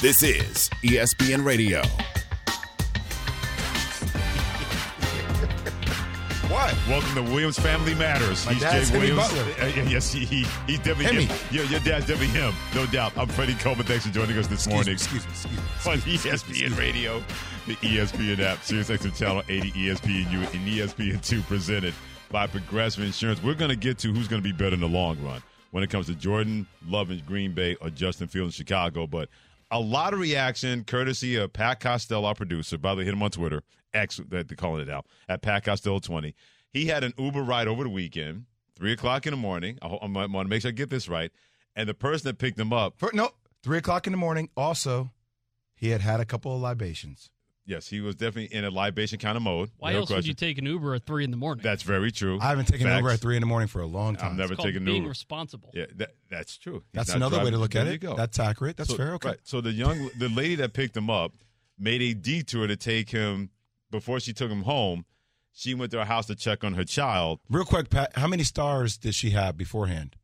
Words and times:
This 0.00 0.22
is 0.22 0.68
ESPN 0.82 1.44
Radio. 1.44 1.80
What? 6.52 6.74
Welcome 6.88 7.14
to 7.14 7.22
Williams 7.32 7.58
Family 7.58 7.94
Matters. 7.94 8.44
My 8.44 8.52
He's 8.52 8.62
dad's 8.62 8.90
Jay 8.90 8.98
Hemi 8.98 9.10
Williams. 9.12 9.32
Butler. 9.32 9.64
Uh, 9.64 9.88
yes, 9.88 10.12
he, 10.12 10.24
he, 10.26 10.44
he's 10.66 10.78
definitely 10.78 11.04
Hemi. 11.06 11.24
him. 11.24 11.36
Yeah, 11.50 11.62
your 11.62 11.80
dad's 11.80 12.06
definitely 12.06 12.26
him, 12.28 12.52
no 12.74 12.84
doubt. 12.86 13.16
I'm 13.16 13.28
Freddie 13.28 13.54
Coleman. 13.54 13.86
Thanks 13.86 14.06
for 14.06 14.12
joining 14.12 14.36
us 14.36 14.46
this 14.46 14.66
Excuse 14.66 14.68
me, 14.68 14.74
morning 14.74 14.92
excuse 14.94 15.24
me, 15.24 15.30
excuse 15.30 15.86
me. 15.86 15.92
on 15.92 15.98
ESPN 16.70 16.78
Radio, 16.78 17.22
the 17.66 17.74
ESPN 17.76 18.40
app, 18.40 18.58
SiriusXM 18.58 19.16
Channel 19.16 19.42
80, 19.48 19.70
ESPNU, 19.72 20.54
and 20.54 20.68
E 20.68 20.78
ESPN2 20.80 21.42
presented 21.46 21.94
by 22.30 22.46
Progressive 22.46 23.04
Insurance. 23.04 23.42
We're 23.42 23.54
going 23.54 23.70
to 23.70 23.76
get 23.76 23.98
to 23.98 24.12
who's 24.12 24.28
going 24.28 24.42
to 24.42 24.46
be 24.46 24.52
better 24.52 24.74
in 24.74 24.80
the 24.80 24.88
long 24.88 25.22
run 25.24 25.42
when 25.70 25.82
it 25.82 25.90
comes 25.90 26.06
to 26.06 26.14
Jordan 26.14 26.66
Love 26.86 27.10
in 27.10 27.20
Green 27.26 27.52
Bay 27.52 27.74
or 27.80 27.90
Justin 27.90 28.28
Fields 28.28 28.54
in 28.54 28.64
Chicago, 28.64 29.06
but 29.08 29.28
a 29.70 29.80
lot 29.80 30.12
of 30.12 30.20
reaction 30.20 30.84
courtesy 30.84 31.36
of 31.36 31.52
Pat 31.52 31.80
Costello, 31.80 32.26
our 32.26 32.34
producer. 32.34 32.78
By 32.78 32.94
the 32.94 32.98
way, 32.98 33.04
hit 33.04 33.14
him 33.14 33.22
on 33.22 33.30
Twitter, 33.30 33.62
X, 33.92 34.20
they're 34.28 34.44
calling 34.44 34.82
it 34.82 34.90
out, 34.90 35.06
at 35.28 35.42
Pat 35.42 35.64
Costello 35.64 35.98
20. 35.98 36.34
He 36.70 36.86
had 36.86 37.04
an 37.04 37.12
Uber 37.18 37.42
ride 37.42 37.68
over 37.68 37.84
the 37.84 37.90
weekend, 37.90 38.46
3 38.76 38.92
o'clock 38.92 39.26
in 39.26 39.32
the 39.32 39.36
morning. 39.36 39.78
I, 39.82 39.86
I 39.86 40.06
want 40.06 40.30
to 40.30 40.44
make 40.44 40.62
sure 40.62 40.70
I 40.70 40.72
get 40.72 40.90
this 40.90 41.08
right. 41.08 41.30
And 41.76 41.88
the 41.88 41.94
person 41.94 42.28
that 42.28 42.38
picked 42.38 42.58
him 42.58 42.72
up, 42.72 42.94
For, 42.98 43.10
no, 43.12 43.30
three 43.64 43.78
o'clock 43.78 44.06
in 44.06 44.12
the 44.12 44.16
morning. 44.16 44.50
Also, 44.56 45.10
he 45.74 45.88
had 45.88 46.02
had 46.02 46.20
a 46.20 46.24
couple 46.24 46.54
of 46.54 46.60
libations. 46.60 47.30
Yes, 47.66 47.88
he 47.88 48.00
was 48.00 48.14
definitely 48.14 48.56
in 48.56 48.64
a 48.64 48.70
libation 48.70 49.18
kind 49.18 49.36
of 49.36 49.42
mode. 49.42 49.70
Why 49.78 49.92
no 49.92 50.00
else 50.00 50.10
would 50.10 50.26
you 50.26 50.34
take 50.34 50.58
an 50.58 50.66
Uber 50.66 50.94
at 50.94 51.06
three 51.06 51.24
in 51.24 51.30
the 51.30 51.36
morning? 51.36 51.62
That's 51.62 51.82
very 51.82 52.10
true. 52.12 52.38
I 52.40 52.48
haven't 52.48 52.66
taken 52.66 52.86
Facts. 52.86 52.98
Uber 52.98 53.10
at 53.10 53.20
three 53.20 53.36
in 53.36 53.40
the 53.40 53.46
morning 53.46 53.68
for 53.68 53.80
a 53.80 53.86
long 53.86 54.16
time. 54.16 54.32
I've 54.32 54.36
never 54.36 54.52
it's 54.52 54.58
called 54.58 54.68
taken 54.68 54.84
being 54.84 54.98
Uber. 55.02 55.08
responsible. 55.08 55.70
Yeah, 55.74 55.86
that, 55.96 56.14
that's 56.30 56.56
true. 56.58 56.74
He's 56.74 56.82
That's 56.92 57.08
not 57.10 57.16
another 57.16 57.44
way 57.44 57.50
to 57.50 57.58
look 57.58 57.72
there 57.72 57.82
at 57.82 57.88
you 57.88 57.94
it. 57.94 58.00
go. 58.00 58.14
That's 58.16 58.38
accurate. 58.38 58.76
That's 58.76 58.90
so, 58.90 58.96
fair. 58.96 59.14
Okay. 59.14 59.28
Right. 59.30 59.38
So 59.44 59.60
the 59.60 59.72
young, 59.72 60.10
the 60.18 60.28
lady 60.28 60.56
that 60.56 60.72
picked 60.72 60.96
him 60.96 61.10
up 61.10 61.32
made 61.78 62.02
a 62.02 62.14
detour 62.14 62.66
to 62.66 62.76
take 62.76 63.10
him 63.10 63.50
before 63.90 64.20
she 64.20 64.32
took 64.32 64.50
him 64.50 64.62
home. 64.62 65.04
She 65.56 65.72
went 65.72 65.92
to 65.92 65.98
her 65.98 66.04
house 66.04 66.26
to 66.26 66.34
check 66.34 66.64
on 66.64 66.74
her 66.74 66.82
child. 66.84 67.38
Real 67.48 67.64
quick, 67.64 67.88
Pat, 67.88 68.10
how 68.16 68.26
many 68.26 68.42
stars 68.42 68.96
did 68.96 69.14
she 69.14 69.30
have 69.30 69.56
beforehand? 69.56 70.16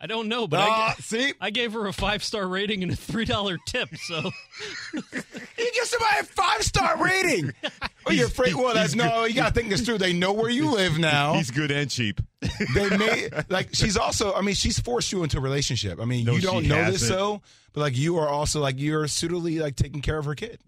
I 0.00 0.06
don't 0.06 0.28
know, 0.28 0.46
but 0.46 0.60
I, 0.60 0.66
Ah, 0.68 0.94
see, 1.00 1.32
I 1.40 1.50
gave 1.50 1.72
her 1.72 1.86
a 1.86 1.92
five 1.92 2.22
star 2.22 2.46
rating 2.46 2.84
and 2.84 2.92
a 2.92 2.96
three 2.96 3.24
dollar 3.24 3.58
tip. 3.66 3.88
So 3.96 4.30
you 4.94 5.02
give 5.02 5.84
somebody 5.84 6.20
a 6.20 6.24
five 6.24 6.62
star 6.62 7.02
rating. 7.02 7.52
oh, 8.06 8.12
you're 8.12 8.28
afraid? 8.28 8.54
Well, 8.54 8.74
that's 8.74 8.94
no. 8.94 9.24
You 9.24 9.34
got 9.34 9.48
to 9.48 9.54
think 9.54 9.70
this 9.70 9.80
through. 9.82 9.98
They 9.98 10.12
know 10.12 10.32
where 10.32 10.50
you 10.50 10.70
live 10.70 10.98
now. 10.98 11.34
He's 11.34 11.50
good 11.50 11.70
and 11.72 11.90
cheap. 11.90 12.20
they 12.74 12.96
may 12.96 13.28
like 13.48 13.70
she's 13.72 13.96
also 13.96 14.32
i 14.32 14.40
mean 14.42 14.54
she's 14.54 14.78
forced 14.78 15.10
you 15.10 15.24
into 15.24 15.38
a 15.38 15.40
relationship 15.40 15.98
i 16.00 16.04
mean 16.04 16.24
No, 16.24 16.34
you 16.34 16.40
don't 16.40 16.68
know 16.68 16.76
this 16.84 17.00
hasn't. 17.00 17.10
so 17.10 17.42
but 17.72 17.80
like 17.80 17.96
you 17.98 18.18
are 18.18 18.28
also 18.28 18.60
like 18.60 18.76
you're 18.78 19.08
suitably 19.08 19.58
like 19.58 19.74
taking 19.74 20.02
care 20.02 20.16
of 20.18 20.24
her 20.24 20.36
kid 20.36 20.60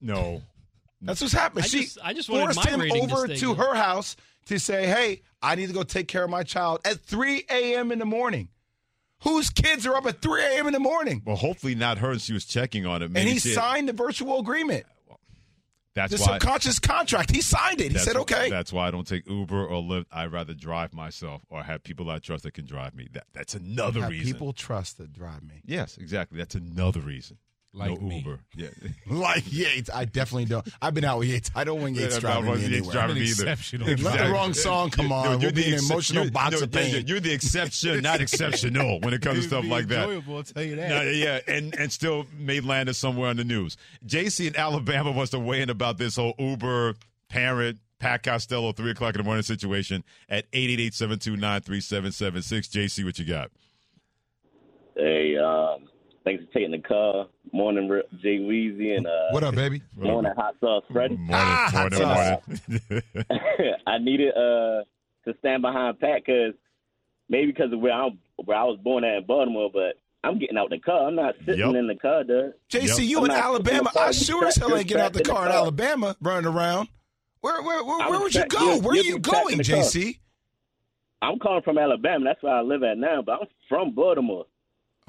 No. 0.00 0.40
that's 1.02 1.20
what's 1.20 1.34
happening. 1.34 1.64
I 1.64 1.66
she 1.66 1.82
just- 1.82 1.98
I 2.02 2.14
just 2.14 2.26
forced 2.28 2.56
my 2.64 2.70
him 2.70 2.80
rating 2.80 3.06
to 3.08 3.14
over 3.14 3.28
to 3.28 3.52
her 3.54 3.74
house 3.74 4.16
to 4.46 4.58
say 4.58 4.86
hey 4.86 5.20
i 5.42 5.56
need 5.56 5.66
to 5.66 5.74
go 5.74 5.82
take 5.82 6.08
care 6.08 6.24
of 6.24 6.30
my 6.30 6.42
child 6.42 6.80
at 6.86 7.00
3 7.00 7.44
a.m 7.50 7.92
in 7.92 7.98
the 7.98 8.06
morning 8.06 8.48
whose 9.22 9.50
kids 9.50 9.86
are 9.86 9.94
up 9.96 10.06
at 10.06 10.20
3 10.22 10.42
a.m 10.42 10.66
in 10.66 10.72
the 10.72 10.80
morning 10.80 11.22
Well, 11.26 11.36
hopefully 11.36 11.74
not 11.74 11.98
her. 11.98 12.12
And 12.12 12.20
she 12.20 12.32
was 12.32 12.44
checking 12.44 12.86
on 12.86 13.02
it. 13.02 13.06
and 13.14 13.28
he 13.28 13.38
signed 13.38 13.88
the 13.88 13.92
virtual 13.92 14.38
agreement 14.40 14.84
That's 15.94 16.14
the 16.14 16.20
why. 16.20 16.38
subconscious 16.38 16.78
contract 16.78 17.30
he 17.34 17.40
signed 17.42 17.80
it 17.80 17.92
he 17.92 17.98
said 17.98 18.16
okay 18.16 18.48
That's 18.48 18.72
why 18.72 18.88
I 18.88 18.90
don't 18.90 19.06
take 19.06 19.26
Uber 19.28 19.66
or 19.66 19.82
Lyft. 19.82 20.06
I'd 20.12 20.32
rather 20.32 20.54
drive 20.54 20.94
myself 20.94 21.42
or 21.50 21.62
have 21.62 21.82
people 21.82 22.08
I 22.10 22.18
trust 22.18 22.44
that 22.44 22.54
can 22.54 22.64
drive 22.64 22.94
me. 22.94 23.08
That 23.12 23.24
that's 23.32 23.54
another 23.54 24.00
Have 24.02 24.10
reason. 24.10 24.32
people 24.32 24.52
trust 24.52 24.98
that 24.98 25.12
drive 25.12 25.42
me 25.42 25.62
Yes, 25.64 25.96
exactly. 25.98 26.38
That's 26.38 26.54
another 26.54 27.00
reason. 27.00 27.38
Like 27.72 28.00
no 28.00 28.08
me. 28.08 28.18
Uber. 28.18 28.40
Yeah. 28.56 28.66
like 29.06 29.44
Yates, 29.52 29.88
I 29.94 30.04
definitely 30.04 30.46
don't. 30.46 30.66
I've 30.82 30.92
been 30.92 31.04
out 31.04 31.20
with 31.20 31.28
Yates. 31.28 31.52
I 31.54 31.62
don't 31.62 31.80
want 31.80 31.94
Yates 31.94 32.14
Yeah, 32.16 32.20
driving 32.20 32.44
no, 32.46 32.54
me 32.54 32.60
Yates 32.62 32.72
anywhere. 32.74 32.92
driving 32.92 33.14
me 33.14 33.20
either. 33.22 33.30
exceptional. 33.30 33.86
Let 33.88 34.18
the 34.26 34.32
wrong 34.32 34.52
song 34.54 34.90
come 34.90 35.12
on. 35.12 35.24
No, 35.24 35.38
we'll 35.38 35.52
be 35.52 35.62
in 35.66 35.68
an 35.68 35.74
ex- 35.74 35.88
emotional 35.88 36.24
you're- 36.24 36.32
box 36.32 36.56
no, 36.56 36.62
of 36.64 36.74
yeah, 36.74 36.80
pain. 36.80 37.04
You're 37.06 37.20
the 37.20 37.32
exception, 37.32 38.00
not 38.02 38.20
exceptional, 38.20 38.98
when 39.02 39.14
it 39.14 39.22
comes 39.22 39.42
to 39.42 39.46
stuff 39.48 39.64
like 39.66 39.86
that. 39.86 40.08
Enjoyable, 40.08 40.36
I'll 40.38 40.42
tell 40.42 40.64
you 40.64 40.74
that. 40.76 40.88
No, 40.88 41.02
yeah, 41.02 41.38
and 41.46 41.72
and 41.78 41.92
still 41.92 42.26
may 42.36 42.58
land 42.58 42.88
us 42.88 42.98
somewhere 42.98 43.30
on 43.30 43.36
the 43.36 43.44
news. 43.44 43.76
JC 44.04 44.48
in 44.48 44.56
Alabama 44.56 45.12
wants 45.12 45.30
to 45.30 45.38
weigh 45.38 45.62
in 45.62 45.70
about 45.70 45.96
this 45.96 46.16
whole 46.16 46.34
Uber 46.40 46.96
parent 47.28 47.78
Pat 48.00 48.24
Costello 48.24 48.72
three 48.72 48.90
o'clock 48.90 49.14
in 49.14 49.18
the 49.18 49.24
morning 49.24 49.44
situation 49.44 50.02
at 50.28 50.50
888-729-3776. 50.50 52.68
JC, 52.68 53.04
what 53.04 53.16
you 53.18 53.26
got? 53.26 53.50
Hey, 54.96 55.36
um, 55.36 55.84
thanks 56.24 56.44
for 56.46 56.52
taking 56.52 56.72
the 56.72 56.78
call. 56.78 57.28
Morning, 57.52 57.88
Re- 57.88 58.02
Jay 58.22 58.38
Weezy, 58.38 58.96
and 58.96 59.06
uh, 59.06 59.10
what 59.32 59.42
up, 59.42 59.54
baby? 59.54 59.82
morning, 59.96 60.32
Hot 60.36 60.54
Sauce 60.60 60.84
Freddie. 60.92 61.16
Morning, 61.16 61.34
Ah, 61.34 61.70
morning, 61.72 62.00
hot 62.02 62.42
morning. 62.48 63.02
I 63.86 63.98
needed 63.98 64.30
uh, 64.36 64.84
to 65.26 65.34
stand 65.40 65.62
behind 65.62 65.98
Pat 66.00 66.22
because 66.24 66.54
maybe 67.28 67.52
because 67.52 67.72
of 67.72 67.80
where 67.80 67.92
I'm, 67.92 68.18
where 68.44 68.56
I 68.56 68.64
was 68.64 68.78
born 68.82 69.04
at 69.04 69.16
in 69.18 69.26
Baltimore, 69.26 69.70
but 69.72 69.94
I'm 70.22 70.38
getting 70.38 70.56
out 70.58 70.70
the 70.70 70.78
car. 70.78 71.08
I'm 71.08 71.16
not 71.16 71.34
sitting 71.46 71.58
Yep. 71.66 71.74
in 71.74 71.86
the 71.88 71.94
car, 71.96 72.24
dude. 72.24 72.52
JC, 72.70 72.88
Yep. 72.88 72.98
you 73.08 73.18
I'm 73.18 73.24
in 73.26 73.30
Alabama? 73.32 73.90
in 73.96 74.00
I 74.02 74.10
sure 74.12 74.46
as 74.46 74.56
hell 74.56 74.76
ain't 74.76 74.86
getting 74.86 75.02
out 75.02 75.12
the 75.12 75.22
car 75.24 75.42
in 75.42 75.48
the 75.48 75.52
car. 75.52 75.62
Alabama 75.62 76.16
running 76.20 76.46
around. 76.52 76.88
Where 77.40 77.62
where 77.62 77.82
where, 77.84 78.10
where 78.10 78.20
would 78.20 78.34
you 78.34 78.40
trapped- 78.40 78.52
go? 78.52 78.64
you'll- 78.74 78.80
Where 78.82 78.92
are 78.92 78.96
you'll 78.96 79.06
you 79.06 79.18
going, 79.18 79.52
in 79.52 79.58
the 79.58 79.64
car. 79.64 79.76
JC? 79.82 80.18
I'm 81.22 81.38
calling 81.38 81.62
from 81.62 81.78
Alabama. 81.78 82.24
That's 82.24 82.42
where 82.42 82.54
I 82.54 82.60
live 82.62 82.82
at 82.82 82.96
now, 82.98 83.22
but 83.22 83.32
I'm 83.40 83.46
from 83.68 83.94
Baltimore. 83.94 84.46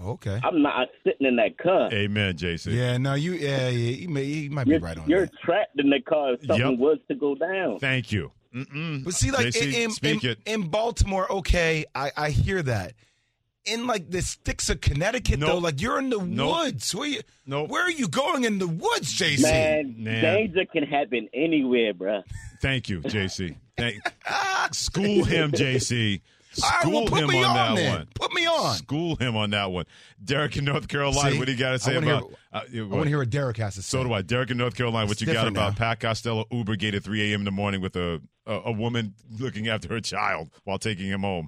Okay. 0.04 0.40
I'm 0.44 0.62
not 0.62 0.88
sitting 1.04 1.28
in 1.28 1.36
that 1.38 1.58
car. 1.58 1.90
Amen, 1.94 2.36
JC. 2.36 2.74
Yeah, 2.74 2.98
no, 2.98 3.14
you 3.14 3.34
yeah, 3.34 3.68
yeah 3.68 3.70
you 3.70 4.10
may 4.10 4.24
you 4.24 4.50
might 4.50 4.66
be 4.66 4.72
You're, 4.72 4.80
right 4.80 4.98
on 4.98 5.10
you're 5.10 5.22
that. 5.28 5.40
trapped 5.44 5.80
in 5.80 5.90
the 5.90 6.00
car 6.02 6.34
if 6.34 6.46
something 6.46 6.72
Yep. 6.72 6.80
was 6.80 6.98
to 7.10 7.16
go 7.16 7.36
down. 7.36 7.80
Thank 7.80 8.12
you. 8.12 8.32
Mm-mm. 8.56 9.04
But 9.04 9.14
see, 9.14 9.32
like 9.32 9.48
JC, 9.48 9.74
in, 9.74 10.10
in, 10.10 10.20
in, 10.30 10.36
in 10.64 10.70
Baltimore, 10.70 11.32
okay, 11.32 11.86
I, 11.96 12.12
I 12.18 12.30
hear 12.32 12.62
that. 12.64 12.94
In 13.64 13.86
like 13.86 14.10
the 14.10 14.24
sticks 14.24 14.70
of 14.72 14.82
Connecticut, 14.82 15.40
Nope. 15.40 15.50
though, 15.50 15.58
like 15.60 15.80
you're 15.80 16.00
in 16.00 16.10
the 16.10 16.18
Nope. 16.20 16.58
woods. 16.64 16.96
Where 16.96 17.08
you? 17.08 17.22
Nope. 17.46 17.70
Where 17.70 17.84
are 17.86 17.92
you 17.92 18.08
going 18.08 18.44
in 18.44 18.58
the 18.58 18.68
woods, 18.68 19.16
JC? 19.18 19.44
Man, 19.44 19.96
Man. 20.00 20.24
danger 20.24 20.66
can 20.66 20.84
happen 20.84 21.30
anywhere, 21.34 21.94
bruh. 21.94 22.24
Thank 22.60 22.90
you, 22.90 23.02
JC. 23.02 23.56
Thank 23.78 24.02
School 24.74 25.24
him, 25.26 25.52
JC. 25.52 26.22
All 26.64 26.70
right, 26.70 26.82
School 26.82 26.92
well, 26.94 27.06
put 27.06 27.20
him 27.22 27.28
me 27.30 27.44
on, 27.44 27.50
on, 27.50 27.56
that 27.56 27.76
then. 27.76 27.96
one. 27.98 28.08
Put 28.16 28.34
me 28.34 28.46
on. 28.46 28.76
School 28.76 29.16
him 29.16 29.38
on 29.38 29.52
that 29.52 29.72
one. 29.72 29.86
Derek 30.24 30.58
in 30.58 30.66
North 30.66 30.88
Carolina, 30.88 31.32
See, 31.32 31.40
what 31.40 31.46
do 31.46 31.52
you 31.54 31.58
got 31.58 31.72
to 31.72 31.80
say 31.80 31.94
I 31.94 32.00
about? 32.00 32.24
hear- 32.24 32.38
uh, 32.54 32.62
I 32.78 32.82
want 32.88 33.04
to 33.04 33.10
hear 33.10 33.18
what 33.20 33.30
Derek 33.30 33.58
has 33.58 33.76
to 33.76 33.82
say. 33.82 33.98
So 33.98 34.04
do 34.04 34.12
I. 34.14 34.22
Derek 34.22 34.52
in 34.52 34.58
North 34.58 34.76
Carolina, 34.76 35.06
what 35.06 35.14
It's 35.14 35.22
you 35.22 35.28
got 35.32 35.48
about 35.48 35.74
now. 35.74 35.78
Pat 35.78 36.00
Costello 36.02 36.46
Uber 36.52 36.76
gate 36.76 36.94
at 36.96 37.04
3 37.04 37.32
a.m. 37.32 37.42
in 37.42 37.46
the 37.46 37.52
morning 37.52 37.80
with 37.82 37.96
a, 37.96 38.22
a 38.46 38.54
a 38.66 38.72
woman 38.72 39.14
looking 39.40 39.70
after 39.70 39.88
her 39.90 40.02
child 40.02 40.50
while 40.66 40.78
taking 40.78 41.08
him 41.08 41.22
home? 41.22 41.48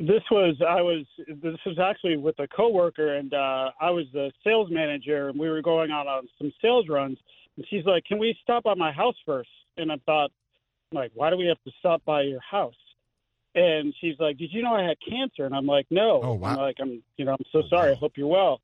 This 0.00 0.22
was 0.30 0.56
I 0.66 0.82
was 0.82 1.06
this 1.28 1.56
was 1.64 1.78
actually 1.78 2.16
with 2.16 2.36
a 2.40 2.48
coworker 2.48 3.14
and 3.14 3.32
uh 3.32 3.70
I 3.80 3.90
was 3.90 4.06
the 4.12 4.32
sales 4.42 4.68
manager 4.70 5.28
and 5.28 5.38
we 5.38 5.48
were 5.48 5.62
going 5.62 5.92
on, 5.92 6.08
on 6.08 6.26
some 6.38 6.52
sales 6.60 6.88
runs 6.88 7.16
and 7.56 7.64
she's 7.70 7.84
like, 7.84 8.04
"Can 8.04 8.18
we 8.18 8.36
stop 8.42 8.64
by 8.64 8.74
my 8.74 8.90
house 8.90 9.14
first? 9.24 9.48
And 9.76 9.92
I 9.92 9.96
thought 10.04 10.32
like, 10.90 11.12
"Why 11.14 11.30
do 11.30 11.36
we 11.36 11.46
have 11.46 11.62
to 11.64 11.70
stop 11.78 12.04
by 12.04 12.22
your 12.22 12.40
house?" 12.40 12.74
And 13.54 13.94
she's 14.00 14.16
like, 14.18 14.36
"Did 14.38 14.52
you 14.52 14.62
know 14.62 14.74
I 14.74 14.82
had 14.82 14.96
cancer?" 15.08 15.44
And 15.44 15.54
I'm 15.54 15.66
like, 15.66 15.86
"No." 15.90 16.20
Oh, 16.22 16.34
wow. 16.34 16.50
I'm 16.50 16.56
like, 16.56 16.76
"I'm 16.80 17.02
you 17.16 17.24
know, 17.24 17.32
I'm 17.32 17.44
so 17.52 17.60
Oh, 17.64 17.68
sorry. 17.68 17.92
I 17.92 17.94
hope 17.94 18.12
you're 18.16 18.26
well." 18.26 18.60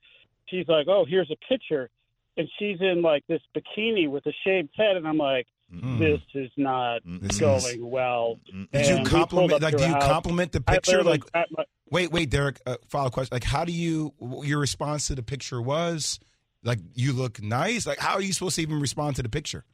She's 0.48 0.66
like, 0.68 0.88
"Oh, 0.88 1.04
here's 1.08 1.30
a 1.30 1.36
picture." 1.48 1.90
And 2.36 2.48
she's 2.58 2.80
in 2.80 3.02
like 3.02 3.24
this 3.28 3.40
bikini 3.56 4.08
with 4.08 4.24
a 4.26 4.32
shaved 4.44 4.70
head 4.76 4.96
and 4.96 5.06
I'm 5.06 5.18
like, 5.18 5.46
Mm. 5.72 6.00
"This 6.00 6.20
is 6.34 6.50
not 6.56 7.02
This 7.04 7.38
going 7.38 7.56
is- 7.64 7.76
well." 7.80 8.40
Did 8.46 8.68
And 8.72 8.98
you 8.98 9.04
compliment? 9.04 9.62
Like, 9.62 9.76
do 9.76 9.84
you 9.84 9.90
house. 9.92 10.04
compliment 10.04 10.50
the 10.50 10.60
picture? 10.60 11.04
Like, 11.04 11.22
my- 11.32 11.64
wait, 11.90 12.10
wait, 12.10 12.28
Derek. 12.30 12.60
Uh, 12.66 12.76
follow 12.88 13.10
question. 13.10 13.32
Like, 13.36 13.44
how 13.44 13.64
do 13.64 13.70
you? 13.70 14.12
Your 14.42 14.58
response 14.58 15.06
to 15.06 15.14
the 15.14 15.22
picture 15.22 15.62
was 15.62 16.18
like, 16.64 16.80
you 16.94 17.12
look 17.12 17.40
nice. 17.40 17.86
Like, 17.86 17.98
how 18.00 18.14
are 18.14 18.20
you 18.20 18.32
supposed 18.32 18.56
to 18.56 18.62
even 18.62 18.80
respond 18.80 19.14
to 19.16 19.22
the 19.22 19.28
picture? 19.28 19.64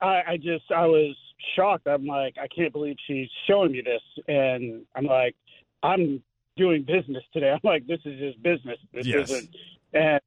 I, 0.00 0.22
I 0.28 0.36
just 0.36 0.70
I 0.70 0.86
was 0.86 1.16
shocked. 1.56 1.86
I'm 1.86 2.06
like, 2.06 2.36
I 2.40 2.46
can't 2.48 2.72
believe 2.72 2.96
she's 3.06 3.28
showing 3.46 3.72
me 3.72 3.80
this, 3.82 4.02
and 4.28 4.82
I'm 4.94 5.04
like, 5.06 5.34
I'm 5.82 6.22
doing 6.56 6.82
business 6.82 7.22
today. 7.32 7.50
I'm 7.52 7.60
like, 7.62 7.86
this 7.86 8.00
is 8.04 8.18
just 8.18 8.42
business. 8.42 8.78
This 8.92 9.06
Yes. 9.06 9.30
isn't 9.30 9.50
and 9.92 10.20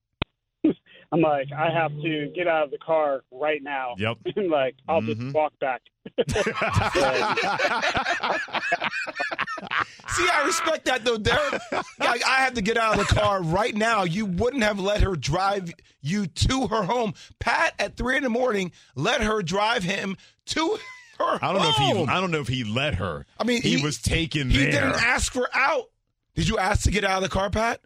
I'm 1.12 1.22
like, 1.22 1.48
I 1.52 1.70
have 1.72 1.92
to 2.02 2.32
get 2.36 2.48
out 2.48 2.64
of 2.66 2.72
the 2.72 2.78
car 2.80 3.22
right 3.32 3.62
now. 3.64 3.96
Yep. 3.98 4.18
and 4.36 4.50
like, 4.50 4.76
I'll 4.90 5.02
Mhm. 5.02 5.18
just 5.20 5.34
walk 5.36 5.54
back. 5.60 5.82
See, 10.10 10.28
I 10.34 10.44
respect 10.46 10.86
that 10.86 11.04
though, 11.04 11.18
Derek. 11.18 11.62
Like, 12.00 12.26
I 12.26 12.38
have 12.44 12.54
to 12.56 12.62
get 12.62 12.78
out 12.78 13.00
of 13.00 13.08
the 13.08 13.14
car 13.16 13.42
right 13.44 13.76
now. 13.76 14.04
You 14.04 14.26
wouldn't 14.26 14.64
have 14.64 14.80
let 14.80 15.02
her 15.02 15.16
drive 15.16 15.72
you 16.02 16.28
to 16.28 16.68
her 16.68 16.84
home. 16.84 17.14
Pat 17.40 17.74
at 17.80 17.96
three 17.98 18.18
in 18.18 18.24
the 18.24 18.30
morning 18.30 18.72
let 18.96 19.22
her 19.22 19.42
drive 19.42 19.84
him 19.84 20.18
to 20.48 20.78
her 21.20 21.40
I 21.42 21.54
don't 21.54 21.62
know 21.62 21.70
if 21.70 21.76
he. 21.76 22.06
I 22.12 22.20
don't 22.22 22.32
know 22.32 22.40
if 22.42 22.48
he 22.48 22.64
let 22.64 22.96
her. 22.96 23.26
I 23.40 23.44
mean, 23.44 23.62
he, 23.62 23.78
he- 23.78 23.84
was 23.84 24.02
taken 24.02 24.50
He 24.50 24.58
there. 24.58 24.72
didn't 24.72 25.04
ask 25.04 25.32
for 25.34 25.50
out. 25.54 25.86
Did 26.36 26.48
you 26.48 26.58
ask 26.58 26.84
to 26.84 26.92
get 26.92 27.04
out 27.04 27.18
of 27.18 27.24
the 27.24 27.30
car, 27.34 27.50
Pat? 27.50 27.82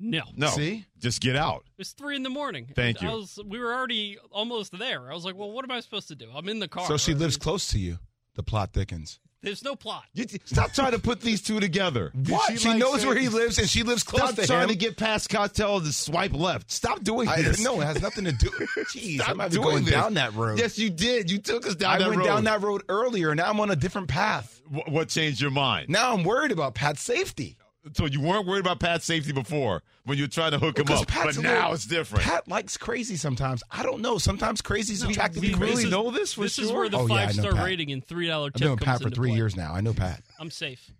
No. 0.00 0.22
no, 0.36 0.48
See? 0.48 0.84
just 0.98 1.20
get 1.20 1.36
out. 1.36 1.64
It's 1.78 1.92
three 1.92 2.16
in 2.16 2.22
the 2.24 2.28
morning. 2.30 2.66
Thank 2.74 3.02
I 3.02 3.06
you. 3.06 3.12
was, 3.16 3.38
we 3.46 3.58
were 3.58 3.72
already 3.72 4.18
almost 4.30 4.76
there. 4.76 5.10
I 5.10 5.14
was 5.14 5.24
like, 5.24 5.36
well, 5.36 5.50
what 5.52 5.64
am 5.64 5.70
I 5.70 5.80
supposed 5.80 6.08
to 6.08 6.14
do? 6.16 6.28
I'm 6.34 6.48
in 6.48 6.58
the 6.58 6.68
car. 6.68 6.86
So 6.86 6.96
she 6.96 7.14
lives 7.14 7.36
close 7.36 7.68
to 7.68 7.78
you. 7.78 7.98
The 8.34 8.42
plot 8.42 8.72
thickens. 8.72 9.20
There's 9.44 9.62
no 9.62 9.76
plot. 9.76 10.04
You- 10.14 10.26
stop 10.46 10.72
trying 10.72 10.92
to 10.92 10.98
put 10.98 11.20
these 11.20 11.42
two 11.42 11.60
together. 11.60 12.10
What? 12.28 12.48
Did 12.50 12.60
She, 12.60 12.68
like, 12.68 12.78
knows 12.78 13.02
say- 13.02 13.06
where 13.06 13.16
he 13.16 13.28
lives, 13.28 13.58
and 13.58 13.68
she 13.68 13.82
lives 13.82 14.02
close 14.02 14.30
Stop 14.30 14.34
to 14.36 14.46
trying 14.46 14.68
to 14.68 14.74
get 14.74 14.96
past 14.96 15.28
Costello 15.28 15.80
to 15.80 15.92
swipe 15.92 16.32
left. 16.32 16.70
Stop 16.70 17.02
doing 17.04 17.28
I, 17.28 17.42
this. 17.42 17.60
no, 17.60 17.80
it 17.80 17.84
has 17.84 18.00
nothing 18.02 18.24
to 18.24 18.32
do. 18.32 18.48
Jeez, 18.94 19.16
Stop 19.16 19.28
I'm 19.30 19.36
not 19.36 19.52
even 19.52 19.62
doing 19.62 19.70
going 19.74 19.84
this. 19.84 19.92
down 19.94 20.14
that 20.14 20.34
road. 20.34 20.58
Yes, 20.58 20.78
you 20.78 20.90
did. 20.90 21.30
You 21.30 21.38
took 21.38 21.66
us 21.66 21.74
down 21.74 21.92
road. 21.92 21.96
I 21.96 21.98
that 21.98 22.08
went 22.08 22.18
road. 22.20 22.26
down 22.26 22.44
that 22.44 22.62
road 22.62 22.82
earlier. 22.88 23.34
Now 23.34 23.50
I'm 23.50 23.60
on 23.60 23.70
a 23.70 23.76
different 23.76 24.08
path. 24.08 24.60
Wh- 24.70 24.88
What 24.90 25.08
changed 25.10 25.40
your 25.40 25.50
mind? 25.50 25.88
Now 25.90 26.14
I'm 26.14 26.24
worried 26.24 26.50
about 26.52 26.74
Pat's 26.74 27.02
safety. 27.02 27.56
So 27.92 28.06
you 28.06 28.20
weren't 28.20 28.46
worried 28.46 28.60
about 28.60 28.80
Pat's 28.80 29.04
safety 29.04 29.32
before 29.32 29.82
when 30.04 30.16
you 30.16 30.24
were 30.24 30.28
trying 30.28 30.52
to 30.52 30.58
hook 30.58 30.78
him 30.78 30.88
up, 30.88 31.06
Pat's 31.06 31.36
but 31.36 31.44
a 31.44 31.46
now 31.46 31.54
little- 31.54 31.74
it's 31.74 31.84
different. 31.86 32.24
Pat 32.24 32.48
likes 32.48 32.76
crazy 32.78 33.16
sometimes. 33.16 33.62
I 33.70 33.82
don't 33.82 34.00
know. 34.00 34.16
Sometimes 34.18 34.62
crazy 34.62 34.94
is 34.94 35.02
attracted 35.02 35.42
we 35.42 35.50
to 35.50 35.56
crazy. 35.56 35.74
really 35.74 35.90
know 35.90 36.10
this 36.10 36.32
for 36.34 36.42
This 36.42 36.58
is 36.58 36.72
where 36.72 36.88
the 36.88 36.96
Oh, 36.98 37.06
yeah, 37.06 37.26
five 37.26 37.34
star 37.34 37.52
Pat. 37.52 37.64
rating 37.64 37.92
and 37.92 38.02
three 38.04 38.26
dollar 38.26 38.50
tip. 38.50 38.54
I've 38.54 38.60
tip 38.60 38.64
been 38.66 38.70
with 38.72 38.80
comes 38.80 38.98
Pat 39.00 39.02
for 39.02 39.14
three 39.14 39.28
play. 39.30 39.36
years 39.36 39.54
now. 39.56 39.74
I 39.74 39.80
know 39.82 39.92
Pat. 39.92 40.22
I'm 40.40 40.50
safe. 40.50 40.90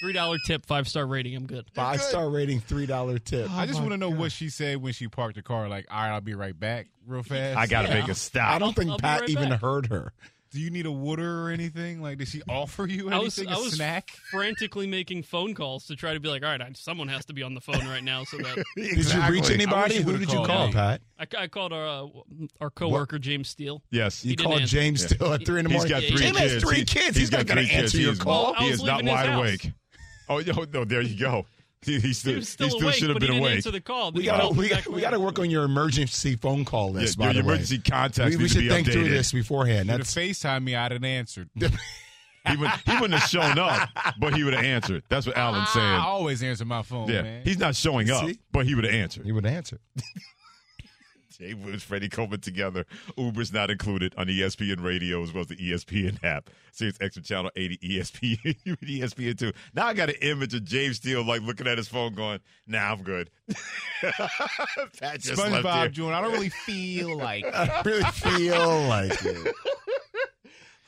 Three 0.00 0.12
dollar 0.12 0.36
tip, 0.46 0.66
five 0.66 0.88
star 0.88 1.06
rating. 1.06 1.34
I'm 1.36 1.46
good. 1.46 1.64
Five 1.74 2.02
star 2.02 2.28
rating, 2.28 2.60
three 2.60 2.84
dollar 2.86 3.18
tip. 3.18 3.50
I 3.50 3.66
just 3.66 3.78
oh, 3.78 3.82
want 3.82 3.92
to 3.92 3.96
know 3.98 4.10
what 4.10 4.30
she 4.32 4.48
said 4.50 4.76
when 4.82 4.92
she 4.92 5.08
parked 5.08 5.36
the 5.36 5.42
car. 5.42 5.68
Like, 5.68 5.86
all 5.90 5.98
right, 5.98 6.10
I'll 6.14 6.20
be 6.20 6.34
right 6.34 6.58
back, 6.58 6.88
real 7.06 7.22
fast. 7.22 7.56
I 7.58 7.66
got 7.66 7.82
to 7.82 7.88
Yeah. 7.88 8.00
make 8.00 8.08
a 8.10 8.14
stop. 8.14 8.50
I 8.54 8.58
don't 8.58 8.74
think 8.76 8.90
I'll 8.90 8.98
Pat 8.98 9.20
right 9.22 9.30
even 9.30 9.48
back. 9.50 9.60
heard 9.62 9.86
her. 9.86 10.12
Do 10.56 10.62
you 10.62 10.70
need 10.70 10.86
a 10.86 10.90
water 10.90 11.42
or 11.42 11.50
anything? 11.50 12.00
Like, 12.00 12.16
did 12.16 12.28
she 12.28 12.40
offer 12.48 12.86
you 12.86 13.10
I 13.10 13.18
was, 13.18 13.38
anything? 13.38 13.54
I 13.54 13.58
a 13.58 13.62
was 13.62 13.74
snack? 13.74 14.08
frantically 14.30 14.86
making 14.86 15.22
phone 15.24 15.52
calls 15.52 15.86
to 15.88 15.96
try 15.96 16.14
to 16.14 16.18
be 16.20 16.30
like, 16.30 16.42
all 16.42 16.48
right, 16.48 16.62
I, 16.62 16.70
someone 16.74 17.08
has 17.08 17.26
to 17.26 17.34
be 17.34 17.42
on 17.42 17.52
the 17.52 17.60
phone 17.60 17.86
right 17.86 18.02
now. 18.02 18.24
So 18.24 18.38
that 18.38 18.64
Did 18.76 19.12
you 19.12 19.22
reach 19.28 19.50
anybody? 19.50 20.00
Who 20.00 20.16
did 20.16 20.32
you 20.32 20.42
call, 20.46 20.68
me. 20.68 20.72
Pat? 20.72 21.02
I, 21.18 21.26
I 21.38 21.46
called 21.48 21.74
our 21.74 21.86
uh, 21.86 22.06
our 22.62 22.70
coworker 22.70 23.18
James 23.18 23.50
Steele. 23.50 23.82
yes. 23.90 24.24
You 24.24 24.30
He 24.30 24.36
didn't 24.36 24.48
called 24.50 24.60
answer. 24.62 24.76
James 24.76 25.04
Steele 25.04 25.34
at 25.34 25.44
three 25.44 25.58
in 25.60 25.64
the 25.66 25.70
He's 25.72 25.78
morning. 25.80 25.90
got 26.00 26.02
three 26.08 26.16
James 26.24 26.38
kids. 26.38 26.52
has 26.54 26.62
three 26.62 26.76
He- 26.78 26.84
kids. 26.86 27.16
He's, 27.18 27.28
got 27.30 27.38
not 27.46 27.54
going 27.54 27.66
to 27.66 27.72
answer 27.74 27.98
your 27.98 28.14
call. 28.16 28.54
I 28.56 28.62
He 28.64 28.70
is 28.70 28.82
not 28.82 29.04
wide 29.04 29.26
house. 29.28 29.38
awake. 29.38 29.72
Oh, 30.30 30.38
yo, 30.38 30.64
no, 30.72 30.84
there 30.86 31.02
you 31.02 31.18
go. 31.18 31.44
He, 31.86 31.98
he 32.00 32.12
still, 32.12 32.34
He 32.34 32.42
still 32.42 32.66
he 32.66 32.70
still 32.70 32.82
awake, 32.82 32.94
should 32.96 33.08
have 33.08 33.14
but 33.14 33.20
been 33.20 33.30
he 33.32 33.34
didn't 33.36 33.42
awake. 33.44 33.56
answer 33.56 33.70
the 33.70 33.80
call. 33.80 34.12
We 34.12 34.24
got 34.24 34.40
to 34.42 34.48
we 34.54 34.64
me 34.64 34.68
got 34.68 34.86
we 34.88 35.00
got 35.00 35.10
to 35.10 35.20
work 35.20 35.38
on 35.38 35.50
your 35.50 35.64
emergency 35.64 36.36
phone 36.36 36.64
call 36.64 36.88
Yeah, 36.92 37.00
list. 37.00 37.18
your 37.18 37.26
by 37.28 37.32
the 37.32 37.38
way. 37.40 37.44
emergency 37.46 37.78
contacts 37.78 38.18
we, 38.18 38.30
need 38.30 38.36
we 38.42 38.48
to 38.48 38.54
should 38.54 38.60
be 38.60 38.68
think 38.68 38.88
through 38.90 39.08
this 39.08 39.32
beforehand. 39.32 39.86
Should 39.86 39.90
have 39.90 39.98
That's 40.00 40.14
FaceTime 40.14 40.64
me. 40.64 40.74
I'd 40.76 40.92
have 40.92 41.04
answered. 41.04 41.48
He, 42.48 42.56
would, 42.56 42.70
he 42.86 42.92
wouldn't 43.00 43.14
have 43.18 43.28
shown 43.28 43.58
up, 43.58 43.88
but 44.20 44.32
he 44.36 44.44
would 44.44 44.54
have 44.54 44.64
answered. 44.64 45.02
That's 45.08 45.26
what 45.26 45.36
Alan's 45.36 45.66
ah, 45.70 45.72
saying. 45.74 45.84
I 45.86 46.04
always 46.04 46.44
answer 46.44 46.64
my 46.64 46.82
phone, 46.82 47.08
Yeah, 47.08 47.22
man. 47.22 47.42
he's 47.44 47.58
not 47.58 47.74
showing 47.74 48.08
up, 48.08 48.24
See? 48.24 48.38
but 48.52 48.66
he 48.66 48.76
would 48.76 48.84
have 48.84 48.94
answered. 48.94 49.26
he 49.26 49.32
would 49.32 49.44
answer. 49.46 49.80
Jay 51.38 51.54
Woods, 51.54 51.82
Freddie 51.82 52.08
Coleman 52.08 52.40
together. 52.40 52.84
Uber's 53.16 53.52
not 53.52 53.70
included 53.70 54.14
on 54.16 54.26
ESPN 54.26 54.82
Radio 54.82 55.22
as 55.22 55.32
well 55.32 55.42
as 55.42 55.48
the 55.48 55.56
ESPN 55.56 56.22
app. 56.24 56.50
Sirius 56.72 56.98
XM 56.98 57.24
Channel 57.24 57.50
80 57.56 57.78
ESPN, 57.78 58.56
ESPN 58.82 59.38
2. 59.38 59.52
Now 59.74 59.86
I 59.86 59.94
got 59.94 60.08
an 60.08 60.16
image 60.22 60.54
of 60.54 60.64
James 60.64 60.96
Steele 60.96 61.24
like 61.24 61.42
looking 61.42 61.66
at 61.66 61.78
his 61.78 61.88
phone 61.88 62.14
going, 62.14 62.40
nah, 62.66 62.92
I'm 62.92 63.02
good. 63.02 63.30
Pat 64.02 65.20
just 65.20 65.38
left 65.38 65.64
SpongeBob 65.64 65.78
here. 65.80 65.88
June. 65.88 66.12
I 66.12 66.20
don't 66.20 66.32
really 66.32 66.48
feel 66.48 67.16
like. 67.16 67.44
I 67.44 67.82
really 67.84 68.04
feel 68.04 68.82
like 68.82 69.24
it. 69.24 69.54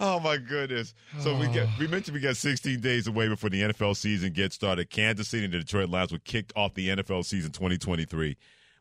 Oh 0.01 0.21
my 0.21 0.37
goodness! 0.37 0.95
So 1.19 1.37
we 1.37 1.49
get 1.49 1.67
we 1.77 1.89
mentioned 1.89 2.15
we 2.15 2.21
got 2.21 2.37
16 2.37 2.81
days 2.81 3.09
away 3.09 3.27
before 3.27 3.51
the 3.51 3.63
NFL 3.63 3.97
season 3.97 4.33
gets 4.33 4.55
started. 4.55 4.91
Kansas 4.91 5.27
City 5.27 5.45
and 5.47 5.53
the 5.53 5.59
Detroit 5.59 5.89
Lions 5.89 6.13
will 6.13 6.21
kick 6.21 6.53
off 6.55 6.75
the 6.75 6.89
NFL 6.91 7.25
season 7.25 7.51
2023 7.51 8.37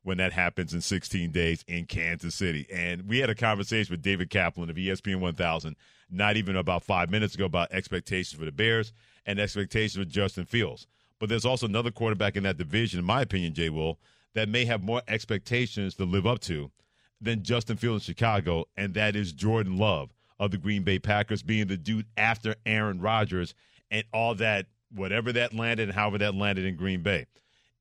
when 0.07 0.17
that 0.19 0.31
happens 0.31 0.73
in 0.73 0.79
16 0.79 1.31
days 1.31 1.65
in 1.67 1.85
Kansas 1.85 2.33
City. 2.33 2.65
And 2.73 3.09
we 3.09 3.19
had 3.19 3.29
a 3.29 3.35
conversation 3.35 3.91
with 3.91 4.01
David 4.01 4.29
Kaplan 4.29 4.69
of 4.69 4.77
ESPN 4.77 5.19
1000 5.19 5.75
not 6.09 6.37
even 6.37 6.55
about 6.55 6.81
five 6.81 7.09
minutes 7.09 7.35
ago 7.35 7.43
about 7.43 7.73
expectations 7.73 8.39
for 8.39 8.45
the 8.45 8.51
Bears 8.53 8.93
and 9.25 9.37
expectations 9.37 10.01
for 10.01 10.09
Justin 10.09 10.45
Fields. 10.45 10.87
But 11.19 11.27
there's 11.27 11.43
also 11.43 11.65
another 11.65 11.91
quarterback 11.91 12.37
in 12.37 12.43
that 12.43 12.57
division, 12.57 12.99
in 12.99 13.05
my 13.05 13.21
opinion, 13.21 13.53
Jay 13.53 13.69
Will, 13.69 13.99
that 14.33 14.47
may 14.47 14.63
have 14.63 14.81
more 14.81 15.01
expectations 15.09 15.95
to 15.95 16.05
live 16.05 16.25
up 16.25 16.39
to 16.41 16.71
than 17.19 17.43
Justin 17.43 17.75
Fields 17.75 18.07
in 18.07 18.13
Chicago, 18.13 18.63
and 18.77 18.93
that 18.93 19.13
is 19.13 19.33
Jordan 19.33 19.77
Love 19.77 20.13
of 20.39 20.51
the 20.51 20.57
Green 20.57 20.83
Bay 20.83 20.99
Packers 20.99 21.43
being 21.43 21.67
the 21.67 21.75
dude 21.75 22.05
after 22.15 22.55
Aaron 22.65 23.01
Rodgers 23.01 23.53
and 23.91 24.05
all 24.13 24.35
that, 24.35 24.67
whatever 24.89 25.33
that 25.33 25.53
landed 25.53 25.89
and 25.89 25.97
however 25.97 26.19
that 26.19 26.33
landed 26.33 26.63
in 26.63 26.77
Green 26.77 27.01
Bay. 27.03 27.25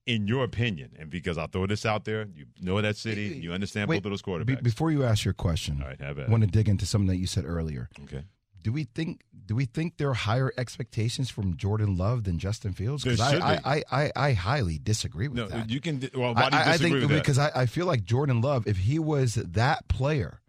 In 0.06 0.28
your 0.28 0.44
opinion, 0.44 0.92
and 1.00 1.10
because 1.10 1.36
I'll 1.36 1.48
throw 1.48 1.66
this 1.66 1.84
out 1.84 2.04
there, 2.04 2.28
you 2.34 2.46
know 2.60 2.80
that 2.80 2.96
city, 2.96 3.24
you 3.42 3.52
understand 3.52 3.88
Wait, 3.88 4.02
both 4.04 4.06
of 4.06 4.12
those 4.12 4.22
be- 4.22 4.54
quarterbacks. 4.54 4.62
before 4.62 4.92
you 4.92 5.02
ask 5.04 5.24
your 5.24 5.34
question, 5.34 5.80
all 5.82 5.88
right, 5.88 6.00
have 6.00 6.18
I 6.20 6.26
want 6.30 6.44
to 6.44 6.48
dig 6.48 6.68
into 6.68 6.86
something 6.86 7.08
that 7.08 7.16
you 7.16 7.26
said 7.26 7.44
earlier. 7.44 7.88
Okay. 8.04 8.22
Do 8.62 8.72
we 8.72 8.84
think 8.84 9.22
do 9.46 9.54
we 9.56 9.64
think 9.64 9.96
there 9.96 10.08
are 10.10 10.14
higher 10.14 10.52
expectations 10.58 11.28
from 11.30 11.56
Jordan 11.56 11.96
Love 11.96 12.22
than 12.24 12.38
Justin 12.38 12.72
Fields? 12.72 13.02
Because 13.04 13.18
should 13.30 13.40
I. 13.42 13.60
I, 13.64 13.82
I, 13.90 14.12
I 14.16 14.32
highly 14.32 14.78
disagree 14.78 15.26
with 15.28 15.36
No, 15.38 15.48
that. 15.48 15.70
you 15.70 15.80
can. 15.80 16.00
Well, 16.14 16.34
why 16.34 16.50
do 16.50 16.56
you 16.56 16.62
I, 16.62 16.70
I 16.72 16.76
think 16.76 16.94
with 16.94 17.08
that? 17.08 17.14
because 17.22 17.38
I, 17.38 17.50
I 17.54 17.66
feel 17.66 17.86
like 17.86 18.04
Jordan 18.04 18.40
Love, 18.40 18.66
if 18.68 18.76
he 18.78 18.98
was 19.00 19.34
that 19.34 19.86
player, 19.88 20.40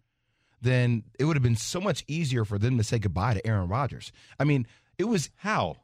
then 0.62 1.04
it 1.18 1.24
would 1.24 1.36
have 1.36 1.42
been 1.44 1.56
so 1.56 1.80
much 1.80 2.04
easier 2.08 2.44
for 2.44 2.58
them 2.58 2.76
to 2.78 2.84
say 2.84 2.98
goodbye 2.98 3.34
to 3.34 3.46
Aaron 3.46 3.68
Rodgers. 3.68 4.10
I 4.38 4.44
mean, 4.44 4.66
it 4.98 5.04
was 5.04 5.30
How 5.36 5.76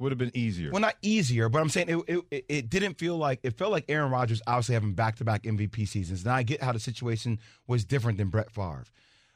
would 0.00 0.10
have 0.12 0.18
been 0.18 0.30
easier? 0.34 0.70
well, 0.72 0.80
not 0.80 0.96
easier, 1.02 1.48
but 1.48 1.60
I'm 1.60 1.68
saying 1.68 1.88
it, 2.08 2.24
it, 2.30 2.44
it 2.48 2.70
didn't 2.70 2.94
feel 2.98 3.16
like 3.16 3.40
it 3.42 3.56
felt 3.58 3.70
like 3.72 3.84
Aaron 3.88 4.10
Rodgers 4.10 4.40
obviously 4.46 4.74
having 4.74 4.94
back 4.94 5.16
to 5.16 5.24
back 5.24 5.42
MVP 5.44 5.86
seasons. 5.86 6.22
And 6.24 6.32
I 6.32 6.42
get 6.42 6.62
how 6.62 6.72
the 6.72 6.80
situation 6.80 7.38
was 7.66 7.84
different 7.84 8.18
than 8.18 8.28
Brett 8.28 8.50
Favre. 8.50 8.84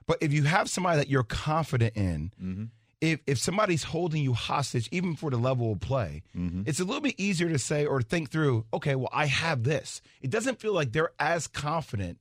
But 0.07 0.19
if 0.21 0.33
you 0.33 0.43
have 0.45 0.69
somebody 0.69 0.99
that 0.99 1.09
you're 1.09 1.23
confident 1.23 1.97
in, 1.97 2.33
Mm-hmm. 2.43 2.65
if 3.01 3.21
if 3.27 3.39
somebody's 3.39 3.85
holding 3.85 4.23
you 4.23 4.33
hostage, 4.33 4.89
even 4.93 5.15
for 5.17 5.31
the 5.31 5.37
level 5.37 5.73
of 5.73 5.81
play, 5.81 6.23
Mm-hmm. 6.37 6.63
it's 6.67 6.81
a 6.81 6.85
little 6.85 7.01
bit 7.03 7.15
easier 7.19 7.49
to 7.49 7.59
say 7.59 7.87
or 7.87 8.03
think 8.03 8.31
through, 8.31 8.65
okay, 8.73 8.95
well, 8.97 9.11
I 9.13 9.27
have 9.27 9.63
this. 9.63 10.01
It 10.21 10.31
doesn't 10.31 10.61
feel 10.61 10.73
like 10.75 10.93
they're 10.93 11.13
as 11.19 11.47
confident 11.47 12.19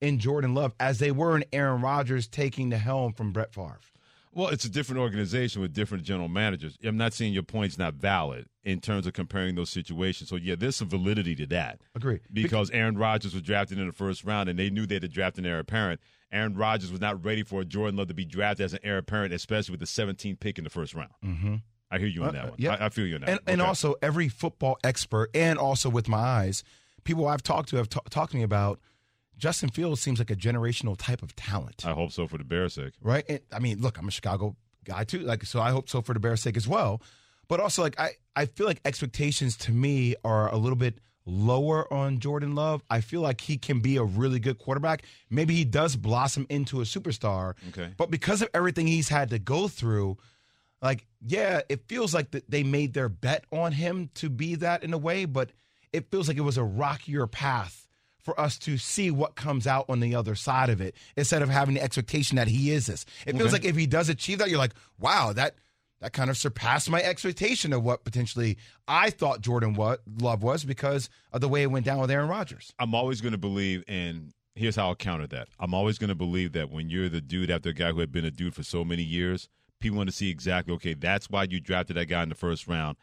in 0.00 0.18
Jordan 0.18 0.54
Love 0.54 0.74
as 0.78 0.98
they 0.98 1.10
were 1.10 1.34
in 1.36 1.44
Aaron 1.52 1.80
Rodgers 1.80 2.26
taking 2.28 2.68
the 2.70 2.78
helm 2.78 3.12
from 3.14 3.32
Brett 3.32 3.54
Favre. 3.54 3.78
Well, 4.34 4.48
it's 4.48 4.64
a 4.64 4.68
different 4.68 5.00
organization 5.00 5.62
with 5.62 5.72
different 5.72 6.04
general 6.04 6.28
managers. 6.28 6.76
I'm 6.84 6.96
not 6.96 7.12
saying 7.12 7.32
your 7.32 7.42
point's 7.44 7.78
not 7.78 7.94
valid 7.94 8.46
in 8.64 8.80
terms 8.80 9.06
of 9.06 9.12
comparing 9.12 9.54
those 9.54 9.70
situations. 9.70 10.28
So, 10.30 10.36
yeah, 10.36 10.54
there's 10.56 10.76
some 10.76 10.88
validity 10.88 11.34
to 11.36 11.46
that. 11.48 11.80
Agree. 11.94 12.20
Because 12.32 12.70
Aaron 12.70 12.96
Rodgers 12.98 13.32
was 13.32 13.42
drafted 13.42 13.78
in 13.78 13.86
the 13.86 13.92
first 13.92 14.24
round, 14.24 14.48
and 14.48 14.58
they 14.58 14.70
knew 14.70 14.86
they 14.86 14.96
had 14.96 15.02
to 15.02 15.08
draft 15.08 15.38
an 15.38 15.46
heir 15.46 15.58
apparent. 15.60 16.00
Aaron 16.32 16.54
Rodgers 16.54 16.90
was 16.90 17.00
not 17.00 17.24
ready 17.24 17.42
for 17.44 17.62
Jordan 17.64 17.96
Love 17.96 18.08
to 18.08 18.14
be 18.14 18.24
drafted 18.24 18.64
as 18.64 18.72
an 18.74 18.80
heir 18.82 18.98
apparent, 18.98 19.32
especially 19.32 19.72
with 19.72 19.80
the 19.80 19.86
17th 19.86 20.40
pick 20.40 20.58
in 20.58 20.64
the 20.64 20.70
first 20.70 20.94
round. 20.94 21.10
Mm-hmm. 21.24 21.54
I 21.90 21.98
hear 21.98 22.08
you 22.08 22.22
on 22.24 22.30
Uh, 22.30 22.32
that 22.32 22.44
one. 22.50 22.54
yeah. 22.58 22.74
I, 22.74 22.86
I 22.86 22.88
feel 22.88 23.06
you 23.06 23.14
on 23.14 23.20
that 23.20 23.30
and, 23.30 23.38
one. 23.44 23.52
and 23.52 23.62
also 23.62 23.94
every 24.02 24.28
football 24.28 24.78
expert 24.82 25.30
and 25.32 25.58
also 25.60 25.88
with 25.88 26.08
my 26.08 26.18
eyes 26.18 26.64
people 27.04 27.28
i've 27.28 27.42
talked 27.42 27.68
to 27.68 27.76
have 27.76 27.88
ta- 27.88 28.00
talked 28.10 28.30
to 28.32 28.36
me 28.38 28.42
about 28.42 28.80
justin 29.36 29.68
fields 29.68 30.00
seems 30.00 30.18
like 30.18 30.30
a 30.30 30.36
generational 30.36 30.96
type 30.96 31.22
of 31.22 31.34
talent. 31.36 31.84
I 31.86 31.92
hope 31.92 32.12
so 32.12 32.26
for 32.26 32.38
the 32.38 32.44
Bears' 32.44 32.74
sake. 32.74 32.92
right? 33.02 33.24
And, 33.28 33.40
i 33.52 33.58
mean 33.58 33.80
look 33.80 33.98
i'm 33.98 34.08
a 34.08 34.10
chicago 34.10 34.56
guy 34.84 35.04
too. 35.04 35.20
Like 35.20 35.44
so 35.44 35.60
i 35.60 35.70
hope 35.70 35.88
so 35.88 36.02
for 36.02 36.12
the 36.14 36.20
bears 36.20 36.42
sake 36.42 36.56
as 36.56 36.68
well. 36.68 37.00
But 37.48 37.60
also 37.60 37.82
like 37.82 37.98
i 37.98 38.10
i 38.36 38.46
feel 38.46 38.66
like 38.66 38.80
expectations 38.84 39.56
to 39.58 39.72
me 39.72 40.14
are 40.24 40.52
a 40.52 40.56
little 40.56 40.76
bit 40.76 40.98
lower 41.26 41.90
on 41.92 42.18
jordan 42.18 42.54
love. 42.54 42.82
I 42.90 43.00
feel 43.00 43.20
like 43.22 43.40
he 43.40 43.56
can 43.56 43.80
be 43.80 43.96
a 43.96 44.04
really 44.04 44.38
good 44.38 44.58
quarterback. 44.58 45.04
Maybe 45.30 45.54
he 45.54 45.64
does 45.64 45.96
blossom 45.96 46.46
into 46.50 46.80
a 46.80 46.84
superstar. 46.84 47.54
Okay. 47.70 47.92
but 47.96 48.10
because 48.10 48.42
of 48.42 48.48
everything 48.54 48.86
he's 48.86 49.08
had 49.08 49.30
to 49.30 49.38
go 49.38 49.68
through 49.68 50.18
like 50.82 51.06
yeah 51.26 51.62
it 51.70 51.88
feels 51.88 52.12
like 52.12 52.30
that 52.32 52.50
they 52.50 52.62
made 52.62 52.92
their 52.92 53.08
bet 53.08 53.44
on 53.50 53.72
him 53.72 54.10
to 54.14 54.28
be 54.28 54.54
that 54.56 54.84
in 54.84 54.92
a 54.92 54.98
way 54.98 55.24
but 55.24 55.50
it 55.94 56.10
feels 56.10 56.28
like 56.28 56.36
it 56.36 56.42
was 56.42 56.58
a 56.58 56.64
rockier 56.64 57.26
path 57.26 57.83
for 58.24 58.38
us 58.40 58.58
to 58.58 58.76
see 58.78 59.10
what 59.10 59.34
comes 59.36 59.66
out 59.66 59.84
on 59.88 60.00
the 60.00 60.14
other 60.14 60.34
side 60.34 60.70
of 60.70 60.80
it 60.80 60.94
instead 61.16 61.42
of 61.42 61.48
having 61.50 61.74
the 61.74 61.82
expectation 61.82 62.36
that 62.36 62.48
he 62.48 62.70
is 62.70 62.86
this 62.86 63.04
it 63.26 63.32
feels 63.36 63.44
Okay. 63.44 63.52
like 63.52 63.64
if 63.64 63.76
he 63.76 63.86
does 63.86 64.08
achieve 64.08 64.38
that 64.38 64.48
you're 64.48 64.58
like 64.58 64.74
wow 64.98 65.32
that 65.32 65.54
that 66.00 66.12
kind 66.12 66.28
of 66.28 66.36
surpassed 66.36 66.90
my 66.90 67.00
expectation 67.02 67.72
of 67.72 67.82
what 67.82 68.04
potentially 68.04 68.58
I 68.88 69.10
thought 69.10 69.40
Jordan 69.40 69.74
what 69.74 70.02
Love 70.20 70.42
was 70.42 70.64
because 70.64 71.08
of 71.32 71.40
the 71.40 71.48
way 71.48 71.62
it 71.62 71.70
went 71.70 71.86
down 71.86 71.98
with 72.00 72.10
Aaron 72.10 72.28
Rodgers. 72.28 72.74
I'm 72.78 72.94
always 72.94 73.22
going 73.22 73.32
to 73.32 73.38
believe, 73.38 73.84
in. 73.88 74.34
here's 74.54 74.76
how 74.76 74.88
I'll 74.88 74.96
counter 74.96 75.26
that. 75.28 75.48
I'm 75.58 75.72
always 75.72 75.96
going 75.98 76.08
to 76.08 76.14
believe 76.14 76.52
that 76.52 76.70
when 76.70 76.90
you're 76.90 77.08
the 77.08 77.22
dude 77.22 77.50
after 77.50 77.70
a 77.70 77.72
guy 77.72 77.92
who 77.92 78.00
had 78.00 78.12
been 78.12 78.24
a 78.26 78.30
dude 78.30 78.54
for 78.54 78.62
so 78.62 78.84
many 78.84 79.02
years, 79.02 79.48
people 79.80 79.96
want 79.96 80.10
to 80.10 80.14
see 80.14 80.28
exactly, 80.28 80.74
okay, 80.74 80.92
that's 80.92 81.30
why 81.30 81.44
you 81.44 81.58
drafted 81.58 81.96
that 81.96 82.06
guy 82.06 82.22
in 82.22 82.28
the 82.28 82.34
first 82.34 82.66
round. 82.68 82.98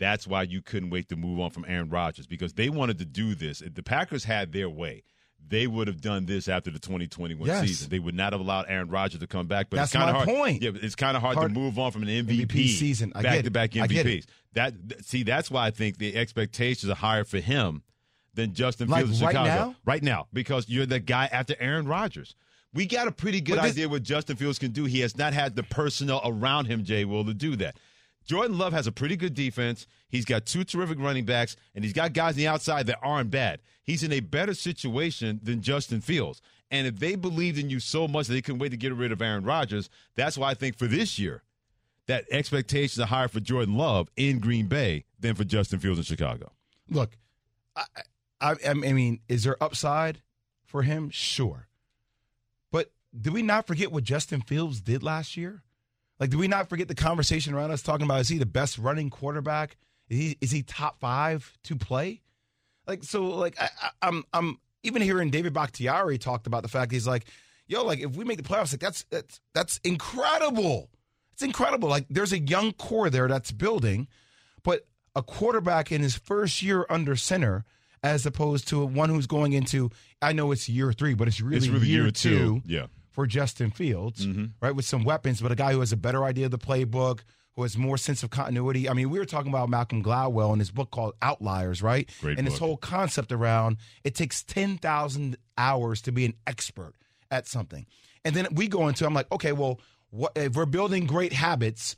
That's 0.00 0.26
why 0.26 0.42
you 0.42 0.60
couldn't 0.62 0.90
wait 0.90 1.08
to 1.10 1.16
move 1.16 1.38
on 1.38 1.50
from 1.50 1.64
Aaron 1.68 1.88
Rodgers 1.90 2.26
because 2.26 2.54
they 2.54 2.68
wanted 2.70 2.98
to 2.98 3.04
do 3.04 3.36
this. 3.36 3.60
If 3.60 3.74
the 3.74 3.82
Packers 3.84 4.24
had 4.24 4.50
their 4.52 4.68
way, 4.68 5.04
they 5.46 5.66
would 5.68 5.86
have 5.88 6.00
done 6.00 6.26
this 6.26 6.48
after 6.48 6.70
the 6.70 6.78
2021 6.80 7.46
Yes. 7.46 7.60
season. 7.66 7.90
They 7.90 7.98
would 7.98 8.14
not 8.14 8.32
have 8.32 8.40
allowed 8.40 8.64
Aaron 8.68 8.88
Rodgers 8.88 9.20
to 9.20 9.26
come 9.28 9.46
back. 9.46 9.68
But 9.70 9.76
That's 9.76 9.90
it's 9.94 9.96
kind 10.02 10.12
my 10.12 10.20
of 10.20 10.26
hard. 10.26 10.36
point. 10.38 10.62
Yeah, 10.62 10.70
it's 10.74 10.94
kind 10.96 11.16
of 11.16 11.22
hard, 11.22 11.36
Hard- 11.36 11.52
to 11.54 11.58
move 11.60 11.78
on 11.78 11.92
from 11.92 12.02
an 12.02 12.08
MVP, 12.08 12.46
MVP 12.46 12.68
season. 12.68 13.12
I 13.14 13.22
back 13.22 13.44
to 13.44 13.50
back 13.50 13.70
MVPs. 13.72 14.24
That 14.54 14.74
see, 15.04 15.22
that's 15.22 15.50
why 15.50 15.66
I 15.66 15.70
think 15.70 15.98
the 15.98 16.16
expectations 16.16 16.90
are 16.90 16.96
higher 16.96 17.24
for 17.24 17.38
him 17.38 17.82
than 18.34 18.54
Justin 18.54 18.88
Like 18.88 19.04
Fields 19.04 19.20
in 19.20 19.26
right 19.26 19.32
Chicago 19.32 19.48
now? 19.70 19.76
right 19.84 20.02
now 20.02 20.28
because 20.32 20.68
you're 20.68 20.86
the 20.86 21.00
guy 21.00 21.28
after 21.30 21.54
Aaron 21.60 21.86
Rodgers. 21.86 22.34
We 22.72 22.86
got 22.86 23.08
a 23.08 23.12
pretty 23.12 23.40
good 23.40 23.58
this- 23.58 23.72
idea 23.72 23.88
what 23.88 24.02
Justin 24.04 24.36
Fields 24.36 24.58
can 24.58 24.70
do. 24.70 24.84
He 24.84 25.00
has 25.00 25.16
not 25.16 25.32
had 25.34 25.56
the 25.56 25.64
personnel 25.64 26.20
around 26.24 26.66
him, 26.66 26.84
Jay 26.84 27.04
Will, 27.04 27.24
to 27.24 27.34
do 27.34 27.56
that. 27.56 27.76
Jordan 28.24 28.58
Love 28.58 28.72
has 28.72 28.86
a 28.86 28.92
pretty 28.92 29.16
good 29.16 29.34
defense. 29.34 29.86
He's 30.08 30.24
got 30.24 30.46
two 30.46 30.64
terrific 30.64 30.98
running 31.00 31.24
backs, 31.24 31.56
and 31.74 31.84
he's 31.84 31.92
got 31.92 32.12
guys 32.12 32.34
on 32.34 32.38
the 32.38 32.46
outside 32.46 32.86
that 32.86 32.98
aren't 33.02 33.30
bad. 33.30 33.60
He's 33.82 34.02
in 34.02 34.12
a 34.12 34.20
better 34.20 34.54
situation 34.54 35.40
than 35.42 35.62
Justin 35.62 36.00
Fields. 36.00 36.40
And 36.70 36.86
if 36.86 36.98
they 36.98 37.16
believed 37.16 37.58
in 37.58 37.70
you 37.70 37.80
so 37.80 38.06
much 38.06 38.28
that 38.28 38.34
they 38.34 38.42
couldn't 38.42 38.60
wait 38.60 38.68
to 38.68 38.76
get 38.76 38.94
rid 38.94 39.10
of 39.10 39.20
Aaron 39.20 39.44
Rodgers, 39.44 39.90
that's 40.14 40.38
why 40.38 40.50
I 40.50 40.54
think 40.54 40.78
for 40.78 40.86
this 40.86 41.18
year, 41.18 41.42
that 42.06 42.24
expectations 42.30 42.98
are 42.98 43.06
higher 43.06 43.28
for 43.28 43.40
Jordan 43.40 43.76
Love 43.76 44.08
in 44.16 44.38
Green 44.38 44.66
Bay 44.66 45.04
than 45.18 45.34
for 45.34 45.44
Justin 45.44 45.78
Fields 45.78 45.98
in 45.98 46.04
Chicago. 46.04 46.52
Look, 46.88 47.16
I, 47.76 47.84
I, 48.40 48.54
I 48.64 48.74
mean, 48.74 49.20
is 49.28 49.44
there 49.44 49.62
upside 49.62 50.22
for 50.64 50.82
him? 50.82 51.10
Sure. 51.10 51.68
But 52.72 52.90
did 53.18 53.32
we 53.32 53.42
not 53.42 53.66
forget 53.66 53.92
what 53.92 54.04
Justin 54.04 54.40
Fields 54.40 54.80
did 54.80 55.02
last 55.02 55.36
year? 55.36 55.62
Like, 56.20 56.30
do 56.30 56.38
we 56.38 56.46
not 56.46 56.68
forget 56.68 56.86
the 56.86 56.94
conversation 56.94 57.54
around 57.54 57.70
us 57.70 57.82
talking 57.82 58.04
about 58.04 58.20
is 58.20 58.28
he 58.28 58.38
the 58.38 58.46
best 58.46 58.78
running 58.78 59.08
quarterback? 59.10 59.76
Is 60.10 60.18
he 60.18 60.38
is 60.40 60.50
he 60.50 60.62
top 60.62 61.00
five 61.00 61.56
to 61.64 61.76
play? 61.76 62.20
Like, 62.86 63.02
so 63.04 63.24
like 63.24 63.58
I, 63.60 63.70
I, 63.82 63.90
I'm 64.08 64.24
I'm 64.32 64.58
even 64.82 65.02
hearing 65.02 65.30
David 65.30 65.52
Bakhtiari 65.52 66.18
talked 66.18 66.46
about 66.46 66.62
the 66.62 66.68
fact 66.68 66.92
he's 66.92 67.06
like, 67.06 67.24
yo, 67.66 67.84
like 67.84 68.00
if 68.00 68.16
we 68.16 68.24
make 68.24 68.36
the 68.36 68.42
playoffs, 68.42 68.72
like 68.72 68.80
that's 68.80 69.04
that's 69.10 69.40
that's 69.54 69.80
incredible. 69.82 70.90
It's 71.32 71.42
incredible. 71.42 71.88
Like 71.88 72.06
there's 72.10 72.34
a 72.34 72.38
young 72.38 72.72
core 72.72 73.08
there 73.08 73.28
that's 73.28 73.50
building, 73.50 74.08
but 74.62 74.86
a 75.16 75.22
quarterback 75.22 75.90
in 75.90 76.02
his 76.02 76.16
first 76.16 76.62
year 76.62 76.84
under 76.90 77.16
center, 77.16 77.64
as 78.02 78.26
opposed 78.26 78.68
to 78.68 78.84
one 78.84 79.08
who's 79.08 79.26
going 79.26 79.54
into, 79.54 79.90
I 80.20 80.32
know 80.32 80.52
it's 80.52 80.68
year 80.68 80.92
three, 80.92 81.14
but 81.14 81.28
it's 81.28 81.40
really, 81.40 81.56
It's 81.56 81.68
really 81.68 81.86
year, 81.86 82.02
year 82.02 82.10
two, 82.10 82.30
two. 82.30 82.62
Yeah. 82.66 82.86
For 83.10 83.26
Justin 83.26 83.70
Fields, 83.70 84.26
Mhm. 84.26 84.52
right? 84.60 84.74
With 84.74 84.84
some 84.84 85.04
weapons, 85.04 85.40
but 85.40 85.50
a 85.52 85.56
guy 85.56 85.72
who 85.72 85.80
has 85.80 85.92
a 85.92 85.96
better 85.96 86.24
idea 86.24 86.44
of 86.46 86.50
the 86.52 86.58
playbook, 86.58 87.20
who 87.56 87.62
has 87.62 87.76
more 87.76 87.98
sense 87.98 88.22
of 88.22 88.30
continuity. 88.30 88.88
I 88.88 88.92
mean, 88.94 89.10
we 89.10 89.18
were 89.18 89.24
talking 89.24 89.50
about 89.50 89.68
Malcolm 89.68 90.02
Gladwell 90.02 90.52
in 90.52 90.60
his 90.60 90.70
book 90.70 90.90
called 90.92 91.14
Outliers, 91.20 91.82
right? 91.82 92.08
Great 92.20 92.38
and 92.38 92.46
this 92.46 92.58
whole 92.58 92.76
concept 92.76 93.32
around 93.32 93.78
it 94.04 94.14
takes 94.14 94.42
10,000 94.44 95.36
hours 95.58 96.00
to 96.02 96.12
be 96.12 96.24
an 96.24 96.34
expert 96.46 96.94
at 97.30 97.46
something. 97.46 97.86
And 98.24 98.34
then 98.36 98.46
we 98.52 98.68
go 98.68 98.88
into, 98.88 99.04
I'm 99.06 99.14
like, 99.14 99.30
okay, 99.32 99.52
well, 99.52 99.80
what, 100.10 100.32
if 100.36 100.54
we're 100.54 100.66
building 100.66 101.06
great 101.06 101.32
habits, 101.32 101.96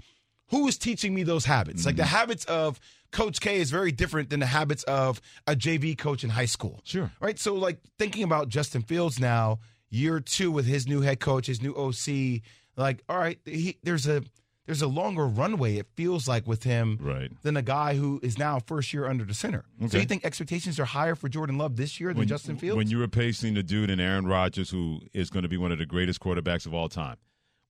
who 0.48 0.66
is 0.68 0.78
teaching 0.78 1.14
me 1.14 1.22
those 1.22 1.44
habits? 1.44 1.84
Like 1.86 1.96
the 1.96 2.02
Mm-hmm. 2.02 2.14
habits 2.16 2.44
of 2.46 2.80
Coach 3.10 3.40
K 3.40 3.56
is 3.56 3.70
very 3.70 3.92
different 3.92 4.30
than 4.30 4.40
the 4.40 4.46
habits 4.46 4.82
of 4.84 5.20
a 5.46 5.54
JV 5.54 5.96
coach 5.96 6.24
in 6.24 6.30
high 6.30 6.46
school. 6.46 6.80
Sure. 6.84 7.10
Right. 7.20 7.38
So, 7.38 7.54
like 7.54 7.78
thinking 7.98 8.22
about 8.22 8.48
Justin 8.48 8.82
Fields 8.82 9.20
now, 9.20 9.60
year 9.92 10.18
two 10.18 10.50
with 10.50 10.66
his 10.66 10.88
new 10.88 11.02
head 11.02 11.20
coach, 11.20 11.46
his 11.46 11.62
new 11.62 11.72
OC, 11.76 12.40
like, 12.76 13.02
all 13.08 13.18
right, 13.18 13.38
he, 13.44 13.76
there's 13.84 14.08
a 14.08 14.22
there's 14.66 14.80
a 14.80 14.86
longer 14.86 15.26
runway. 15.26 15.76
It 15.76 15.86
feels 15.96 16.26
like 16.28 16.46
with 16.46 16.62
him, 16.62 16.96
Right. 17.00 17.30
than 17.42 17.56
a 17.56 17.62
guy 17.62 17.96
who 17.96 18.20
is 18.22 18.38
now 18.38 18.60
first 18.60 18.92
year 18.94 19.06
under 19.08 19.24
the 19.24 19.34
center. 19.34 19.64
So 19.88 19.98
you 19.98 20.04
think 20.04 20.24
expectations 20.24 20.78
are 20.80 20.84
higher 20.84 21.14
for 21.16 21.28
Jordan 21.28 21.58
Love 21.58 21.76
this 21.76 21.98
year 22.00 22.14
than 22.14 22.26
Justin 22.28 22.56
Fields? 22.56 22.76
When 22.76 22.88
you're 22.88 23.00
replacing 23.00 23.54
the 23.54 23.62
dude 23.64 23.90
in 23.90 23.98
Aaron 24.00 24.24
Rodgers, 24.24 24.70
who 24.70 25.00
is 25.12 25.30
going 25.30 25.42
to 25.42 25.48
be 25.48 25.56
one 25.56 25.72
of 25.72 25.78
the 25.78 25.84
greatest 25.86 26.20
quarterbacks 26.20 26.64
of 26.64 26.72
all 26.74 26.88
time, 26.88 27.16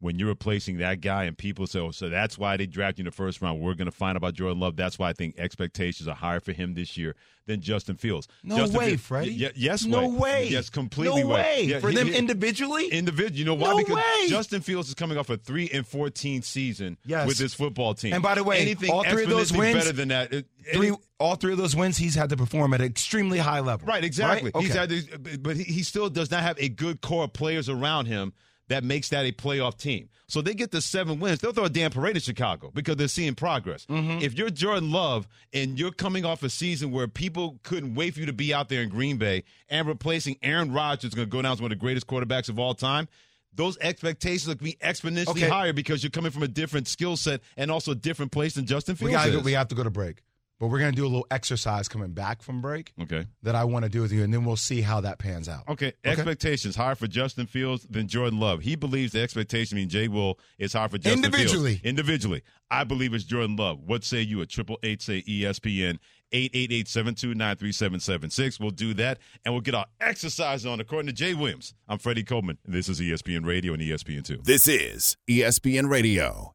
when 0.02 0.18
you're 0.18 0.28
replacing 0.28 0.78
that 0.78 1.00
guy 1.00 1.25
and 1.25 1.38
people 1.38 1.66
say, 1.66 1.78
oh, 1.78 1.92
so 1.92 2.09
that's 2.09 2.37
why 2.37 2.56
they 2.56 2.66
drafted 2.66 2.99
you 2.99 3.02
in 3.02 3.04
the 3.06 3.12
first 3.12 3.40
round. 3.40 3.61
We're 3.61 3.75
going 3.75 3.87
to 3.87 3.92
find 3.97 4.16
about 4.16 4.35
Jordan 4.35 4.59
Love. 4.59 4.75
That's 4.75 4.99
why 4.99 5.09
I 5.09 5.12
think 5.12 5.38
expectations 5.38 6.09
are 6.09 6.14
higher 6.16 6.40
for 6.40 6.50
him 6.52 6.75
this 6.75 6.97
year 6.97 7.14
than 7.47 7.61
Justin 7.61 7.97
Fields. 7.97 8.26
no 8.42 8.56
Justin 8.56 8.78
way, 8.78 8.87
Fields- 8.88 9.02
Freddie. 9.02 9.44
Y- 9.44 9.52
yes, 9.54 9.85
no 9.85 10.09
way. 10.09 10.16
way. 10.18 10.49
Yes, 10.49 10.71
completely 10.71 11.23
No 11.23 11.28
way. 11.28 11.35
way. 11.35 11.64
Yeah, 11.66 11.78
for 11.80 11.90
he- 11.90 11.94
them 11.97 12.09
he- 12.09 12.16
individually. 12.16 12.88
Individual, 12.88 13.37
you 13.38 13.44
know 13.44 13.54
why? 13.54 13.71
No 13.71 13.76
because 13.78 13.94
way. 13.97 14.26
Justin 14.28 14.61
Fields 14.61 14.88
is 14.88 14.94
coming 14.94 15.16
off 15.18 15.30
a 15.30 15.37
three 15.37 15.68
and 15.73 15.87
fourteen 15.87 16.42
season 16.42 16.99
Yes. 17.04 17.26
with 17.28 17.38
his 17.38 17.54
football 17.54 17.94
team. 17.94 18.12
And 18.12 18.23
by 18.23 18.35
the 18.35 18.44
way, 18.44 18.59
anything 18.61 18.90
all 18.90 19.04
three 19.04 19.23
of 19.25 19.30
those 19.30 19.52
wins- 19.52 19.75
better 19.76 19.92
than 19.92 20.09
that. 20.09 20.32
it- 20.32 20.47
Three, 20.73 20.88
any- 20.88 20.97
all 21.18 21.35
three 21.37 21.52
of 21.52 21.59
those 21.59 21.75
wins, 21.76 21.97
he's 21.97 22.14
had 22.14 22.28
to 22.30 22.37
perform 22.37 22.75
at 22.75 22.80
an 22.80 22.87
extremely 22.87 23.38
high 23.38 23.59
level. 23.61 23.87
Right, 23.88 24.04
exactly. 24.04 24.50
Right? 24.54 24.62
He's 24.62 24.71
Okay. 24.73 24.78
had 24.80 24.88
these, 24.88 25.09
but 25.40 25.56
he, 25.56 25.64
he 25.64 25.82
still 25.82 26.09
does 26.11 26.30
not 26.30 26.42
have 26.42 26.56
a 26.61 26.68
good 26.68 27.00
core 27.00 27.25
of 27.25 27.32
players 27.32 27.68
around 27.68 28.06
him 28.06 28.32
that 28.69 28.85
makes 28.85 29.09
that 29.11 29.26
a 29.26 29.33
playoff 29.33 29.76
team. 29.76 30.09
So 30.28 30.40
they 30.40 30.54
get 30.54 30.71
the 30.71 30.81
seven 30.81 31.21
wins. 31.21 31.40
They'll 31.40 31.52
throw 31.52 31.64
a 31.64 31.69
damn 31.69 31.90
parade 31.90 32.16
in 32.16 32.23
Chicago 32.23 32.71
because 32.73 32.97
they're 32.97 33.09
seeing 33.09 33.35
progress. 33.35 33.85
Mm-hmm. 33.87 34.23
If 34.23 34.35
you're 34.35 34.49
Jordan 34.50 34.90
Love 34.90 35.28
and 35.52 35.78
you're 35.78 35.90
coming 35.92 36.25
off 36.25 36.42
a 36.42 36.49
season 36.49 36.90
where 36.90 37.07
people 37.09 37.59
couldn't 37.64 37.95
wait 37.95 38.14
for 38.14 38.21
you 38.21 38.26
to 38.26 38.33
be 38.33 38.54
out 38.54 38.69
there 38.71 38.83
in 38.83 38.88
Green 38.88 39.19
Bay 39.19 39.45
and 39.69 39.87
replacing 39.87 40.37
Aaron 40.42 40.73
Rodgers 40.73 41.11
is 41.11 41.14
going 41.14 41.28
to 41.28 41.31
go 41.31 41.42
down 41.42 41.52
as 41.52 41.61
one 41.61 41.71
of 41.71 41.78
the 41.78 41.81
greatest 41.81 42.07
quarterbacks 42.07 42.49
of 42.49 42.59
all 42.59 42.75
time. 42.75 43.09
Those 43.54 43.76
expectations 43.83 44.47
will 44.49 44.54
be 44.54 44.78
exponentially 44.83 45.28
Okay. 45.28 45.49
higher 45.49 45.75
because 45.75 46.02
you're 46.02 46.11
coming 46.11 46.31
from 46.31 46.42
a 46.42 46.49
different 46.49 46.88
skill 46.88 47.19
set 47.19 47.42
and 47.59 47.71
also 47.71 47.92
a 47.92 47.95
different 47.95 48.33
place 48.33 48.54
than 48.54 48.64
Justin 48.64 48.95
we 48.95 49.11
Fields 49.11 49.14
gotta 49.26 49.38
is. 49.38 49.45
we 49.45 49.52
have 49.52 49.69
to 49.69 49.75
go 49.75 49.83
to 49.85 49.90
break, 49.90 50.23
but 50.62 50.69
we're 50.69 50.78
gonna 50.78 50.92
do 50.92 51.02
a 51.02 51.09
little 51.09 51.26
exercise 51.28 51.88
coming 51.88 52.12
back 52.12 52.40
from 52.40 52.61
break 52.61 52.92
okay. 53.02 53.26
that 53.42 53.57
I 53.57 53.64
want 53.64 53.85
to 53.85 53.88
do 53.88 54.00
with 54.00 54.12
you, 54.12 54.23
and 54.23 54.33
then 54.33 54.45
we'll 54.45 54.54
see 54.54 54.81
how 54.81 55.00
that 55.00 55.19
pans 55.19 55.49
out. 55.49 55.69
Okay, 55.69 55.92
expectations 56.04 56.76
higher 56.76 56.95
for 56.95 57.09
Justin 57.09 57.49
Fields 57.49 57.85
than 57.90 58.07
Jordan 58.07 58.38
Love. 58.38 58.61
He 58.61 58.76
believes 58.76 59.11
the 59.11 59.23
expectation, 59.23 59.76
I 59.76 59.81
mean, 59.81 59.88
Jay 59.88 60.07
Will 60.07 60.38
is 60.61 60.75
higher 60.75 60.88
for 60.88 60.99
Justin 60.99 61.25
Individually. 61.25 61.73
Fields. 61.73 61.85
Individually. 61.85 62.42
I 62.71 62.85
believe 62.85 63.12
it's 63.12 63.25
Jordan 63.25 63.57
Love. 63.57 63.81
What 63.81 64.04
say 64.04 64.21
you 64.21 64.40
at 64.40 64.50
triple 64.50 64.78
eight 64.85 65.02
say 65.02 65.23
ESPN 65.23 65.99
888-729-3776. 66.33 68.61
We'll 68.61 68.71
do 68.71 68.95
that 68.95 69.19
and 69.45 69.52
we'll 69.52 69.62
get 69.62 69.75
our 69.75 69.87
exercise 70.00 70.64
on 70.64 70.78
according 70.81 71.09
to 71.09 71.12
Jay 71.12 71.35
Williams. 71.35 71.75
I'm 71.88 71.99
Freddie 71.99 72.23
Coleman. 72.23 72.59
and 72.64 72.73
This 72.73 72.88
is 72.88 73.00
ESPN 73.00 73.45
Radio 73.45 73.73
and 73.75 73.83
ESPN2. 73.83 74.45
This 74.45 74.69
is 74.69 75.16
ESPN 75.28 75.90
Radio. 75.90 76.54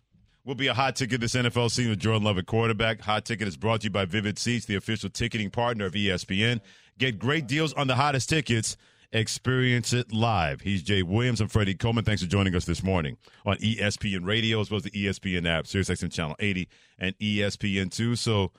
will 0.43 0.55
be 0.55 0.67
a 0.67 0.73
hot 0.73 0.95
ticket 0.95 1.21
this 1.21 1.35
NFL 1.35 1.69
season 1.71 1.91
with 1.91 1.99
Jordan 1.99 2.23
Love 2.23 2.37
at 2.37 2.45
quarterback. 2.45 3.01
Hot 3.01 3.25
ticket 3.25 3.47
is 3.47 3.57
brought 3.57 3.81
to 3.81 3.85
you 3.85 3.91
by 3.91 4.05
Vivid 4.05 4.39
Seats, 4.39 4.65
the 4.65 4.75
official 4.75 5.09
ticketing 5.09 5.49
partner 5.51 5.85
of 5.85 5.93
ESPN. 5.93 6.61
Get 6.97 7.19
great 7.19 7.47
deals 7.47 7.73
on 7.73 7.87
the 7.87 7.95
hottest 7.95 8.29
tickets. 8.29 8.77
Experience 9.13 9.91
it 9.91 10.13
live. 10.13 10.61
He's 10.61 10.81
Jay 10.81 11.03
Williams. 11.03 11.41
I'm 11.41 11.49
Freddie 11.49 11.75
Coleman. 11.75 12.05
Thanks 12.05 12.21
for 12.21 12.29
joining 12.29 12.55
us 12.55 12.63
this 12.65 12.81
morning 12.81 13.17
on 13.45 13.57
ESPN 13.57 14.25
Radio 14.25 14.61
as 14.61 14.71
well 14.71 14.77
as 14.77 14.83
the 14.83 14.91
ESPN 14.91 15.45
app, 15.45 15.65
SiriusXM 15.65 16.13
Channel 16.13 16.35
80 16.39 16.69
and 16.97 17.15
E 17.19 17.39
ESPN2. 17.39 18.17
So 18.17 18.51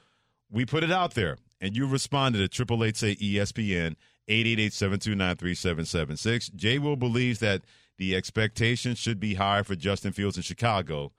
we 0.50 0.66
put 0.66 0.84
it 0.84 0.92
out 0.92 1.14
there, 1.14 1.38
and 1.60 1.74
you 1.74 1.86
responded 1.86 2.42
at 2.42 2.50
triple 2.50 2.84
eight 2.84 2.96
ESPN 2.96 3.96
eight 4.28 4.46
eight 4.46 4.60
eight 4.60 4.72
seven 4.74 4.98
two 4.98 5.14
nine 5.14 5.36
three 5.36 5.54
seven 5.54 5.86
seven 5.86 6.18
six. 6.18 6.50
Jay 6.50 6.78
Will 6.78 6.96
believes 6.96 7.38
that 7.38 7.62
the 7.96 8.14
expectation 8.14 8.94
should 8.94 9.18
be 9.18 9.34
higher 9.34 9.64
for 9.64 9.74
Justin 9.74 10.12
Fields 10.12 10.36
in 10.36 10.42
Chicago 10.42 11.12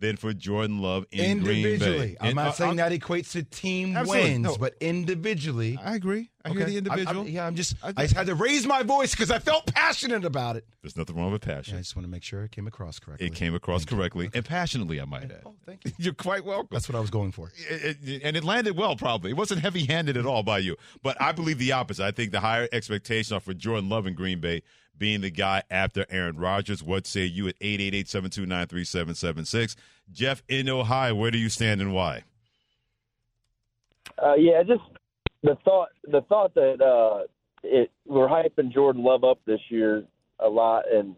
than 0.00 0.16
for 0.16 0.32
Jordan 0.32 0.80
Love 0.80 1.04
in 1.12 1.40
Green 1.40 1.64
individually. 1.64 2.08
Bay. 2.12 2.16
I'm 2.20 2.26
And, 2.28 2.36
not 2.36 2.46
uh, 2.48 2.52
saying 2.52 2.80
uh, 2.80 2.88
that 2.88 2.98
equates 2.98 3.32
to 3.32 3.42
team 3.42 3.94
wins, 4.06 4.42
No. 4.44 4.56
but 4.56 4.74
individually. 4.80 5.78
I 5.82 5.94
agree. 5.94 6.30
I 6.42 6.48
hear 6.50 6.64
the 6.64 6.78
individual. 6.78 7.06
I'm- 7.08 7.16
I'm- 7.18 7.28
yeah, 7.28 7.46
I'm 7.46 7.54
just. 7.54 7.76
I 7.82 7.88
I, 7.88 7.92
just- 8.04 8.14
had 8.14 8.26
to 8.28 8.34
raise 8.34 8.66
my 8.66 8.82
voice 8.82 9.10
because 9.10 9.30
I 9.30 9.38
felt 9.38 9.66
passionate 9.66 10.24
about 10.24 10.56
it. 10.56 10.64
There's 10.80 10.96
nothing 10.96 11.16
wrong 11.16 11.30
with 11.32 11.46
Yeah, 11.46 11.56
passion. 11.56 11.76
I 11.76 11.80
just 11.80 11.94
want 11.94 12.06
to 12.06 12.10
make 12.10 12.22
sure 12.22 12.42
it 12.44 12.50
came 12.50 12.66
across 12.66 12.98
correctly. 12.98 13.26
It 13.26 13.34
came 13.34 13.54
across 13.54 13.82
Thank 13.82 13.90
you. 13.90 13.96
correctly 13.98 14.30
and 14.32 14.42
passionately, 14.44 15.00
I 15.00 15.04
might 15.04 15.24
add. 15.24 15.42
Oh, 15.44 15.54
thank 15.66 15.84
you. 15.84 15.92
You're 15.98 16.14
quite 16.14 16.46
welcome. 16.46 16.68
That's 16.70 16.88
what 16.88 16.96
I 16.96 17.00
was 17.00 17.10
going 17.10 17.32
for. 17.32 17.52
It- 17.68 17.98
it- 18.02 18.22
and 18.24 18.36
it 18.38 18.44
landed 18.44 18.74
well, 18.76 18.96
probably. 18.96 19.30
It 19.32 19.36
wasn't 19.36 19.60
heavy 19.60 19.84
handed 19.84 20.16
at 20.16 20.24
all 20.24 20.42
by 20.42 20.58
you. 20.60 20.76
But 21.02 21.20
I 21.20 21.32
believe 21.32 21.58
the 21.58 21.72
opposite. 21.72 22.04
I 22.06 22.10
think 22.10 22.32
the 22.32 22.40
higher 22.40 22.68
expectations 22.72 23.32
are 23.32 23.40
for 23.40 23.52
Jordan 23.52 23.90
Love 23.90 24.06
in 24.06 24.14
Green 24.14 24.40
Bay 24.40 24.62
being 25.00 25.22
the 25.22 25.30
guy 25.30 25.64
after 25.68 26.06
Aaron 26.10 26.36
Rodgers. 26.36 26.84
What 26.84 27.08
say 27.08 27.24
you 27.24 27.48
at 27.48 27.56
888 27.60 28.06
729 28.06 28.66
3776? 28.68 29.74
Jeff 30.12 30.44
in 30.48 30.68
Ohio, 30.68 31.16
where 31.16 31.32
do 31.32 31.38
you 31.38 31.48
stand 31.48 31.80
and 31.80 31.92
why? 31.92 32.22
Uh, 34.22 34.34
yeah, 34.34 34.62
just 34.62 34.82
the 35.42 35.56
thought 35.64 35.88
the 36.04 36.20
thought 36.28 36.54
that 36.54 36.80
uh, 36.80 37.26
it 37.64 37.90
we're 38.06 38.28
hyping 38.28 38.72
Jordan 38.72 39.02
Love 39.02 39.24
up 39.24 39.40
this 39.46 39.60
year 39.70 40.04
a 40.38 40.48
lot, 40.48 40.84
and 40.92 41.16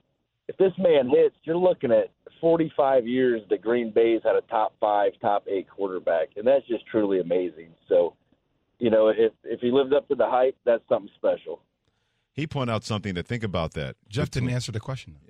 if 0.48 0.56
this 0.56 0.72
man 0.78 1.08
hits, 1.08 1.34
you're 1.44 1.56
looking 1.56 1.90
at 1.92 2.10
45 2.40 3.06
years 3.06 3.42
that 3.50 3.62
Green 3.62 3.92
Bay's 3.92 4.20
had 4.24 4.36
a 4.36 4.40
top 4.42 4.74
five, 4.80 5.12
top 5.20 5.44
eight 5.48 5.68
quarterback, 5.68 6.30
and 6.36 6.46
that's 6.46 6.66
just 6.66 6.86
truly 6.86 7.20
amazing. 7.20 7.70
So, 7.88 8.14
you 8.78 8.90
know, 8.90 9.08
if 9.08 9.32
if 9.44 9.60
he 9.60 9.70
lived 9.70 9.92
up 9.92 10.08
to 10.08 10.14
the 10.14 10.28
hype, 10.28 10.56
that's 10.64 10.82
something 10.88 11.10
special. 11.16 11.60
He 12.32 12.46
pointed 12.46 12.72
out 12.72 12.84
something 12.84 13.14
to 13.14 13.22
think 13.22 13.42
about 13.44 13.74
that. 13.74 13.96
Jeff 14.08 14.30
didn't 14.30 14.50
answer 14.50 14.72
the 14.72 14.80
question. 14.80 15.14
Though. 15.14 15.28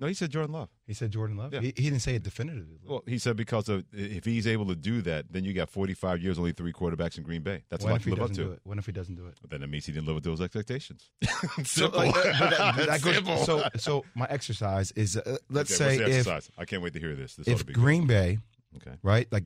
No, 0.00 0.06
he 0.06 0.14
said 0.14 0.30
Jordan 0.30 0.52
Love. 0.52 0.70
He 0.86 0.94
said 0.94 1.10
Jordan 1.10 1.36
Love. 1.36 1.52
Yeah. 1.52 1.60
He, 1.60 1.74
he 1.76 1.82
didn't 1.90 2.00
say 2.00 2.14
it 2.14 2.22
definitively. 2.22 2.78
Well, 2.86 3.02
he 3.06 3.18
said 3.18 3.36
because 3.36 3.68
of 3.68 3.84
if 3.92 4.24
he's 4.24 4.46
able 4.46 4.64
to 4.68 4.74
do 4.74 5.02
that, 5.02 5.26
then 5.30 5.44
you 5.44 5.52
got 5.52 5.68
45 5.68 6.22
years, 6.22 6.38
only 6.38 6.52
three 6.52 6.72
quarterbacks 6.72 7.18
in 7.18 7.22
Green 7.22 7.42
Bay. 7.42 7.64
That's 7.68 7.84
what 7.84 7.96
if 7.96 8.04
he 8.06 8.10
live 8.10 8.20
up 8.22 8.28
doesn't 8.28 8.42
to. 8.42 8.48
do 8.48 8.52
it? 8.54 8.60
What 8.64 8.78
if 8.78 8.86
he 8.86 8.92
doesn't 8.92 9.14
do 9.16 9.26
it? 9.26 9.34
Then 9.50 9.62
it 9.62 9.66
means 9.68 9.84
he 9.84 9.92
didn't 9.92 10.06
live 10.08 10.16
up 10.16 10.22
to 10.22 10.30
those 10.30 10.40
expectations. 10.40 11.10
So, 11.58 11.62
Simple. 11.64 11.98
like, 11.98 12.16
uh, 12.16 12.32
but 12.40 12.50
that- 12.50 12.86
that 12.86 13.02
goes- 13.02 13.14
Simple. 13.16 13.36
so, 13.44 13.68
so 13.76 14.04
my 14.14 14.26
exercise 14.30 14.90
is 14.92 15.18
uh, 15.18 15.36
let's 15.50 15.78
Okay, 15.78 15.96
say 15.98 16.02
if 16.02 16.08
exercise? 16.10 16.50
I 16.56 16.64
can't 16.64 16.82
wait 16.82 16.94
to 16.94 16.98
hear 17.00 17.14
this. 17.14 17.34
This 17.36 17.46
if 17.46 17.66
be 17.66 17.74
good. 17.74 17.80
Green 17.82 18.06
Bay, 18.06 18.38
Okay. 18.76 18.96
right, 19.02 19.28
like 19.30 19.44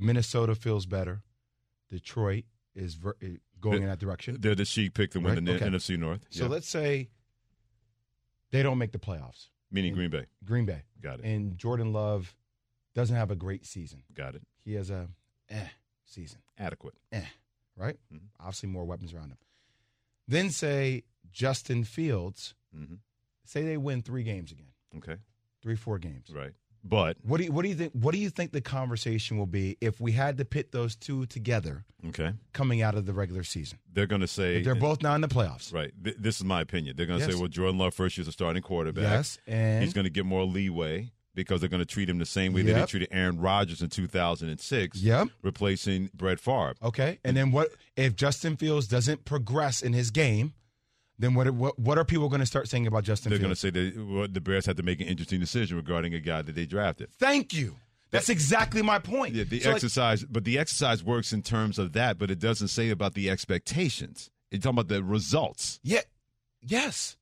Minnesota 0.00 0.56
feels 0.56 0.86
better, 0.86 1.22
Detroit 1.88 2.44
is 2.74 2.94
ver- 2.94 3.16
going 3.70 3.82
in 3.82 3.88
that 3.88 3.98
direction. 3.98 4.36
They're 4.40 4.54
the 4.54 4.64
sheep 4.64 4.94
pick 4.94 5.10
to 5.12 5.20
win 5.20 5.34
Right, 5.34 5.44
the 5.44 5.54
okay. 5.56 5.66
NFC 5.66 5.96
North. 5.98 6.26
So 6.30 6.44
Yeah. 6.44 6.50
let's 6.50 6.68
say 6.68 7.08
they 8.50 8.62
don't 8.62 8.78
make 8.78 8.92
the 8.92 8.98
playoffs. 8.98 9.48
Meaning 9.70 9.90
in 9.90 9.94
Green 9.96 10.10
Bay. 10.10 10.26
Green 10.44 10.64
Bay. 10.66 10.82
Got 11.00 11.20
it. 11.20 11.24
And 11.26 11.58
Jordan 11.58 11.92
Love 11.92 12.36
doesn't 12.94 13.16
have 13.16 13.30
a 13.30 13.36
great 13.36 13.66
season. 13.66 14.04
Got 14.12 14.34
it. 14.36 14.42
He 14.64 14.74
has 14.74 14.90
a 14.90 15.08
eh 15.48 15.68
season. 16.04 16.40
Adequate. 16.58 16.94
Eh, 17.10 17.24
right? 17.76 17.98
Mhm. 18.12 18.28
Obviously 18.38 18.68
more 18.68 18.84
weapons 18.84 19.12
around 19.12 19.30
him. 19.30 19.38
Then 20.28 20.50
say 20.50 21.02
Justin 21.32 21.84
Fields, 21.84 22.54
hmm 22.72 22.96
say 23.46 23.62
they 23.62 23.76
win 23.76 24.00
three 24.02 24.22
games 24.22 24.52
again. 24.52 24.72
Okay. 24.96 25.16
Three, 25.60 25.76
four 25.76 25.98
games. 25.98 26.30
Right. 26.30 26.54
But 26.86 27.16
What 27.22 27.38
do 27.38 27.44
you 27.44 27.52
what 27.52 27.62
do 27.62 27.68
you 27.70 27.74
think 27.74 27.92
what 27.94 28.12
do 28.12 28.20
you 28.20 28.28
think 28.30 28.52
the 28.52 28.60
conversation 28.60 29.38
will 29.38 29.46
be 29.46 29.76
if 29.80 30.00
we 30.00 30.12
had 30.12 30.36
to 30.38 30.44
pit 30.44 30.70
those 30.70 30.94
two 30.96 31.24
together 31.26 31.84
okay, 32.08 32.32
coming 32.52 32.82
out 32.82 32.94
of 32.94 33.06
the 33.06 33.14
regular 33.14 33.42
season? 33.42 33.78
they're 33.92 34.06
going 34.06 34.20
to 34.20 34.28
say 34.28 34.56
If 34.58 34.64
they're 34.64 34.74
both 34.74 35.00
now 35.02 35.14
in 35.14 35.20
the 35.22 35.28
playoffs. 35.28 35.72
right. 35.72 35.92
Th- 36.02 36.16
this 36.18 36.36
is 36.36 36.44
my 36.44 36.60
opinion. 36.60 36.96
They're 36.96 37.06
going 37.06 37.20
to 37.20 37.24
Yes. 37.24 37.34
say, 37.34 37.40
well, 37.40 37.48
Jordan 37.48 37.78
Love 37.78 37.94
first 37.94 38.18
year's 38.18 38.28
a 38.28 38.32
starting 38.32 38.62
quarterback. 38.62 39.02
Yes. 39.02 39.38
And 39.46 39.82
He's 39.82 39.94
going 39.94 40.04
to 40.04 40.10
get 40.10 40.26
more 40.26 40.44
leeway 40.44 41.10
because 41.34 41.60
they're 41.60 41.70
going 41.70 41.80
to 41.80 41.86
treat 41.86 42.08
him 42.08 42.18
the 42.18 42.26
same 42.26 42.52
way 42.52 42.62
they 42.62 42.84
treated 42.86 43.08
Aaron 43.10 43.40
Rodgers 43.40 43.80
in 43.82 43.88
2006, 43.88 44.98
Yep. 45.02 45.28
replacing 45.42 46.10
Brett 46.14 46.38
Favre. 46.38 46.74
Okay. 46.82 47.18
And 47.24 47.36
then 47.36 47.50
what 47.50 47.70
if 47.96 48.14
Justin 48.14 48.56
Fields 48.56 48.86
doesn't 48.86 49.24
progress 49.24 49.82
in 49.82 49.94
his 49.94 50.10
game? 50.10 50.52
Then 51.18 51.34
what 51.34 51.48
what, 51.50 51.78
what 51.78 51.96
are 51.98 52.04
people 52.04 52.28
going 52.28 52.40
to 52.40 52.46
start 52.46 52.68
saying 52.68 52.86
about 52.86 53.04
Justin 53.04 53.30
They're 53.30 53.38
going 53.38 53.50
to 53.52 53.56
say 53.56 53.70
that 53.70 53.94
well, 53.96 54.26
the 54.28 54.40
Bears 54.40 54.66
had 54.66 54.76
to 54.78 54.82
make 54.82 55.00
an 55.00 55.06
interesting 55.06 55.38
decision 55.40 55.76
regarding 55.76 56.12
a 56.14 56.20
guy 56.20 56.42
that 56.42 56.54
they 56.54 56.66
drafted. 56.66 57.10
Thank 57.12 57.52
you. 57.54 57.76
That's 58.10 58.28
exactly 58.28 58.80
my 58.82 58.98
point. 59.00 59.34
Yeah, 59.34 59.42
the 59.44 59.58
So, 59.60 59.68
like, 59.70 59.74
exercise, 59.76 60.24
but 60.24 60.44
the 60.44 60.56
exercise 60.58 61.02
works 61.02 61.32
in 61.32 61.42
terms 61.42 61.78
of 61.80 61.94
that, 61.94 62.16
but 62.16 62.30
it 62.30 62.38
doesn't 62.38 62.68
say 62.68 62.90
about 62.90 63.14
the 63.14 63.28
expectations. 63.28 64.30
It's 64.52 64.62
talking 64.62 64.78
about 64.78 64.88
the 64.88 65.02
results. 65.02 65.80
yeah, 65.82 66.00
yes, 66.62 67.16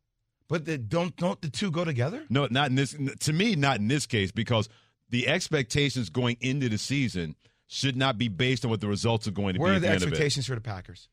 but 0.49 0.67
the, 0.67 0.77
don't 0.77 1.17
don't 1.17 1.41
the 1.41 1.49
two 1.49 1.71
go 1.71 1.85
together? 1.85 2.25
No, 2.29 2.47
not 2.51 2.69
in 2.69 2.75
this. 2.77 2.95
To 3.21 3.33
me, 3.33 3.57
not 3.57 3.79
in 3.79 3.89
this 3.89 4.05
case, 4.07 4.33
because 4.33 4.69
the 5.09 5.29
expectations 5.29 6.11
going 6.11 6.37
into 6.41 6.69
the 6.69 6.79
season 6.79 7.37
should 7.69 7.97
not 7.97 8.19
be 8.19 8.29
based 8.29 8.65
on 8.67 8.71
what 8.71 8.81
the 8.83 8.89
results 8.89 9.27
are 9.27 9.31
going 9.33 9.55
to 9.55 9.61
Where 9.61 9.73
be. 9.73 9.77
are 9.77 9.81
the 9.81 9.87
the 9.87 9.93
end 9.93 10.03
of 10.03 10.09
it. 10.09 10.13
expectations 10.13 10.47
for 10.47 10.55
the 10.55 10.61
Packers? 10.61 11.09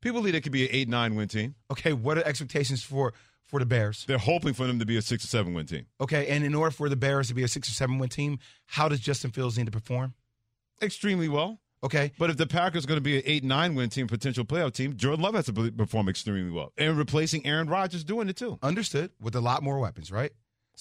People 0.00 0.20
believe 0.20 0.34
it 0.34 0.40
could 0.42 0.52
be 0.52 0.64
an 0.64 0.70
eight 0.72 0.88
nine 0.88 1.14
win 1.14 1.28
team. 1.28 1.54
Okay, 1.70 1.92
what 1.92 2.18
are 2.18 2.24
expectations 2.24 2.82
for 2.82 3.12
for 3.46 3.58
the 3.60 3.66
Bears? 3.66 4.04
They're 4.06 4.18
hoping 4.18 4.54
for 4.54 4.66
them 4.66 4.78
to 4.78 4.86
be 4.86 4.96
a 4.96 5.02
six 5.02 5.24
or 5.24 5.28
seven 5.28 5.54
win 5.54 5.66
team. 5.66 5.86
Okay, 6.00 6.28
and 6.28 6.44
in 6.44 6.54
order 6.54 6.70
for 6.70 6.88
the 6.88 6.96
Bears 6.96 7.28
to 7.28 7.34
be 7.34 7.42
a 7.42 7.48
six 7.48 7.68
or 7.68 7.72
seven 7.72 7.98
win 7.98 8.08
team, 8.08 8.38
how 8.66 8.88
does 8.88 9.00
Justin 9.00 9.30
Fields 9.30 9.58
need 9.58 9.66
to 9.66 9.72
perform? 9.72 10.14
Extremely 10.82 11.28
well. 11.28 11.60
Okay, 11.82 12.12
But 12.18 12.28
if 12.28 12.36
the 12.36 12.46
Packers 12.46 12.84
are 12.84 12.88
going 12.88 12.98
to 12.98 13.02
be 13.02 13.16
an 13.16 13.22
eight 13.24 13.42
nine 13.42 13.74
win 13.74 13.88
team, 13.88 14.06
potential 14.06 14.44
playoff 14.44 14.74
team, 14.74 14.96
Jordan 14.98 15.22
Love 15.22 15.34
has 15.34 15.46
to 15.46 15.52
perform 15.72 16.10
extremely 16.10 16.50
well, 16.50 16.72
and 16.76 16.98
replacing 16.98 17.46
Aaron 17.46 17.68
Rodgers 17.70 18.04
doing 18.04 18.28
it 18.28 18.36
too. 18.36 18.58
understood. 18.62 19.12
With 19.18 19.34
a 19.34 19.40
lot 19.40 19.62
more 19.62 19.78
weapons, 19.78 20.12
right? 20.12 20.30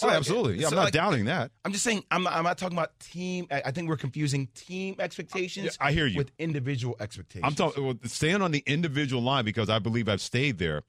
Oh, 0.08 0.10
absolutely. 0.10 0.56
Yeah, 0.56 0.64
so 0.64 0.70
I'm 0.70 0.76
not 0.76 0.84
like- 0.86 0.94
doubting 0.94 1.26
that. 1.26 1.52
I'm 1.66 1.72
just 1.72 1.84
saying. 1.84 2.04
I'm 2.12 2.24
not, 2.24 2.34
I'm 2.34 2.44
not 2.44 2.58
talking 2.58 2.78
about 2.78 3.00
team. 3.00 3.48
I 3.52 3.72
think 3.72 3.90
we're 3.90 3.98
confusing 3.98 4.48
team 4.56 4.96
expectations. 5.00 5.78
I 5.80 5.92
hear 5.92 6.06
you. 6.06 6.18
with 6.18 6.32
individual 6.40 6.96
expectations. 7.00 7.46
I'm 7.46 7.56
talking 7.56 7.86
well, 7.86 7.96
staying 8.06 8.42
on 8.42 8.52
the 8.52 8.64
individual 8.66 9.22
line 9.22 9.46
because 9.46 9.70
I 9.70 9.80
believe 9.80 10.08
I've 10.08 10.22
stayed 10.22 10.58
there. 10.58 10.84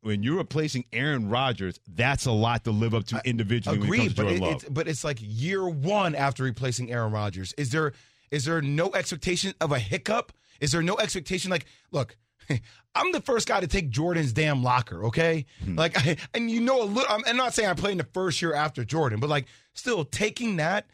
When 0.00 0.22
you're 0.22 0.36
replacing 0.36 0.84
Aaron 0.92 1.28
Rodgers, 1.28 1.80
that's 1.88 2.24
a 2.26 2.30
lot 2.32 2.64
to 2.64 2.70
live 2.70 2.94
up 2.94 3.04
to 3.06 3.20
individually 3.24 3.78
when 3.78 3.92
it 3.92 3.96
comes 3.96 4.14
to 4.14 4.22
but 4.22 4.32
it, 4.32 4.40
Love. 4.40 4.52
it's 4.52 4.64
but 4.64 4.88
it's 4.88 5.02
like 5.04 5.18
year 5.20 5.68
one 5.68 6.14
after 6.14 6.44
replacing 6.44 6.92
Aaron 6.92 7.12
Rodgers. 7.12 7.52
Is 7.58 7.70
there 7.70 7.92
is 8.30 8.44
there 8.44 8.62
no 8.62 8.92
expectation 8.94 9.54
of 9.60 9.72
a 9.72 9.78
hiccup? 9.78 10.32
Is 10.60 10.72
there 10.72 10.82
no 10.82 10.96
expectation? 10.98 11.50
Like, 11.50 11.66
look, 11.90 12.16
I'm 12.94 13.12
the 13.12 13.20
first 13.20 13.46
guy 13.46 13.60
to 13.60 13.66
take 13.66 13.90
Jordan's 13.90 14.32
damn 14.32 14.62
locker. 14.62 15.04
Okay, 15.06 15.46
Hmm. 15.64 15.76
like, 15.76 15.96
I, 15.96 16.16
and 16.34 16.50
you 16.50 16.60
know 16.60 16.82
a 16.82 16.84
little. 16.84 17.10
I'm, 17.12 17.22
I'm 17.26 17.36
not 17.36 17.54
saying 17.54 17.68
I 17.68 17.74
played 17.74 17.92
in 17.92 17.98
the 17.98 18.08
first 18.12 18.40
year 18.42 18.54
after 18.54 18.84
Jordan, 18.84 19.20
but 19.20 19.30
like, 19.30 19.46
still 19.74 20.04
taking 20.04 20.56
that, 20.56 20.86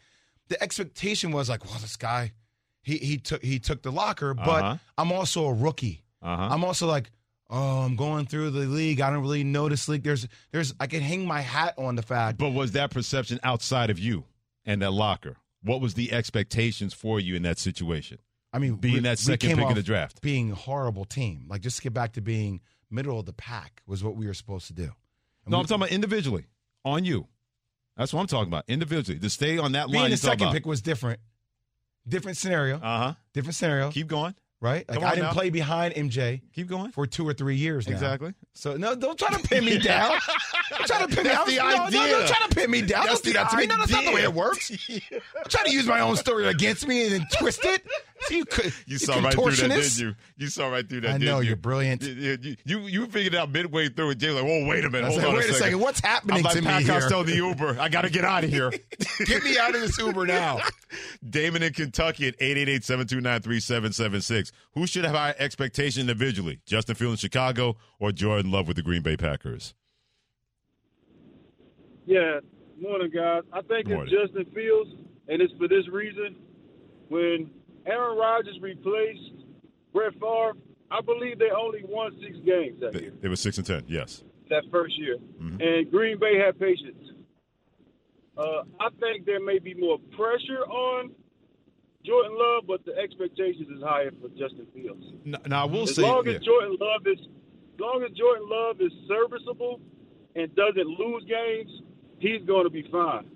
the 0.49 0.61
expectation 0.61 1.31
was 1.31 1.49
like, 1.49 1.65
well, 1.65 1.79
this 1.79 1.95
guy, 1.95 2.33
he 2.83 2.97
he 2.97 3.17
took 3.17 3.43
he 3.43 3.59
took 3.59 3.81
the 3.81 3.91
locker, 3.91 4.33
but 4.33 4.63
Uh-huh. 4.63 4.77
I'm 4.97 5.11
also 5.11 5.45
a 5.45 5.53
rookie. 5.53 6.03
Uh-huh. 6.21 6.47
I'm 6.51 6.63
also 6.63 6.87
like, 6.87 7.11
oh, 7.49 7.79
I'm 7.81 7.95
going 7.95 8.25
through 8.25 8.51
the 8.51 8.61
league. 8.65 9.01
I 9.01 9.09
don't 9.09 9.21
really 9.21 9.43
know 9.43 9.69
this 9.69 9.87
league. 9.87 10.03
There's, 10.03 10.27
there's, 10.51 10.73
I 10.79 10.87
can 10.87 11.01
hang 11.01 11.27
my 11.27 11.41
hat 11.41 11.75
on 11.77 11.95
the 11.95 12.01
fact. 12.01 12.39
But 12.39 12.49
was 12.53 12.71
that 12.71 12.89
perception 12.89 13.39
outside 13.43 13.91
of 13.91 13.99
you 13.99 14.23
and 14.65 14.81
that 14.81 14.91
locker? 14.91 15.35
What 15.61 15.81
was 15.81 15.93
the 15.93 16.11
expectations 16.11 16.93
for 16.95 17.19
you 17.19 17.35
in 17.35 17.43
that 17.43 17.59
situation? 17.59 18.17
I 18.55 18.59
mean, 18.59 18.75
Being 18.75 19.03
that 19.03 19.19
second 19.19 19.49
came 19.49 19.57
pick 19.57 19.65
in 19.65 19.69
off 19.71 19.75
the 19.75 19.83
draft. 19.83 20.21
being 20.21 20.51
a 20.51 20.55
horrible 20.55 21.03
team. 21.03 21.45
Like, 21.49 21.61
just 21.61 21.77
to 21.77 21.83
get 21.83 21.93
back 21.93 22.13
to 22.13 22.21
being 22.21 22.61
middle 22.89 23.19
of 23.19 23.25
the 23.25 23.33
pack 23.33 23.81
was 23.85 24.01
what 24.03 24.15
we 24.15 24.27
were 24.27 24.33
supposed 24.33 24.67
to 24.67 24.73
do. 24.73 24.83
And 24.83 24.91
No, 25.51 25.57
we- 25.57 25.61
I'm 25.61 25.65
talking 25.67 25.81
about 25.83 25.91
individually 25.91 26.45
on 26.85 27.03
you. 27.03 27.27
That's 27.97 28.13
what 28.13 28.21
I'm 28.21 28.27
talking 28.27 28.47
about. 28.47 28.63
Individually. 28.69 29.19
To 29.19 29.29
stay 29.29 29.57
on 29.57 29.73
that 29.73 29.87
being 29.87 29.95
line. 30.01 30.03
Being 30.09 30.11
the 30.11 30.17
second 30.17 30.51
pick 30.53 30.65
was 30.65 30.81
different. 30.81 31.19
Different 32.07 32.37
scenario. 32.37 32.77
Uh 32.77 32.79
huh. 32.99 33.13
different 33.33 33.55
scenario. 33.55 33.89
Keep 33.91 34.07
going. 34.07 34.35
right? 34.61 34.87
Like 34.87 35.01
I 35.03 35.09
didn't 35.15 35.23
now. 35.25 35.33
play 35.33 35.49
behind 35.49 35.93
MJ 35.95 36.41
Keep 36.53 36.67
going. 36.67 36.91
for 36.91 37.05
two 37.07 37.27
or 37.27 37.33
three 37.33 37.55
years 37.55 37.87
now. 37.87 37.93
Exactly. 37.93 38.33
So 38.53 38.77
no, 38.77 38.95
don't 38.95 39.17
try 39.17 39.29
to 39.35 39.47
pin 39.47 39.65
me 39.65 39.79
down. 39.79 40.11
don't 40.69 40.85
try 40.87 41.01
to 41.05 41.07
pin 41.07 41.23
me 41.23 41.55
down. 41.55 41.91
no, 41.91 41.99
no, 42.01 42.07
don't 42.07 42.27
try 42.27 42.47
to 42.47 42.55
pin 42.55 42.69
me 42.71 42.81
down. 42.81 43.05
That's 43.07 43.21
don't 43.21 43.23
do 43.25 43.33
that 43.33 43.49
to 43.51 43.57
me. 43.57 43.65
No, 43.67 43.77
that's 43.77 43.91
not 43.91 44.03
the 44.05 44.11
way 44.11 44.21
it 44.23 44.33
works. 44.33 44.69
Don't 44.89 45.49
try 45.49 45.63
to 45.63 45.71
use 45.71 45.85
my 45.87 45.99
own 46.01 46.15
story 46.15 46.47
against 46.47 46.87
me 46.87 47.03
and 47.05 47.11
then 47.13 47.27
twist 47.39 47.59
it. 47.65 47.83
See, 48.21 48.37
you 48.37 48.45
could. 48.45 48.73
You 48.87 48.97
saw 48.97 49.19
right 49.19 49.33
through 49.33 49.51
that, 49.51 49.69
didn't 49.69 49.99
you? 49.99 50.15
You 50.37 50.47
saw 50.47 50.69
right 50.69 50.87
through 50.87 51.01
that. 51.01 51.15
I 51.15 51.17
know 51.17 51.39
you? 51.39 51.49
you're 51.49 51.57
brilliant. 51.57 52.03
You, 52.03 52.37
you, 52.41 52.55
you, 52.63 52.79
you 52.81 53.07
figured 53.07 53.35
out 53.35 53.51
midway 53.51 53.89
through, 53.89 54.11
it. 54.11 54.17
Jay 54.19 54.27
was 54.27 54.37
like, 54.37 54.45
"Whoa, 54.45 54.65
wait 54.67 54.85
a 54.85 54.89
minute, 54.89 55.09
hold 55.09 55.19
said, 55.19 55.29
on 55.29 55.35
wait 55.35 55.49
a 55.49 55.53
second. 55.53 55.79
What's 55.79 55.99
happening 55.99 56.37
I'm 56.37 56.43
like 56.43 56.53
to 56.53 56.61
me 56.61 56.67
Pat 56.67 56.83
here? 56.83 56.99
Costello, 56.99 57.23
the 57.23 57.35
Uber. 57.35 57.77
I 57.79 57.89
got 57.89 58.01
to 58.01 58.09
get 58.09 58.23
out 58.23 58.43
of 58.43 58.49
here. 58.49 58.71
Get 59.25 59.43
me 59.43 59.57
out 59.57 59.75
of 59.75 59.81
this 59.81 59.97
Uber 59.97 60.25
now. 60.25 60.59
Damon 61.29 61.63
in 61.63 61.73
Kentucky 61.73 62.27
at 62.27 62.37
888-729-3776. 62.39 64.51
Who 64.73 64.87
should 64.87 65.05
have 65.05 65.15
high 65.15 65.35
expectation 65.37 66.01
individually? 66.01 66.59
Justin 66.65 66.95
Fields 66.95 67.23
in 67.23 67.29
Chicago 67.29 67.75
or 67.99 68.11
Jordan 68.11 68.51
Love 68.51 68.67
with 68.67 68.77
the 68.77 68.83
Green 68.83 69.01
Bay 69.01 69.17
Packers? 69.17 69.73
Yeah, 72.05 72.39
morning, 72.79 73.11
guys. 73.13 73.41
I 73.51 73.61
think 73.61 73.87
Morning. 73.87 74.13
it's 74.13 74.31
Justin 74.33 74.53
Fields, 74.53 74.91
and 75.27 75.41
it's 75.41 75.53
for 75.57 75.67
this 75.67 75.87
reason. 75.91 76.35
When 77.09 77.49
Aaron 77.85 78.17
Rodgers 78.17 78.57
replaced 78.61 79.33
Brett 79.93 80.13
Favre, 80.13 80.53
I 80.91 81.01
believe 81.01 81.39
they 81.39 81.49
only 81.51 81.83
won 81.87 82.11
six 82.21 82.37
games 82.45 82.79
that 82.81 82.93
They, 82.93 83.01
year, 83.03 83.13
they 83.21 83.29
were 83.29 83.35
six 83.35 83.57
and 83.57 83.65
ten. 83.65 83.83
Yes. 83.87 84.23
that 84.49 84.63
first 84.71 84.97
year. 84.99 85.17
Mhm. 85.41 85.59
And 85.61 85.89
Green 85.91 86.19
Bay 86.19 86.37
had 86.37 86.59
patience. 86.59 87.11
Uh, 88.37 88.63
I 88.79 88.89
think 88.99 89.25
there 89.25 89.39
may 89.39 89.59
be 89.59 89.73
more 89.73 89.97
pressure 90.15 90.61
on 90.69 91.11
Jordan 92.03 92.37
Love, 92.37 92.65
but 92.67 92.85
the 92.85 92.95
expectations 92.97 93.67
is 93.75 93.81
higher 93.81 94.11
for 94.21 94.27
Justin 94.29 94.67
Fields. 94.73 95.03
Now, 95.23 95.39
now 95.47 95.61
I 95.63 95.65
will 95.65 95.83
as 95.83 95.95
say, 95.95 96.03
long 96.03 96.25
yeah. 96.27 96.33
as 96.33 96.41
Jordan 96.43 96.77
Love 96.79 97.07
is, 97.07 97.19
as 97.19 97.79
long 97.79 98.03
as 98.03 98.11
Jordan 98.15 98.47
Love 98.49 98.81
is 98.81 98.91
serviceable 99.07 99.79
and 100.35 100.53
doesn't 100.55 100.87
lose 100.87 101.23
games, 101.23 101.71
he's 102.19 102.43
going 102.45 102.65
to 102.65 102.69
be 102.69 102.83
fine. 102.91 103.31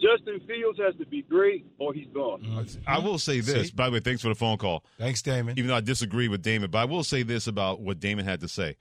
Justin 0.00 0.40
Fields 0.46 0.78
has 0.78 0.94
to 0.96 1.06
be 1.06 1.22
great, 1.22 1.66
or 1.78 1.92
he's 1.92 2.06
gone. 2.14 2.42
Mm-hmm. 2.42 2.80
I 2.86 2.98
will 2.98 3.18
say 3.18 3.40
this. 3.40 3.68
See? 3.68 3.74
By 3.74 3.86
the 3.86 3.92
way, 3.94 4.00
thanks 4.00 4.22
for 4.22 4.28
the 4.28 4.34
phone 4.34 4.58
call. 4.58 4.84
Thanks, 4.98 5.22
Damon. 5.22 5.58
Even 5.58 5.68
though 5.68 5.76
I 5.76 5.80
disagree 5.80 6.28
with 6.28 6.42
Damon, 6.42 6.70
but 6.70 6.78
I 6.78 6.84
will 6.84 7.04
say 7.04 7.22
this 7.22 7.46
about 7.46 7.80
what 7.80 8.00
Damon 8.00 8.24
had 8.24 8.40
to 8.40 8.48
say. 8.48 8.76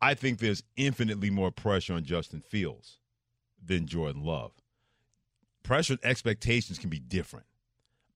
I 0.00 0.14
think 0.14 0.38
there's 0.38 0.62
infinitely 0.76 1.30
more 1.30 1.50
pressure 1.50 1.94
on 1.94 2.04
Justin 2.04 2.40
Fields 2.40 2.98
than 3.64 3.86
Jordan 3.86 4.22
Love. 4.22 4.52
Pressure 5.62 5.94
and 5.94 6.04
expectations 6.04 6.78
can 6.78 6.90
be 6.90 6.98
different. 6.98 7.46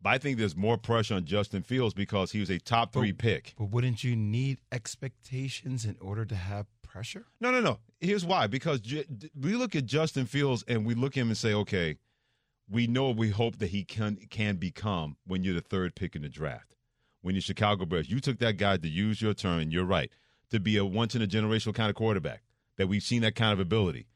But 0.00 0.11
I 0.11 0.18
think 0.18 0.38
there's 0.38 0.56
more 0.56 0.76
pressure 0.76 1.14
on 1.14 1.24
Justin 1.24 1.62
Fields 1.62 1.94
because 1.94 2.30
he 2.30 2.40
was 2.40 2.50
a 2.50 2.58
top 2.58 2.92
three 2.92 3.12
pick. 3.12 3.54
But 3.58 3.70
wouldn't 3.70 4.04
you 4.04 4.14
need 4.14 4.58
expectations 4.70 5.84
in 5.84 5.96
order 6.00 6.24
to 6.24 6.37
have 6.37 6.66
pressure? 6.82 7.26
No, 7.40 7.50
no, 7.50 7.61
no. 7.61 7.78
Here's 8.00 8.24
why. 8.24 8.46
Because 8.46 8.80
J- 8.80 9.04
d- 9.04 9.30
we 9.38 9.54
look 9.54 9.74
at 9.74 9.87
Justin 9.87 10.26
Fields 10.26 10.64
and 10.68 10.87
we 10.87 10.94
look 10.94 11.16
at 11.16 11.22
him 11.22 11.28
and 11.28 11.37
say, 11.37 11.52
okay, 11.54 11.96
we 12.70 12.87
know 12.87 13.11
we 13.11 13.31
hope 13.31 13.59
that 13.59 13.70
he 13.70 13.85
can 13.85 14.16
can 14.31 14.57
become 14.57 15.16
when 15.26 15.42
you're 15.42 15.54
the 15.54 15.61
third 15.61 15.94
pick 15.94 16.14
in 16.14 16.22
the 16.22 16.28
draft. 16.28 16.74
When 17.22 17.35
you're 17.35 17.42
Chicago 17.42 17.85
Bears, 17.85 18.11
you 18.11 18.20
took 18.20 18.38
that 18.38 18.57
guy 18.57 18.76
to 18.76 18.88
use 18.88 19.20
your 19.20 19.35
turn. 19.35 19.61
and 19.61 19.72
you're 19.72 19.85
right, 19.85 20.11
to 20.50 20.61
be 20.61 20.76
a 20.76 20.85
once 20.85 21.14
in 21.14 21.22
a 21.22 21.26
generational 21.26 21.74
kind 21.74 21.90
of 21.90 21.96
quarterback. 21.96 22.42
That 22.76 22.87
we've 22.87 23.02
seen 23.02 23.22
that 23.22 23.35
kind 23.35 23.52
of 23.52 23.59
ability. 23.59 24.07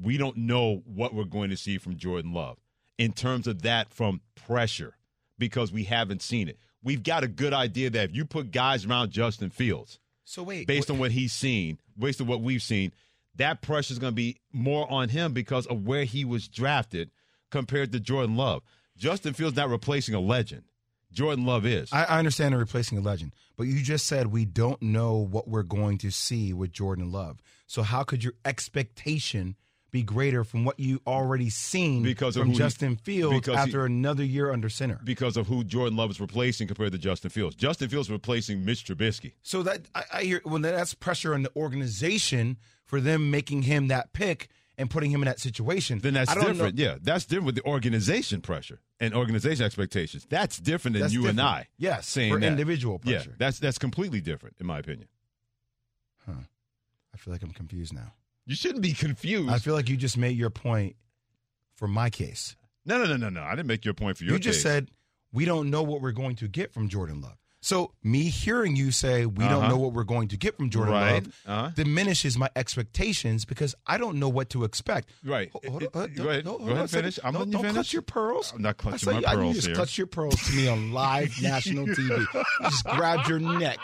We 0.00 0.16
don't 0.16 0.36
know 0.36 0.82
what 0.84 1.12
we're 1.12 1.24
going 1.24 1.50
to 1.50 1.56
see 1.56 1.76
from 1.76 1.96
Jordan 1.96 2.32
Love 2.32 2.58
in 2.98 3.12
terms 3.12 3.48
of 3.48 3.62
that 3.62 3.92
from 3.92 4.20
pressure 4.36 4.96
because 5.38 5.72
we 5.72 5.84
haven't 5.84 6.22
seen 6.22 6.48
it. 6.48 6.56
We've 6.84 7.02
got 7.02 7.24
a 7.24 7.28
good 7.28 7.52
idea 7.52 7.90
that 7.90 8.10
if 8.10 8.16
you 8.16 8.24
put 8.24 8.52
guys 8.52 8.86
around 8.86 9.10
Justin 9.10 9.50
Fields, 9.50 9.98
So 10.24 10.44
wait, 10.44 10.68
based 10.68 10.88
on 10.88 10.98
what 10.98 11.10
he's 11.10 11.32
seen, 11.32 11.78
based 11.98 12.20
on 12.20 12.28
what 12.28 12.42
we've 12.42 12.62
seen, 12.62 12.92
that 13.36 13.60
pressure 13.60 13.92
is 13.92 13.98
going 13.98 14.12
to 14.12 14.16
be 14.16 14.38
more 14.52 14.90
on 14.90 15.08
him 15.08 15.32
because 15.32 15.66
of 15.66 15.84
where 15.84 16.04
he 16.04 16.24
was 16.24 16.46
drafted 16.48 17.10
compared 17.52 17.92
to 17.92 18.00
Jordan 18.00 18.36
Love. 18.36 18.62
Justin 18.96 19.34
Fields 19.34 19.56
not 19.56 19.68
replacing 19.70 20.16
a 20.16 20.20
legend. 20.20 20.64
Jordan 21.12 21.44
Love 21.44 21.66
is. 21.66 21.92
I, 21.92 22.04
I 22.04 22.18
understand 22.18 22.52
they're 22.52 22.58
replacing 22.58 22.98
a 22.98 23.02
legend, 23.02 23.34
but 23.56 23.64
you 23.64 23.80
just 23.82 24.06
said 24.06 24.28
we 24.28 24.44
don't 24.44 24.80
know 24.82 25.16
what 25.18 25.46
we're 25.46 25.62
going 25.62 25.98
to 25.98 26.10
see 26.10 26.52
with 26.52 26.72
Jordan 26.72 27.12
Love. 27.12 27.40
So 27.66 27.82
how 27.82 28.02
could 28.02 28.24
your 28.24 28.32
expectation 28.44 29.56
be 29.90 30.02
greater 30.02 30.42
from 30.42 30.64
what 30.64 30.80
you 30.80 31.02
already 31.06 31.50
seen 31.50 32.02
Because 32.02 32.34
from 32.34 32.54
Justin 32.54 32.96
Fields 32.96 33.36
because 33.40 33.56
he- 33.56 33.60
after 33.60 33.84
another 33.84 34.24
year 34.24 34.50
under 34.50 34.70
center? 34.70 34.98
because 35.04 35.36
of 35.36 35.46
who 35.48 35.62
Jordan 35.64 35.96
Love 35.98 36.10
is 36.10 36.18
replacing 36.20 36.66
compared 36.66 36.92
to 36.92 36.98
Justin 36.98 37.28
Fields. 37.28 37.54
Justin 37.54 37.90
Fields 37.90 38.10
replacing 38.10 38.64
Mitch 38.64 38.86
Trubisky. 38.86 39.32
So 39.42 39.62
that 39.64 39.82
I, 39.94 40.04
I 40.14 40.22
hear 40.22 40.40
when 40.44 40.62
that's 40.62 40.94
pressure 40.94 41.34
on 41.34 41.42
the 41.42 41.50
organization 41.56 42.56
for 42.86 43.02
them 43.02 43.30
making 43.30 43.62
him 43.62 43.88
that 43.88 44.14
pick 44.14 44.48
and 44.78 44.88
putting 44.90 45.10
him 45.10 45.22
in 45.22 45.26
that 45.26 45.38
situation. 45.40 45.98
Then 45.98 46.14
that's 46.14 46.34
different. 46.34 46.58
Know, 46.76 46.84
Yeah, 46.84 46.96
that's 47.00 47.24
different 47.24 47.46
with 47.46 47.54
the 47.56 47.64
organization 47.64 48.40
pressure 48.40 48.80
and 49.00 49.14
organization 49.14 49.64
expectations. 49.64 50.26
That's 50.28 50.58
different 50.58 50.94
than 50.94 51.02
That's 51.02 51.14
you 51.14 51.26
and. 51.26 51.40
I. 51.40 51.68
Yes, 51.76 52.06
saying 52.08 52.32
for 52.32 52.40
that. 52.40 52.46
individual 52.46 52.98
pressure. 52.98 53.30
Yeah, 53.30 53.36
that's 53.38 53.58
that's 53.58 53.78
completely 53.78 54.20
different 54.20 54.56
in 54.60 54.66
my 54.66 54.78
opinion. 54.78 55.08
Huh. 56.26 56.32
I 57.14 57.18
feel 57.18 57.32
like 57.32 57.42
I'm 57.42 57.52
confused 57.52 57.92
now. 57.92 58.12
You 58.46 58.56
shouldn't 58.56 58.82
be 58.82 58.92
confused. 58.92 59.50
I 59.50 59.58
feel 59.58 59.74
like 59.74 59.88
you 59.88 59.96
just 59.96 60.16
made 60.16 60.36
your 60.36 60.50
point 60.50 60.96
for 61.74 61.86
my 61.86 62.10
case. 62.10 62.56
no, 62.84 62.98
no, 62.98 63.04
no, 63.04 63.16
no, 63.16 63.28
no. 63.28 63.42
I 63.42 63.50
didn't 63.50 63.66
make 63.68 63.84
your 63.84 63.94
point 63.94 64.16
for 64.16 64.24
your 64.24 64.34
you 64.34 64.38
just 64.38 64.58
case. 64.58 64.62
said 64.62 64.90
we 65.32 65.44
don't 65.44 65.70
know 65.70 65.82
what 65.82 66.00
we're 66.00 66.12
going 66.12 66.36
to 66.36 66.48
get 66.48 66.72
from 66.72 66.88
Jordan 66.88 67.20
Love. 67.20 67.36
So 67.64 67.92
me 68.02 68.24
hearing 68.24 68.74
you 68.74 68.90
say 68.90 69.24
we 69.24 69.44
don't 69.44 69.52
Uh-huh. 69.62 69.68
know 69.68 69.76
what 69.78 69.92
we're 69.92 70.02
going 70.02 70.26
to 70.28 70.36
get 70.36 70.56
from 70.56 70.68
Jordan 70.68 70.92
Right. 70.94 71.12
Love 71.24 71.42
Uh-huh. 71.46 71.70
diminishes 71.76 72.36
my 72.36 72.48
expectations 72.56 73.44
because 73.44 73.74
I 73.86 73.98
don't 73.98 74.18
know 74.18 74.28
what 74.28 74.50
to 74.50 74.64
expect. 74.64 75.08
Right. 75.24 75.48
Hold, 75.52 75.64
hold, 75.64 75.82
hold, 75.94 76.10
it- 76.10 76.14
go 76.16 76.28
ahead. 76.28 76.44
hold 76.44 76.58
Go 76.60 76.66
ahead 76.66 76.78
and 76.80 76.90
finish. 76.90 77.18
I'm 77.22 77.32
don't, 77.34 77.46
you 77.46 77.52
don't 77.52 77.62
finish. 77.62 77.74
clutch 77.74 77.92
your 77.92 78.02
pearls. 78.02 78.52
I'm 78.54 78.62
not 78.62 78.70
I 78.70 78.72
clutching 78.74 78.98
saw 78.98 79.12
my 79.12 79.20
you, 79.20 79.26
I- 79.26 79.34
pearls 79.36 79.46
You 79.48 79.54
just 79.54 79.66
here. 79.68 79.76
clutch 79.76 79.96
your 79.96 80.06
pearls 80.08 80.34
to 80.42 80.52
me 80.54 80.66
on 80.68 80.92
live 80.92 81.40
national 81.40 81.86
TV. 81.86 82.18
You 82.34 82.44
just 82.68 82.84
grabbed 82.84 83.28
your 83.28 83.38
neck. 83.38 83.78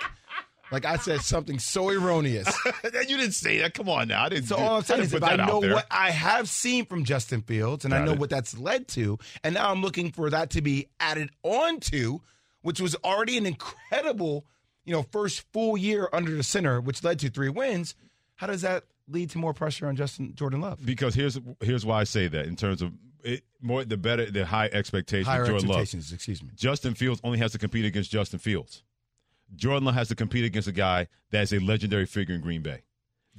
Like 0.73 0.85
I 0.85 0.97
said 0.97 1.21
something 1.23 1.59
so 1.61 1.89
erroneous. 1.89 2.53
you 2.85 2.91
didn't 3.17 3.33
say 3.33 3.59
that. 3.61 3.73
Come 3.75 3.89
on 3.89 4.09
now. 4.09 4.25
I 4.25 4.29
didn't. 4.29 4.47
So 4.49 4.57
do- 4.57 4.63
all 4.63 4.77
I'm 4.79 4.83
saying 4.83 5.03
is 5.03 5.15
if 5.15 5.23
I 5.23 5.37
know 5.37 5.61
what 5.61 5.87
I 5.91 6.11
have 6.11 6.49
seen 6.49 6.85
from 6.85 7.05
Justin 7.05 7.41
Fields 7.43 7.85
and 7.87 7.95
I 7.95 8.05
know 8.05 8.13
it. 8.13 8.19
what 8.19 8.29
that's 8.29 8.59
led 8.59 8.87
to, 8.89 9.19
and 9.45 9.55
now 9.55 9.71
I'm 9.71 9.81
looking 9.83 10.11
for 10.13 10.29
that 10.31 10.51
to 10.51 10.61
be 10.61 10.89
added 11.01 11.31
on 11.45 11.81
to, 11.93 12.21
which 12.69 12.83
was 12.83 12.95
already 13.03 13.39
an 13.39 13.47
incredible, 13.47 14.45
you 14.85 14.93
know, 14.93 15.03
first 15.11 15.43
full 15.55 15.75
year 15.75 16.07
under 16.13 16.37
the 16.37 16.43
center, 16.43 16.83
which 16.83 17.03
led 17.03 17.19
to 17.19 17.31
three 17.31 17.49
wins. 17.49 17.95
How 18.37 18.47
does 18.47 18.61
that 18.61 18.85
lead 19.09 19.31
to 19.31 19.39
more 19.39 19.55
pressure 19.55 19.87
on 19.87 19.97
Justin 19.97 20.35
Jordan 20.35 20.61
Love? 20.61 20.85
because 20.85 21.15
here's 21.15 21.41
here's 21.63 21.87
why 21.87 22.01
I 22.01 22.05
say 22.05 22.29
that 22.29 22.45
in 22.45 22.57
terms 22.57 22.83
of 22.83 22.93
it, 23.25 23.43
more 23.63 23.87
the 23.87 23.97
better 23.97 24.31
the 24.31 24.45
high 24.45 24.69
expectations. 24.71 25.29
Higher 25.29 25.47
Jordan 25.47 25.67
Love. 25.67 25.81
expectations, 25.81 26.13
excuse 26.13 26.43
me. 26.43 26.51
Justin 26.57 26.93
Fields 26.93 27.23
only 27.25 27.39
has 27.39 27.53
to 27.53 27.59
compete 27.59 27.87
against 27.87 28.11
Justin 28.11 28.39
Fields. 28.39 28.83
Jordan 29.57 29.87
Love 29.87 29.95
has 29.95 30.09
to 30.09 30.15
compete 30.15 30.45
against 30.45 30.69
a 30.69 30.73
guy 30.73 31.09
that's 31.31 31.55
a 31.55 31.61
legendary 31.61 32.05
figure 32.05 32.35
in 32.35 32.43
Green 32.43 32.61
Bay. 32.61 32.83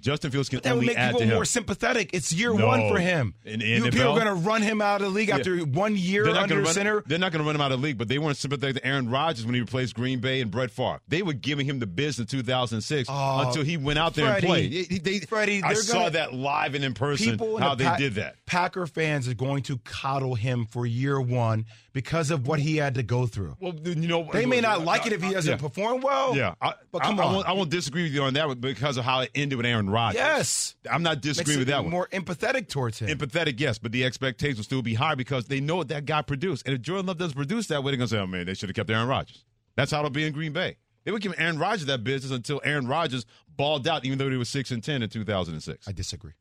Justin 0.01 0.31
Fields 0.31 0.49
can 0.49 0.59
That 0.61 0.75
would 0.77 0.85
make 0.85 0.97
add 0.97 1.07
people 1.07 1.19
to 1.21 1.25
him. 1.25 1.33
more 1.35 1.45
sympathetic. 1.45 2.11
It's 2.13 2.31
year 2.33 2.53
No. 2.53 2.67
one 2.67 2.89
for 2.89 2.99
him. 2.99 3.33
In 3.45 3.59
the 3.59 3.65
you 3.67 3.83
people 3.85 4.01
are 4.11 4.19
going 4.19 4.25
to 4.25 4.33
run 4.33 4.61
him 4.61 4.81
out 4.81 5.01
of 5.01 5.07
the 5.07 5.13
league 5.13 5.29
Yeah. 5.29 5.35
after 5.37 5.57
one 5.59 5.95
year 5.95 6.23
They're 6.25 6.35
under 6.35 6.61
run, 6.61 6.73
center. 6.73 7.03
They're 7.05 7.19
not 7.19 7.31
going 7.31 7.41
to 7.43 7.45
run 7.47 7.55
him 7.55 7.61
out 7.61 7.71
of 7.71 7.79
the 7.81 7.85
league, 7.85 7.97
but 7.97 8.07
they 8.07 8.17
weren't 8.19 8.37
sympathetic 8.37 8.77
to 8.77 8.85
Aaron 8.87 9.09
Rodgers 9.09 9.45
when 9.45 9.55
he 9.55 9.61
replaced 9.61 9.95
Green 9.95 10.19
Bay 10.19 10.41
and 10.41 10.49
Brett 10.51 10.71
Favre. 10.71 10.99
They 11.07 11.21
were 11.21 11.33
giving 11.33 11.65
him 11.65 11.79
the 11.79 11.87
biz 11.87 12.19
in 12.19 12.25
2006 12.25 13.09
Oh, 13.11 13.39
until 13.47 13.63
he 13.63 13.77
went 13.77 13.99
out 13.99 14.13
there 14.15 14.27
Freddie, 14.39 14.47
and 14.47 14.47
played. 14.47 14.89
They- 15.03 15.19
they- 15.19 15.25
Freddie, 15.25 15.61
I 15.63 15.73
saw 15.73 15.93
gonna- 15.99 16.09
that 16.11 16.33
live 16.33 16.75
and 16.75 16.83
in 16.85 16.93
person 16.93 17.31
people 17.31 17.57
in 17.57 17.63
how 17.63 17.75
the 17.75 17.83
they 17.83 17.89
Pa- 17.89 17.95
did 17.97 18.15
that. 18.15 18.35
Packer 18.45 18.87
fans 18.87 19.27
are 19.27 19.33
going 19.33 19.63
to 19.63 19.77
coddle 19.79 20.35
him 20.35 20.65
for 20.69 20.85
year 20.85 21.19
one 21.21 21.65
because 21.93 22.31
of 22.31 22.47
what 22.47 22.59
he 22.59 22.77
had 22.77 22.95
to 22.95 23.03
go 23.03 23.25
through. 23.25 23.55
Well, 23.59 23.73
you 23.83 23.95
know, 24.07 24.29
They 24.31 24.45
may 24.45 24.61
not 24.61 24.79
uh, 24.81 24.83
like 24.83 25.05
it 25.05 25.13
if 25.13 25.21
he 25.21 25.29
uh, 25.29 25.33
doesn't 25.33 25.51
Yeah. 25.53 25.57
perform 25.57 26.01
well. 26.01 26.35
Yeah, 26.35 26.53
I, 26.61 26.73
but 26.91 27.01
come 27.01 27.19
I, 27.19 27.23
I 27.23 27.25
on. 27.25 27.33
won't, 27.35 27.47
I 27.47 27.51
won't 27.53 27.69
disagree 27.69 28.03
with 28.03 28.13
you 28.13 28.23
on 28.23 28.33
that 28.35 28.61
because 28.61 28.97
of 28.97 29.05
how 29.05 29.21
it 29.21 29.31
ended 29.35 29.57
with 29.57 29.65
Aaron 29.65 29.88
Rodgers. 29.91 30.19
Yes. 30.19 30.75
I'm 30.89 31.03
not 31.03 31.21
disagreeing 31.21 31.59
with 31.59 31.67
that 31.69 31.83
one. 31.83 31.91
More 31.91 32.07
empathetic 32.11 32.67
towards 32.67 32.99
him. 32.99 33.09
Empathetic, 33.09 33.59
yes, 33.59 33.77
but 33.77 33.91
the 33.91 34.05
expectations 34.05 34.57
will 34.57 34.63
still 34.63 34.81
be 34.81 34.93
high 34.93 35.15
because 35.15 35.45
they 35.45 35.59
know 35.59 35.75
what 35.75 35.87
that 35.89 36.05
guy 36.05 36.21
produced. 36.21 36.65
And 36.65 36.75
if 36.75 36.81
Jordan 36.81 37.05
Love 37.05 37.17
doesn't 37.17 37.35
produce 37.35 37.67
that 37.67 37.83
way, 37.83 37.91
they're 37.91 37.97
going 37.97 38.09
to 38.09 38.15
say, 38.15 38.19
oh, 38.19 38.27
man, 38.27 38.45
they 38.45 38.53
should 38.53 38.69
have 38.69 38.75
kept 38.75 38.89
Aaron 38.89 39.07
Rodgers. 39.07 39.43
That's 39.75 39.91
how 39.91 39.99
it'll 39.99 40.09
be 40.09 40.25
in 40.25 40.33
Green 40.33 40.53
Bay. 40.53 40.77
They 41.05 41.11
would 41.11 41.21
give 41.21 41.33
Aaron 41.37 41.57
Rodgers 41.57 41.85
that 41.87 42.03
business 42.03 42.31
until 42.31 42.61
Aaron 42.63 42.87
Rodgers 42.87 43.25
balled 43.55 43.87
out, 43.87 44.05
even 44.05 44.17
though 44.17 44.29
he 44.29 44.37
was 44.37 44.49
6 44.49 44.71
and 44.71 44.83
10 44.83 45.01
in 45.01 45.09
2006. 45.09 45.87
I 45.87 45.91
disagree. 45.91 46.33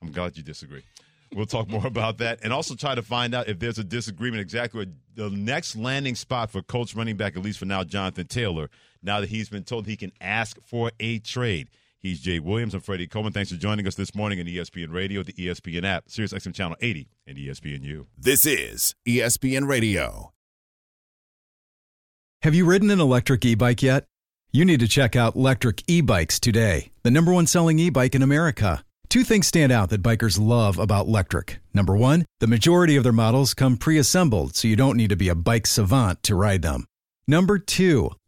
I'm 0.00 0.12
glad 0.12 0.36
you 0.36 0.42
disagree. 0.42 0.82
We'll 1.34 1.46
talk 1.46 1.68
more 1.68 1.86
about 1.88 2.18
that 2.18 2.40
and 2.42 2.52
also 2.52 2.74
try 2.74 2.94
to 2.94 3.02
find 3.02 3.34
out 3.34 3.48
if 3.48 3.58
there's 3.58 3.78
a 3.78 3.84
disagreement 3.84 4.40
exactly 4.40 4.80
what 4.80 4.88
the 5.14 5.30
next 5.30 5.76
landing 5.76 6.14
spot 6.14 6.50
for 6.50 6.62
Colts 6.62 6.94
running 6.94 7.16
back, 7.16 7.36
at 7.36 7.42
least 7.42 7.58
for 7.58 7.64
now, 7.66 7.84
Jonathan 7.84 8.26
Taylor, 8.26 8.68
now 9.02 9.20
that 9.20 9.28
he's 9.28 9.48
been 9.48 9.64
told 9.64 9.86
he 9.86 9.96
can 9.96 10.12
ask 10.20 10.60
for 10.62 10.92
a 11.00 11.18
trade. 11.20 11.68
He's 12.02 12.20
Jay 12.20 12.40
Williams. 12.40 12.74
I'm 12.74 12.80
Freddie 12.80 13.06
Coleman. 13.06 13.32
Thanks 13.32 13.52
for 13.52 13.56
joining 13.56 13.86
us 13.86 13.94
this 13.94 14.12
morning 14.12 14.40
on 14.40 14.46
ESPN 14.46 14.92
Radio, 14.92 15.22
the 15.22 15.32
ESPN 15.34 15.84
app, 15.84 16.08
Sirius 16.08 16.32
XM 16.32 16.52
Channel 16.52 16.76
80, 16.80 17.08
and 17.28 17.38
ESPNU. 17.38 18.06
This 18.18 18.44
is 18.44 18.96
ESPN 19.06 19.68
Radio. 19.68 20.32
Have 22.42 22.56
you 22.56 22.64
ridden 22.64 22.90
an 22.90 22.98
electric 22.98 23.44
e 23.44 23.54
bike 23.54 23.84
yet? 23.84 24.06
You 24.50 24.64
need 24.64 24.80
to 24.80 24.88
check 24.88 25.14
out 25.14 25.36
Lectric 25.36 25.84
E 25.86 26.00
Bikes 26.00 26.40
today, 26.40 26.90
the 27.04 27.10
number 27.12 27.32
one 27.32 27.46
selling 27.46 27.78
e 27.78 27.88
bike 27.88 28.16
in 28.16 28.22
America. 28.22 28.84
Two 29.08 29.22
things 29.22 29.46
stand 29.46 29.70
out 29.70 29.88
that 29.90 30.02
bikers 30.02 30.40
love 30.40 30.80
about 30.80 31.06
Lectric. 31.06 31.58
Number 31.72 31.96
one, 31.96 32.26
the 32.40 32.48
majority 32.48 32.96
of 32.96 33.04
their 33.04 33.12
models 33.12 33.54
come 33.54 33.76
pre 33.76 33.96
assembled, 33.96 34.56
so 34.56 34.66
you 34.66 34.74
don't 34.74 34.96
need 34.96 35.10
to 35.10 35.16
be 35.16 35.28
a 35.28 35.36
bike 35.36 35.68
savant 35.68 36.24
to 36.24 36.34
ride 36.34 36.62
them. 36.62 36.84
Number 37.28 37.60
two, 37.60 38.10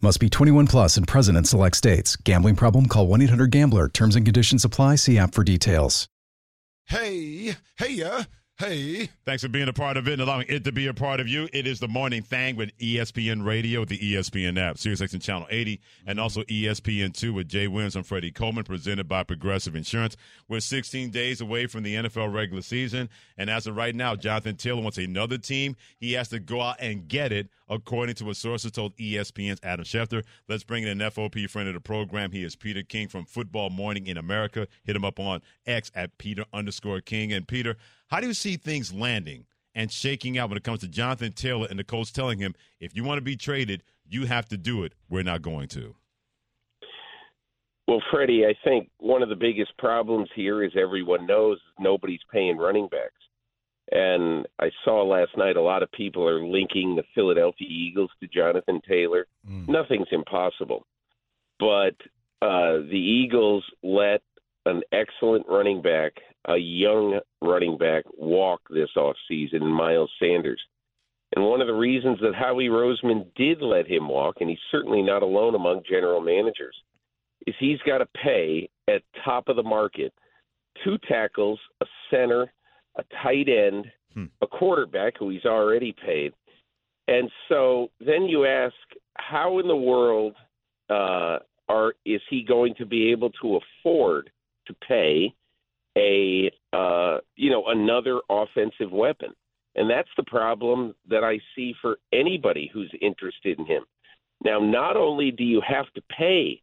Must 0.00 0.20
be 0.20 0.28
21 0.30 0.68
plus 0.68 0.96
and 0.96 1.08
present 1.08 1.36
in 1.36 1.42
select 1.42 1.76
states. 1.76 2.14
Gambling 2.14 2.54
problem? 2.54 2.86
Call 2.86 3.08
1 3.08 3.22
800 3.22 3.50
Gambler. 3.50 3.88
Terms 3.88 4.14
and 4.14 4.24
conditions 4.24 4.64
apply. 4.64 4.94
See 4.94 5.18
app 5.18 5.34
for 5.34 5.42
details. 5.42 6.06
Hey, 6.84 7.56
hey, 7.76 7.90
yeah, 7.90 8.22
hey. 8.58 9.10
Thanks 9.26 9.42
for 9.42 9.48
being 9.48 9.68
a 9.68 9.72
part 9.72 9.96
of 9.96 10.06
it 10.06 10.12
and 10.12 10.22
allowing 10.22 10.46
it 10.48 10.62
to 10.64 10.72
be 10.72 10.86
a 10.86 10.94
part 10.94 11.18
of 11.18 11.26
you. 11.26 11.48
It 11.52 11.66
is 11.66 11.80
the 11.80 11.88
morning 11.88 12.22
thing 12.22 12.54
with 12.54 12.70
ESPN 12.78 13.44
Radio, 13.44 13.84
the 13.84 13.98
ESPN 13.98 14.56
app, 14.56 14.76
SiriusXM 14.76 15.20
Channel 15.20 15.48
80, 15.50 15.80
and 16.06 16.20
also 16.20 16.44
E 16.48 16.62
ESPN2 16.62 17.34
with 17.34 17.48
Jay 17.48 17.66
Williams 17.66 17.96
and 17.96 18.06
Freddie 18.06 18.30
Coleman, 18.30 18.64
presented 18.64 19.08
by 19.08 19.24
Progressive 19.24 19.74
Insurance. 19.74 20.16
We're 20.48 20.60
16 20.60 21.10
days 21.10 21.40
away 21.40 21.66
from 21.66 21.82
the 21.82 21.96
NFL 21.96 22.32
regular 22.32 22.62
season, 22.62 23.10
and 23.36 23.50
as 23.50 23.66
of 23.66 23.76
right 23.76 23.96
now, 23.96 24.14
Jonathan 24.14 24.56
Taylor 24.56 24.80
wants 24.80 24.96
another 24.96 25.38
team. 25.38 25.74
He 25.98 26.12
has 26.12 26.28
to 26.28 26.38
go 26.38 26.62
out 26.62 26.76
and 26.78 27.08
get 27.08 27.32
it, 27.32 27.48
according 27.68 28.14
to 28.16 28.30
a 28.30 28.34
source 28.34 28.62
that 28.62 28.74
told 28.74 28.96
ESPN's 28.96 29.60
Adam 29.62 29.84
Schefter. 29.84 30.24
Let's 30.48 30.64
bring 30.64 30.82
in 30.82 30.88
an 30.88 31.10
FOP 31.10 31.48
friend 31.48 31.68
of 31.68 31.74
the 31.74 31.80
program. 31.80 32.32
He 32.32 32.42
is 32.42 32.56
Peter 32.56 32.82
King 32.82 33.08
from 33.08 33.24
Football 33.24 33.70
Morning 33.70 34.06
in 34.06 34.16
America. 34.16 34.66
Hit 34.84 34.96
him 34.96 35.04
up 35.04 35.18
on 35.18 35.42
X 35.66 35.90
at 35.94 36.18
Peter 36.18 36.44
underscore 36.52 37.00
King. 37.00 37.32
And 37.32 37.46
Peter, 37.46 37.76
how 38.08 38.20
do 38.20 38.26
you 38.26 38.34
see 38.34 38.56
things 38.56 38.92
landing 38.92 39.46
and 39.74 39.92
shaking 39.92 40.38
out 40.38 40.48
when 40.48 40.56
it 40.56 40.64
comes 40.64 40.80
to 40.80 40.88
Jonathan 40.88 41.32
Taylor 41.32 41.66
and 41.70 41.78
the 41.78 41.84
Colts 41.84 42.10
telling 42.10 42.38
him, 42.38 42.54
if 42.80 42.96
you 42.96 43.04
want 43.04 43.18
to 43.18 43.22
be 43.22 43.36
traded, 43.36 43.82
you 44.08 44.26
have 44.26 44.48
to 44.48 44.56
do 44.56 44.84
it. 44.84 44.94
We're 45.08 45.22
not 45.22 45.42
going 45.42 45.68
to. 45.68 45.94
Well, 47.86 48.02
Freddie, 48.10 48.44
I 48.44 48.54
think 48.68 48.90
one 48.98 49.22
of 49.22 49.30
the 49.30 49.36
biggest 49.36 49.76
problems 49.78 50.28
here 50.34 50.62
is 50.62 50.72
everyone 50.76 51.26
knows 51.26 51.58
nobody's 51.78 52.20
paying 52.30 52.58
running 52.58 52.88
backs. 52.88 53.14
And 53.90 54.46
I 54.58 54.70
saw 54.84 55.02
last 55.02 55.36
night 55.36 55.56
a 55.56 55.62
lot 55.62 55.82
of 55.82 55.90
people 55.92 56.26
are 56.26 56.44
linking 56.44 56.94
the 56.94 57.04
Philadelphia 57.14 57.66
Eagles 57.68 58.10
to 58.20 58.28
Jonathan 58.28 58.80
Taylor. 58.86 59.26
Nothing's 59.70 60.08
impossible. 60.12 60.86
But 61.58 61.96
uh, 62.42 62.84
the 62.90 62.98
Eagles 62.98 63.64
let 63.82 64.22
an 64.66 64.82
excellent 64.92 65.46
running 65.48 65.80
back, 65.80 66.12
a 66.46 66.56
young 66.56 67.18
running 67.40 67.78
back, 67.78 68.04
walk 68.16 68.60
this 68.68 68.90
offseason 68.96 69.62
Miles 69.62 70.10
Sanders. 70.18 70.60
And 71.34 71.44
one 71.44 71.60
of 71.60 71.66
the 71.66 71.74
reasons 71.74 72.18
that 72.20 72.34
Howie 72.34 72.68
Roseman 72.68 73.26
did 73.36 73.60
let 73.60 73.86
him 73.86 74.08
walk, 74.08 74.36
and 74.40 74.48
he's 74.48 74.58
certainly 74.70 75.02
not 75.02 75.22
alone 75.22 75.54
among 75.54 75.82
general 75.88 76.20
managers, 76.20 76.76
is 77.46 77.54
he's 77.58 77.78
got 77.86 77.98
to 77.98 78.08
pay 78.22 78.68
at 78.88 79.02
top 79.24 79.48
of 79.48 79.56
the 79.56 79.62
market 79.62 80.12
two 80.84 80.98
tackles, 81.08 81.58
a 81.80 81.86
center, 82.10 82.52
a 82.98 83.04
tight 83.22 83.48
end, 83.48 83.86
a 84.42 84.46
quarterback 84.46 85.14
who 85.18 85.30
he's 85.30 85.44
already 85.44 85.94
paid. 86.04 86.32
And 87.06 87.30
so 87.48 87.90
then 88.00 88.24
you 88.24 88.44
ask, 88.44 88.74
how 89.16 89.58
in 89.58 89.68
the 89.68 89.76
world 89.76 90.34
uh, 90.90 91.38
are 91.68 91.94
is 92.04 92.20
he 92.28 92.42
going 92.42 92.74
to 92.76 92.86
be 92.86 93.10
able 93.10 93.30
to 93.42 93.58
afford 93.58 94.30
to 94.66 94.74
pay 94.86 95.34
a 95.96 96.50
uh, 96.72 97.18
you 97.36 97.50
know 97.50 97.64
another 97.68 98.20
offensive 98.28 98.92
weapon? 98.92 99.30
And 99.74 99.88
that's 99.88 100.08
the 100.16 100.24
problem 100.24 100.94
that 101.08 101.22
I 101.22 101.38
see 101.54 101.74
for 101.80 101.98
anybody 102.12 102.70
who's 102.72 102.92
interested 103.00 103.58
in 103.58 103.66
him. 103.66 103.84
Now, 104.44 104.58
not 104.58 104.96
only 104.96 105.30
do 105.30 105.44
you 105.44 105.62
have 105.66 105.86
to 105.94 106.02
pay 106.16 106.60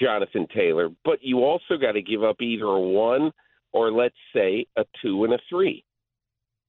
Jonathan 0.00 0.46
Taylor, 0.54 0.88
but 1.04 1.18
you 1.22 1.40
also 1.40 1.76
got 1.80 1.92
to 1.92 2.02
give 2.02 2.22
up 2.22 2.40
either 2.40 2.64
a 2.64 2.80
one 2.80 3.32
or 3.72 3.90
let's 3.92 4.16
say 4.34 4.66
a 4.76 4.84
two 5.02 5.24
and 5.24 5.34
a 5.34 5.38
three. 5.48 5.84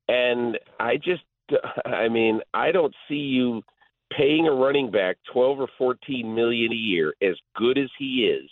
And 0.08 0.58
I 0.80 0.98
just, 0.98 1.24
I 1.86 2.10
mean, 2.10 2.42
I 2.54 2.72
don't 2.72 2.94
see 3.08 3.16
you 3.16 3.64
paying 4.16 4.48
a 4.48 4.52
running 4.52 4.92
back 4.92 5.18
12 5.32 5.62
or 5.62 5.68
14 5.78 6.36
million 6.36 6.72
a 6.72 6.76
year 6.76 7.14
as 7.22 7.36
good 7.56 7.78
as 7.78 7.90
he 7.98 8.26
is 8.26 8.50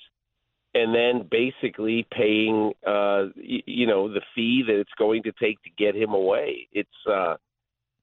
and 0.76 0.94
then 0.94 1.28
basically 1.30 2.06
paying 2.12 2.72
uh 2.88 3.26
you 3.36 3.88
know 3.88 4.12
the 4.12 4.22
fee 4.36 4.64
that 4.66 4.80
it's 4.80 4.92
going 4.98 5.24
to 5.24 5.32
take 5.42 5.62
to 5.64 5.70
get 5.78 5.96
him 5.96 6.12
away 6.12 6.68
it's 6.72 6.90
uh 7.10 7.36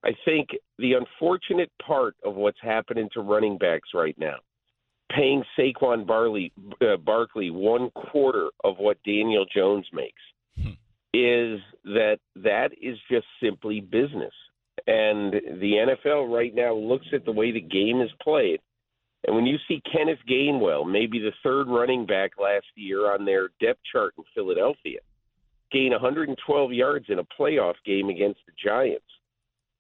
i 0.04 0.10
think 0.24 0.48
the 0.78 0.94
unfortunate 0.94 1.70
part 1.84 2.16
of 2.24 2.34
what's 2.34 2.58
happening 2.60 3.08
to 3.12 3.20
running 3.20 3.56
backs 3.56 3.90
right 3.94 4.16
now 4.18 4.36
paying 5.14 5.44
Saquon 5.56 6.04
Barley 6.04 6.52
uh, 6.82 6.96
Barkley 6.96 7.50
one 7.50 7.90
quarter 7.90 8.48
of 8.64 8.78
what 8.78 8.98
Daniel 9.04 9.46
Jones 9.54 9.86
makes 9.92 10.20
Hmm. 10.56 10.70
is 11.12 11.60
that 11.84 12.18
that 12.36 12.70
is 12.80 12.96
just 13.10 13.26
simply 13.42 13.80
business. 13.80 14.32
And 14.86 15.32
the 15.32 15.72
NFL 16.04 16.32
right 16.32 16.54
now 16.54 16.74
looks 16.74 17.06
at 17.12 17.24
the 17.24 17.32
way 17.32 17.50
the 17.50 17.60
game 17.60 18.00
is 18.00 18.10
played. 18.22 18.60
And 19.26 19.34
when 19.34 19.46
you 19.46 19.56
see 19.66 19.82
Kenneth 19.90 20.20
Gainwell, 20.28 20.90
maybe 20.90 21.18
the 21.18 21.32
third 21.42 21.66
running 21.68 22.06
back 22.06 22.32
last 22.40 22.66
year 22.76 23.12
on 23.12 23.24
their 23.24 23.48
depth 23.60 23.80
chart 23.90 24.14
in 24.16 24.24
Philadelphia, 24.34 25.00
gain 25.72 25.90
112 25.90 26.72
yards 26.72 27.06
in 27.08 27.18
a 27.18 27.24
playoff 27.24 27.74
game 27.84 28.08
against 28.08 28.40
the 28.46 28.52
Giants, 28.62 29.04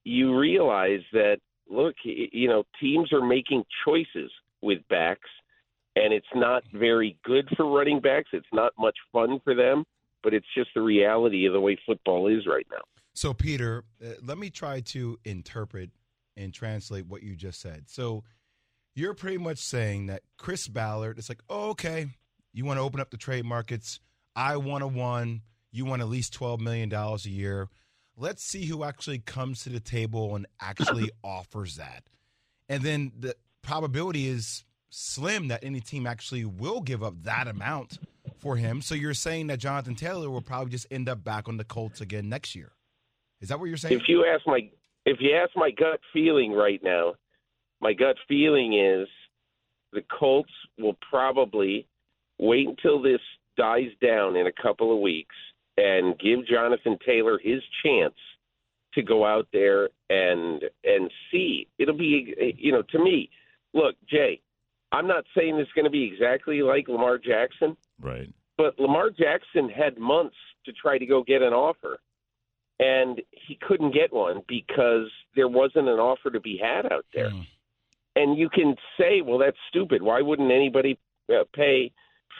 you 0.04 0.36
realize 0.36 1.02
that, 1.12 1.38
look, 1.68 1.94
you 2.04 2.48
know, 2.48 2.64
teams 2.80 3.12
are 3.12 3.24
making 3.24 3.64
choices 3.84 4.30
with 4.62 4.78
backs, 4.88 5.28
and 5.94 6.12
it's 6.12 6.26
not 6.34 6.64
very 6.72 7.16
good 7.24 7.48
for 7.56 7.66
running 7.66 8.00
backs. 8.00 8.30
It's 8.32 8.46
not 8.52 8.72
much 8.78 8.96
fun 9.12 9.40
for 9.44 9.54
them, 9.54 9.84
but 10.26 10.34
it's 10.34 10.46
just 10.56 10.70
the 10.74 10.82
reality 10.82 11.46
of 11.46 11.52
the 11.52 11.60
way 11.60 11.78
football 11.86 12.26
is 12.26 12.48
right 12.48 12.66
now. 12.68 12.82
So, 13.14 13.32
Peter, 13.32 13.84
uh, 14.04 14.14
let 14.24 14.38
me 14.38 14.50
try 14.50 14.80
to 14.80 15.20
interpret 15.24 15.90
and 16.36 16.52
translate 16.52 17.06
what 17.06 17.22
you 17.22 17.36
just 17.36 17.60
said. 17.60 17.84
So, 17.86 18.24
you're 18.96 19.14
pretty 19.14 19.38
much 19.38 19.58
saying 19.58 20.06
that 20.06 20.22
Chris 20.36 20.66
Ballard 20.66 21.20
is 21.20 21.28
like, 21.28 21.44
oh, 21.48 21.70
okay, 21.70 22.08
you 22.52 22.64
want 22.64 22.78
to 22.78 22.82
open 22.82 22.98
up 22.98 23.10
the 23.10 23.16
trade 23.16 23.44
markets. 23.44 24.00
I 24.34 24.56
want 24.56 24.82
a 24.82 24.88
one. 24.88 25.42
You 25.70 25.84
want 25.84 26.02
at 26.02 26.08
least 26.08 26.36
$12 26.36 26.58
million 26.58 26.92
a 26.92 27.16
year. 27.28 27.68
Let's 28.16 28.42
see 28.42 28.64
who 28.64 28.82
actually 28.82 29.20
comes 29.20 29.62
to 29.62 29.68
the 29.68 29.78
table 29.78 30.34
and 30.34 30.44
actually 30.60 31.08
offers 31.22 31.76
that. 31.76 32.02
And 32.68 32.82
then 32.82 33.12
the 33.16 33.36
probability 33.62 34.26
is 34.26 34.64
slim 34.90 35.46
that 35.48 35.62
any 35.62 35.78
team 35.78 36.04
actually 36.04 36.44
will 36.44 36.80
give 36.80 37.04
up 37.04 37.22
that 37.22 37.46
amount 37.46 38.00
for 38.38 38.56
him. 38.56 38.80
So 38.80 38.94
you're 38.94 39.14
saying 39.14 39.48
that 39.48 39.58
Jonathan 39.58 39.94
Taylor 39.94 40.30
will 40.30 40.42
probably 40.42 40.70
just 40.70 40.86
end 40.90 41.08
up 41.08 41.24
back 41.24 41.48
on 41.48 41.56
the 41.56 41.64
Colts 41.64 42.00
again 42.00 42.28
next 42.28 42.54
year. 42.54 42.72
Is 43.40 43.48
that 43.48 43.58
what 43.58 43.66
you're 43.66 43.76
saying? 43.76 44.00
If 44.00 44.08
you 44.08 44.24
ask 44.26 44.46
my 44.46 44.70
if 45.04 45.18
you 45.20 45.36
ask 45.36 45.50
my 45.54 45.70
gut 45.70 46.00
feeling 46.12 46.52
right 46.52 46.80
now, 46.82 47.14
my 47.80 47.92
gut 47.92 48.16
feeling 48.26 48.74
is 48.74 49.08
the 49.92 50.02
Colts 50.18 50.52
will 50.78 50.96
probably 51.10 51.86
wait 52.38 52.68
until 52.68 53.00
this 53.00 53.20
dies 53.56 53.90
down 54.02 54.36
in 54.36 54.46
a 54.46 54.52
couple 54.52 54.92
of 54.92 55.00
weeks 55.00 55.34
and 55.76 56.18
give 56.18 56.46
Jonathan 56.46 56.98
Taylor 57.04 57.38
his 57.42 57.62
chance 57.84 58.14
to 58.94 59.02
go 59.02 59.24
out 59.24 59.46
there 59.52 59.90
and 60.10 60.62
and 60.84 61.10
see. 61.30 61.68
It'll 61.78 61.96
be 61.96 62.54
you 62.58 62.72
know 62.72 62.82
to 62.82 62.98
me. 62.98 63.30
Look, 63.74 63.94
Jay, 64.08 64.40
I'm 64.92 65.06
not 65.06 65.24
saying 65.36 65.56
it's 65.56 65.72
going 65.72 65.84
to 65.84 65.90
be 65.90 66.04
exactly 66.04 66.62
like 66.62 66.88
Lamar 66.88 67.18
Jackson, 67.18 67.76
Right. 68.00 68.28
but 68.58 68.78
Lamar 68.78 69.10
Jackson 69.10 69.68
had 69.68 69.98
months 69.98 70.36
to 70.64 70.72
try 70.72 70.98
to 70.98 71.06
go 71.06 71.22
get 71.22 71.42
an 71.42 71.52
offer, 71.52 71.98
and 72.78 73.20
he 73.30 73.58
couldn't 73.66 73.94
get 73.94 74.12
one 74.12 74.42
because 74.48 75.10
there 75.34 75.48
wasn't 75.48 75.88
an 75.88 75.98
offer 75.98 76.30
to 76.30 76.40
be 76.40 76.58
had 76.62 76.90
out 76.92 77.06
there. 77.14 77.30
And 78.16 78.38
you 78.38 78.48
can 78.48 78.74
say, 78.98 79.20
well, 79.20 79.38
that's 79.38 79.56
stupid. 79.68 80.02
Why 80.02 80.22
wouldn't 80.22 80.50
anybody 80.50 80.98
uh, 81.30 81.44
pay 81.54 81.92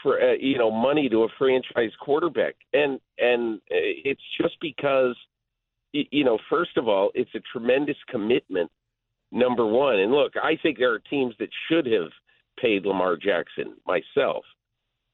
for 0.03 0.21
uh, 0.21 0.35
you 0.39 0.59
know 0.59 0.71
money 0.71 1.09
to 1.09 1.25
a 1.25 1.29
franchise 1.39 1.93
quarterback? 2.01 2.55
And 2.73 3.01
and 3.19 3.57
uh, 3.71 3.85
it's 4.05 4.23
just 4.41 4.57
because 4.61 5.17
you 5.93 6.25
know, 6.25 6.39
first 6.51 6.77
of 6.77 6.89
all, 6.89 7.11
it's 7.15 7.35
a 7.35 7.41
tremendous 7.53 7.97
commitment. 8.09 8.71
Number 9.33 9.67
one, 9.67 9.99
and 9.99 10.13
look, 10.13 10.35
I 10.41 10.57
think 10.63 10.79
there 10.79 10.93
are 10.93 11.01
teams 11.01 11.35
that 11.41 11.49
should 11.69 11.85
have 11.87 12.11
paid 12.61 12.87
Lamar 12.87 13.17
Jackson 13.17 13.75
myself, 13.85 14.45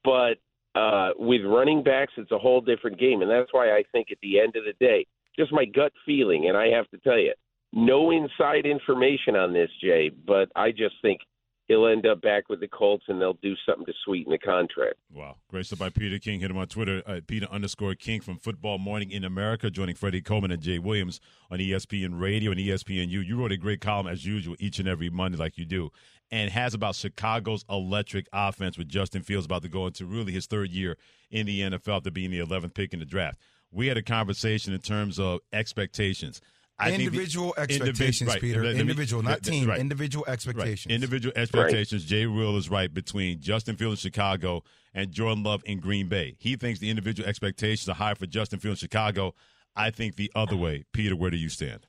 but 0.03 0.35
uh, 0.75 1.09
with 1.17 1.41
running 1.45 1.83
backs, 1.83 2.13
it's 2.17 2.31
a 2.31 2.37
whole 2.37 2.61
different 2.61 2.99
game, 2.99 3.21
and 3.21 3.29
that's 3.29 3.53
why 3.53 3.71
I 3.71 3.83
think 3.91 4.07
at 4.11 4.17
the 4.21 4.39
end 4.39 4.55
of 4.55 4.63
the 4.65 4.73
day, 4.79 5.05
just 5.37 5.51
my 5.51 5.65
gut 5.65 5.91
feeling, 6.05 6.47
and 6.47 6.57
I 6.57 6.67
have 6.67 6.89
to 6.89 6.97
tell 6.99 7.17
you, 7.17 7.33
No 7.73 8.11
inside 8.11 8.65
information 8.65 9.35
on 9.35 9.53
this, 9.53 9.69
Jay, 9.81 10.11
but 10.25 10.49
I 10.55 10.71
just 10.71 10.95
think 11.01 11.19
he'll 11.67 11.87
end 11.87 12.05
up 12.05 12.21
back 12.21 12.49
with 12.49 12.59
the 12.59 12.67
Colts 12.67 13.05
and 13.07 13.21
they'll 13.21 13.37
do 13.41 13.55
something 13.65 13.85
to 13.85 13.93
sweeten 14.03 14.31
the 14.31 14.37
contract. 14.37 14.95
Wow. 15.11 15.37
Stuff 15.61 15.79
by 15.79 15.89
Peter 15.89 16.19
King. 16.19 16.39
Hit 16.39 16.51
him 16.51 16.57
on 16.57 16.67
Twitter 16.67 17.01
at 17.07 17.27
Peter 17.27 17.47
underscore 17.49 17.95
King 17.95 18.21
from 18.21 18.37
Football 18.37 18.79
Morning 18.79 19.11
in 19.11 19.23
America, 19.23 19.69
joining 19.69 19.95
Freddie 19.95 20.21
Coleman 20.21 20.51
and 20.51 20.61
Jay 20.61 20.79
Williams 20.79 21.19
on 21.49 21.59
ESPN 21.59 22.19
Radio 22.19 22.51
and 22.51 22.59
ESPNU. 22.59 23.25
You 23.25 23.37
wrote 23.37 23.51
a 23.51 23.57
great 23.57 23.81
column 23.81 24.07
as 24.07 24.25
usual 24.25 24.55
each 24.59 24.79
and 24.79 24.87
every 24.87 25.09
Monday, 25.09 25.37
like 25.37 25.57
you 25.57 25.65
do, 25.65 25.89
and 26.31 26.49
has 26.51 26.73
about 26.73 26.95
Chicago's 26.95 27.63
electric 27.69 28.27
offense 28.33 28.77
with 28.77 28.89
Justin 28.89 29.21
Fields 29.21 29.45
about 29.45 29.61
to 29.61 29.69
go 29.69 29.87
into 29.87 30.05
really 30.05 30.31
his 30.31 30.47
third 30.47 30.71
year 30.71 30.97
in 31.31 31.45
the 31.45 31.61
NFL 31.61 31.97
after 31.97 32.11
being 32.11 32.31
the 32.31 32.39
11th 32.39 32.73
pick 32.73 32.93
in 32.93 32.99
the 32.99 33.05
draft. 33.05 33.39
We 33.71 33.87
had 33.87 33.97
a 33.97 34.03
conversation 34.03 34.73
in 34.73 34.81
terms 34.81 35.19
of 35.19 35.39
expectations. 35.51 36.41
I 36.83 36.89
think 36.89 36.97
the- 36.99 37.05
Individual 37.05 37.53
individ- 37.57 37.61
expectations, 37.81 38.27
right. 38.29 38.41
Peter. 38.41 38.63
Let 38.63 38.75
me- 38.75 38.81
Individual, 38.81 39.23
not 39.23 39.29
th- 39.29 39.43
th- 39.43 39.59
team. 39.61 39.69
right. 39.69 39.79
Individual 39.79 40.25
Right. 40.27 40.33
expectations. 40.33 40.93
Individual 40.93 41.33
expectations. 41.35 42.05
Jay 42.05 42.25
Will 42.27 42.57
is 42.57 42.69
right 42.69 42.93
between 42.93 43.39
Justin 43.41 43.75
Fields 43.75 44.03
in 44.03 44.11
Chicago 44.11 44.63
and 44.93 45.11
Jordan 45.11 45.43
Love 45.43 45.63
in 45.65 45.79
Green 45.79 46.07
Bay. 46.07 46.35
He 46.39 46.55
thinks 46.55 46.79
the 46.79 46.89
individual 46.89 47.27
expectations 47.27 47.87
are 47.89 47.95
high 47.95 48.13
for 48.13 48.25
Justin 48.25 48.59
Fields 48.59 48.81
in 48.81 48.87
Chicago. 48.87 49.33
I 49.75 49.89
think 49.89 50.15
the 50.17 50.31
other 50.35 50.55
way. 50.55 50.83
Peter, 50.93 51.15
where 51.15 51.31
do 51.31 51.37
you 51.37 51.49
stand? 51.49 51.87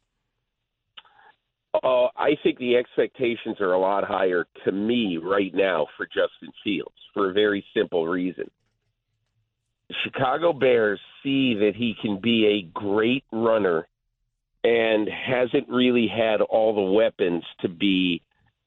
Oh, 1.83 2.09
I 2.17 2.37
think 2.43 2.59
the 2.59 2.77
expectations 2.77 3.61
are 3.61 3.73
a 3.73 3.79
lot 3.79 4.05
higher 4.05 4.47
to 4.65 4.73
me 4.73 5.17
right 5.21 5.53
now 5.53 5.87
for 5.97 6.07
Justin 6.07 6.53
Fields 6.63 6.95
for 7.13 7.31
a 7.31 7.33
very 7.33 7.65
simple 7.75 8.07
reason. 8.07 8.49
The 9.89 9.95
Chicago 10.05 10.53
Bears 10.53 11.01
see 11.23 11.55
that 11.55 11.75
he 11.75 11.95
can 12.01 12.21
be 12.21 12.47
a 12.47 12.63
great 12.79 13.25
runner 13.33 13.87
and 14.65 15.09
hasn't 15.09 15.69
really 15.69 16.09
had 16.09 16.41
all 16.41 16.75
the 16.75 16.93
weapons 16.93 17.45
to 17.61 17.69
be 17.69 18.23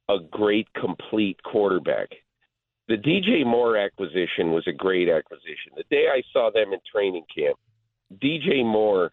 a 0.10 0.18
great 0.32 0.68
complete 0.74 1.42
quarterback. 1.44 2.10
The 2.88 2.96
DJ 2.96 3.46
Moore 3.46 3.76
acquisition 3.76 4.52
was 4.52 4.64
a 4.68 4.72
great 4.72 5.10
acquisition. 5.10 5.74
The 5.76 5.84
day 5.90 6.06
I 6.10 6.22
saw 6.32 6.50
them 6.52 6.72
in 6.72 6.80
training 6.90 7.26
camp, 7.36 7.58
DJ 8.24 8.64
Moore 8.64 9.12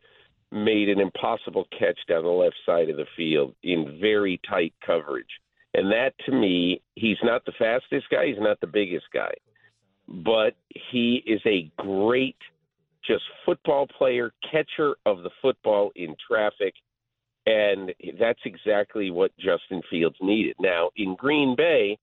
made 0.53 0.89
an 0.89 1.01
impossible 1.01 1.67
catch 1.77 1.99
down 2.09 2.23
the 2.23 2.29
left 2.29 2.55
side 2.65 2.89
of 2.89 2.97
the 2.97 3.07
field 3.17 3.55
in 3.65 3.99
very 4.01 4.41
tight 4.49 4.73
coverage. 4.87 5.27
And 5.73 5.91
that 5.91 6.13
to 6.27 6.33
me, 6.33 6.81
he's 6.95 7.17
not 7.25 7.45
the 7.45 7.53
fastest 7.59 8.09
guy, 8.11 8.27
he's 8.27 8.37
not 8.39 8.61
the 8.61 8.69
biggest 8.69 9.07
guy, 9.13 9.33
but 10.07 10.55
he 10.93 11.25
is 11.27 11.41
a 11.45 11.69
great 11.77 12.37
just 13.07 13.23
football 13.45 13.87
player, 13.87 14.33
catcher 14.51 14.97
of 15.07 15.23
the 15.23 15.31
football 15.43 15.91
in 15.97 16.17
traffic. 16.27 16.75
And 17.47 17.93
that's 18.19 18.41
exactly 18.45 19.11
what 19.11 19.37
Justin 19.39 19.83
Fields 19.91 20.17
needed. 20.21 20.57
Now, 20.59 20.91
in 20.97 21.15
Green 21.15 21.55
Bay, 21.57 21.99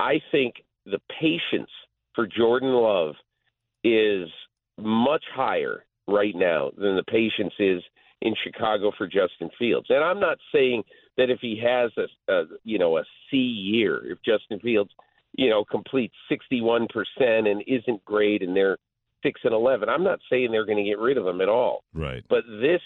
I 0.00 0.20
think 0.32 0.56
the 0.86 0.98
patience 1.20 1.70
for 2.14 2.26
Jordan 2.26 2.72
Love 2.72 3.14
is 3.84 4.28
much 4.78 5.24
higher 5.32 5.84
right 6.08 6.34
now 6.34 6.70
than 6.76 6.96
the 6.96 7.04
patience 7.04 7.54
is 7.58 7.82
in 8.22 8.34
Chicago 8.42 8.92
for 8.96 9.06
Justin 9.06 9.50
Fields. 9.58 9.86
And 9.90 10.02
I'm 10.02 10.20
not 10.20 10.38
saying 10.52 10.82
that 11.16 11.30
if 11.30 11.40
he 11.40 11.60
has 11.64 11.90
a, 11.96 12.32
a 12.32 12.44
you 12.64 12.78
know 12.78 12.98
a 12.98 13.04
C 13.30 13.36
year, 13.36 14.00
if 14.10 14.18
Justin 14.24 14.60
Fields 14.60 14.90
you 15.34 15.50
know 15.50 15.64
completes 15.64 16.14
61% 16.30 16.86
and 17.20 17.62
isn't 17.66 18.04
great 18.04 18.42
and 18.42 18.56
they're 18.56 18.78
6 19.22 19.40
and 19.44 19.54
11, 19.54 19.88
I'm 19.88 20.04
not 20.04 20.20
saying 20.30 20.50
they're 20.50 20.66
going 20.66 20.82
to 20.82 20.90
get 20.90 20.98
rid 20.98 21.16
of 21.18 21.26
him 21.26 21.40
at 21.40 21.48
all. 21.48 21.84
Right. 21.94 22.24
But 22.28 22.44
this 22.60 22.80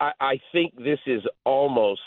I, 0.00 0.12
I 0.20 0.40
think 0.52 0.76
this 0.76 0.98
is 1.06 1.22
almost 1.44 2.00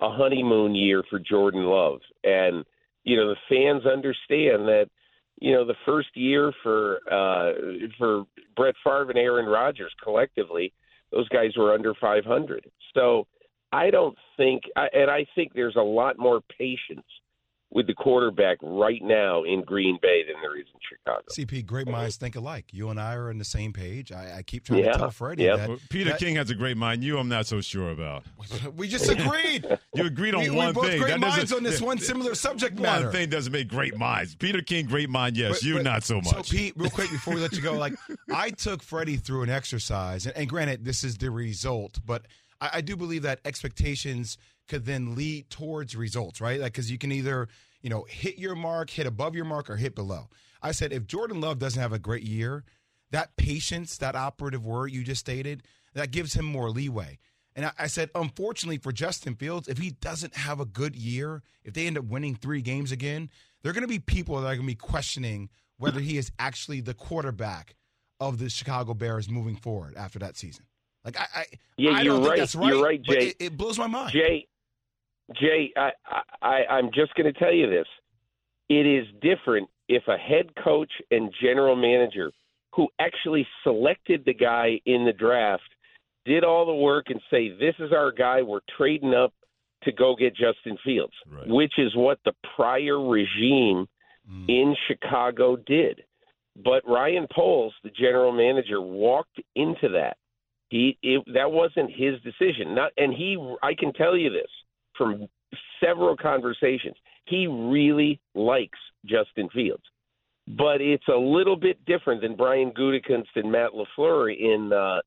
a 0.00 0.10
honeymoon 0.10 0.74
year 0.74 1.02
for 1.10 1.18
Jordan 1.18 1.64
Love. 1.64 2.00
And, 2.24 2.64
you 3.04 3.16
know, 3.16 3.28
the 3.28 3.36
fans 3.48 3.84
understand 3.86 4.66
that, 4.68 4.86
you 5.40 5.52
know, 5.52 5.64
the 5.64 5.74
first 5.84 6.08
year 6.14 6.52
for 6.62 6.98
uh 7.10 7.52
for 7.98 8.24
Brett 8.56 8.74
Favre 8.84 9.10
and 9.10 9.18
Aaron 9.18 9.46
Rodgers 9.46 9.92
collectively, 10.02 10.72
those 11.10 11.28
guys 11.28 11.50
were 11.56 11.74
under 11.74 11.94
500. 12.00 12.70
So 12.94 13.26
I 13.72 13.90
don't 13.90 14.16
think, 14.36 14.62
I- 14.76 14.90
and 14.92 15.10
I 15.10 15.26
think 15.34 15.52
there's 15.54 15.76
a 15.76 15.82
lot 15.82 16.18
more 16.18 16.40
patience 16.58 17.06
with 17.74 17.86
the 17.86 17.94
quarterback 17.94 18.58
right 18.62 19.00
now 19.02 19.42
in 19.44 19.62
Green 19.62 19.98
Bay 20.02 20.22
than 20.26 20.40
there 20.42 20.58
is 20.58 20.66
in 20.74 20.80
Chicago. 20.86 21.22
CP, 21.32 21.64
great 21.64 21.88
minds 21.88 22.16
think 22.16 22.36
alike. 22.36 22.66
You 22.70 22.90
and 22.90 23.00
I 23.00 23.14
are 23.14 23.30
on 23.30 23.38
the 23.38 23.44
same 23.46 23.72
page. 23.72 24.12
I, 24.12 24.38
I 24.38 24.42
keep 24.42 24.64
trying 24.64 24.84
Yeah, 24.84 24.92
to 24.92 24.98
tell 24.98 25.10
Freddie 25.10 25.44
yeah. 25.44 25.56
that 25.56 25.68
Well, 25.70 25.78
Peter 25.88 26.10
that- 26.10 26.18
King 26.18 26.36
has 26.36 26.50
a 26.50 26.54
great 26.54 26.76
mind. 26.76 27.02
You, 27.02 27.16
I'm 27.18 27.28
not 27.30 27.46
so 27.46 27.60
sure 27.62 27.90
about. 27.90 28.24
We 28.76 28.88
just 28.88 29.08
agreed. 29.08 29.66
You 29.94 30.06
agreed 30.06 30.34
on 30.34 30.42
we, 30.42 30.50
one 30.50 30.68
we 30.68 30.72
both 30.74 30.86
thing. 30.86 31.00
great 31.00 31.10
That 31.10 31.20
minds 31.20 31.52
on 31.52 31.62
this 31.62 31.80
one 31.80 31.98
similar 32.10 32.34
subject 32.34 32.78
matter. 32.78 33.04
One 33.06 33.12
thing 33.12 33.28
doesn't 33.30 33.52
make 33.52 33.68
great 33.68 33.96
minds. 33.96 34.34
Peter 34.34 34.60
King, 34.62 34.86
great 34.86 35.08
mind, 35.10 35.36
yes. 35.36 35.52
But- 35.52 35.62
you, 35.62 35.74
but- 35.74 35.84
not 35.84 36.02
so 36.04 36.16
much. 36.16 36.26
So, 36.26 36.42
Pete, 36.42 36.74
real 36.76 36.90
quick 36.90 37.10
before 37.10 37.34
we 37.34 37.40
let 37.40 37.52
you 37.52 37.62
go, 37.62 37.72
like 37.72 37.94
I 38.34 38.50
took 38.50 38.82
Freddie 38.82 39.16
through 39.16 39.42
an 39.42 39.50
exercise, 39.50 40.26
and, 40.26 40.36
and 40.36 40.48
granted, 40.48 40.84
this 40.84 41.04
is 41.04 41.16
the 41.18 41.30
result, 41.30 41.98
but 42.04 42.26
I, 42.60 42.70
I 42.74 42.80
do 42.82 42.96
believe 42.96 43.22
that 43.22 43.40
expectations 43.44 44.36
could 44.68 44.84
then 44.84 45.14
lead 45.14 45.50
towards 45.50 45.96
results, 45.96 46.40
right? 46.40 46.60
Like, 46.60 46.72
because 46.72 46.90
you 46.90 46.98
can 46.98 47.12
either, 47.12 47.48
you 47.82 47.90
know, 47.90 48.06
hit 48.08 48.38
your 48.38 48.54
mark, 48.54 48.90
hit 48.90 49.06
above 49.06 49.34
your 49.34 49.44
mark, 49.44 49.68
or 49.68 49.76
hit 49.76 49.94
below. 49.94 50.28
I 50.62 50.72
said, 50.72 50.92
if 50.92 51.06
Jordan 51.06 51.40
Love 51.40 51.58
doesn't 51.58 51.80
have 51.80 51.92
a 51.92 51.98
great 51.98 52.22
year, 52.22 52.64
that 53.10 53.36
patience, 53.36 53.98
that 53.98 54.14
operative 54.14 54.64
word 54.64 54.92
you 54.92 55.02
just 55.04 55.20
stated, 55.20 55.64
that 55.94 56.10
gives 56.10 56.34
him 56.34 56.44
more 56.44 56.70
leeway. 56.70 57.18
And 57.54 57.66
I, 57.66 57.72
I 57.80 57.86
said, 57.86 58.10
unfortunately 58.14 58.78
for 58.78 58.92
Justin 58.92 59.34
Fields, 59.34 59.68
if 59.68 59.78
he 59.78 59.90
doesn't 59.90 60.34
have 60.34 60.60
a 60.60 60.64
good 60.64 60.96
year, 60.96 61.42
if 61.64 61.74
they 61.74 61.86
end 61.86 61.98
up 61.98 62.04
winning 62.04 62.34
three 62.34 62.62
games 62.62 62.92
again, 62.92 63.28
there 63.62 63.70
are 63.70 63.74
going 63.74 63.82
to 63.82 63.88
be 63.88 63.98
people 63.98 64.36
that 64.36 64.46
are 64.46 64.54
going 64.54 64.60
to 64.60 64.66
be 64.66 64.74
questioning 64.74 65.50
whether 65.76 66.00
he 66.00 66.16
is 66.16 66.30
actually 66.38 66.80
the 66.80 66.94
quarterback 66.94 67.74
of 68.20 68.38
the 68.38 68.48
Chicago 68.48 68.94
Bears 68.94 69.28
moving 69.28 69.56
forward 69.56 69.96
after 69.96 70.18
that 70.20 70.36
season. 70.36 70.64
Like 71.04 71.18
I, 71.18 71.26
I, 71.34 71.44
Yeah, 71.76 71.90
I 71.90 72.02
you're 72.02 72.14
don't 72.14 72.22
think 72.22 72.30
right. 72.30 72.38
that's 72.38 72.54
right. 72.54 72.72
You're 72.72 72.82
right, 72.82 73.02
Jay. 73.02 73.26
It, 73.28 73.36
it 73.40 73.56
blows 73.56 73.78
my 73.78 73.88
mind. 73.88 74.12
Jay, 74.12 74.46
Jay, 75.40 75.72
I, 75.76 75.90
I, 76.42 76.64
I'm 76.70 76.90
just 76.92 77.14
going 77.14 77.32
to 77.32 77.38
tell 77.38 77.52
you 77.52 77.68
this. 77.68 77.86
It 78.68 78.86
is 78.86 79.06
different 79.20 79.68
if 79.88 80.02
a 80.08 80.16
head 80.16 80.50
coach 80.62 80.90
and 81.10 81.32
general 81.42 81.76
manager 81.76 82.32
who 82.74 82.88
actually 82.98 83.46
selected 83.62 84.24
the 84.24 84.34
guy 84.34 84.80
in 84.86 85.04
the 85.04 85.12
draft 85.12 85.62
did 86.24 86.44
all 86.44 86.64
the 86.64 86.74
work 86.74 87.06
and 87.08 87.20
say, 87.30 87.50
this 87.50 87.74
is 87.78 87.92
our 87.92 88.12
guy, 88.12 88.42
we're 88.42 88.60
trading 88.76 89.14
up 89.14 89.32
to 89.82 89.92
go 89.92 90.14
get 90.16 90.34
Justin 90.34 90.78
Fields, 90.84 91.12
which 91.46 91.72
is 91.78 91.94
what 91.96 92.18
the 92.24 92.32
prior 92.56 93.00
regime 93.00 93.86
mm. 94.30 94.48
in 94.48 94.76
Chicago 94.86 95.56
did. 95.56 96.02
But 96.64 96.82
Ryan 96.86 97.26
Poles, 97.34 97.74
the 97.82 97.90
general 97.90 98.32
manager, 98.32 98.80
walked 98.80 99.40
into 99.56 99.88
that. 99.88 100.16
He 100.68 100.96
it, 101.02 101.22
that 101.34 101.50
wasn't 101.50 101.90
his 101.90 102.14
decision. 102.22 102.74
Not 102.74 102.92
and 102.96 103.12
he 103.12 103.36
I 103.62 103.74
can 103.74 103.92
tell 103.92 104.16
you 104.16 104.30
this 104.30 104.50
from 104.96 105.26
several 105.82 106.16
conversations. 106.16 106.96
He 107.26 107.46
really 107.46 108.20
likes 108.34 108.78
Justin 109.04 109.48
Fields. 109.54 109.82
But 110.48 110.80
it's 110.80 111.06
a 111.08 111.16
little 111.16 111.56
bit 111.56 111.84
different 111.84 112.20
than 112.20 112.36
Brian 112.36 112.72
Gutekunst 112.72 113.28
and 113.36 113.50
Matt 113.50 113.70
LaFleur 113.72 114.36
in 114.36 114.72
uh 114.72 115.00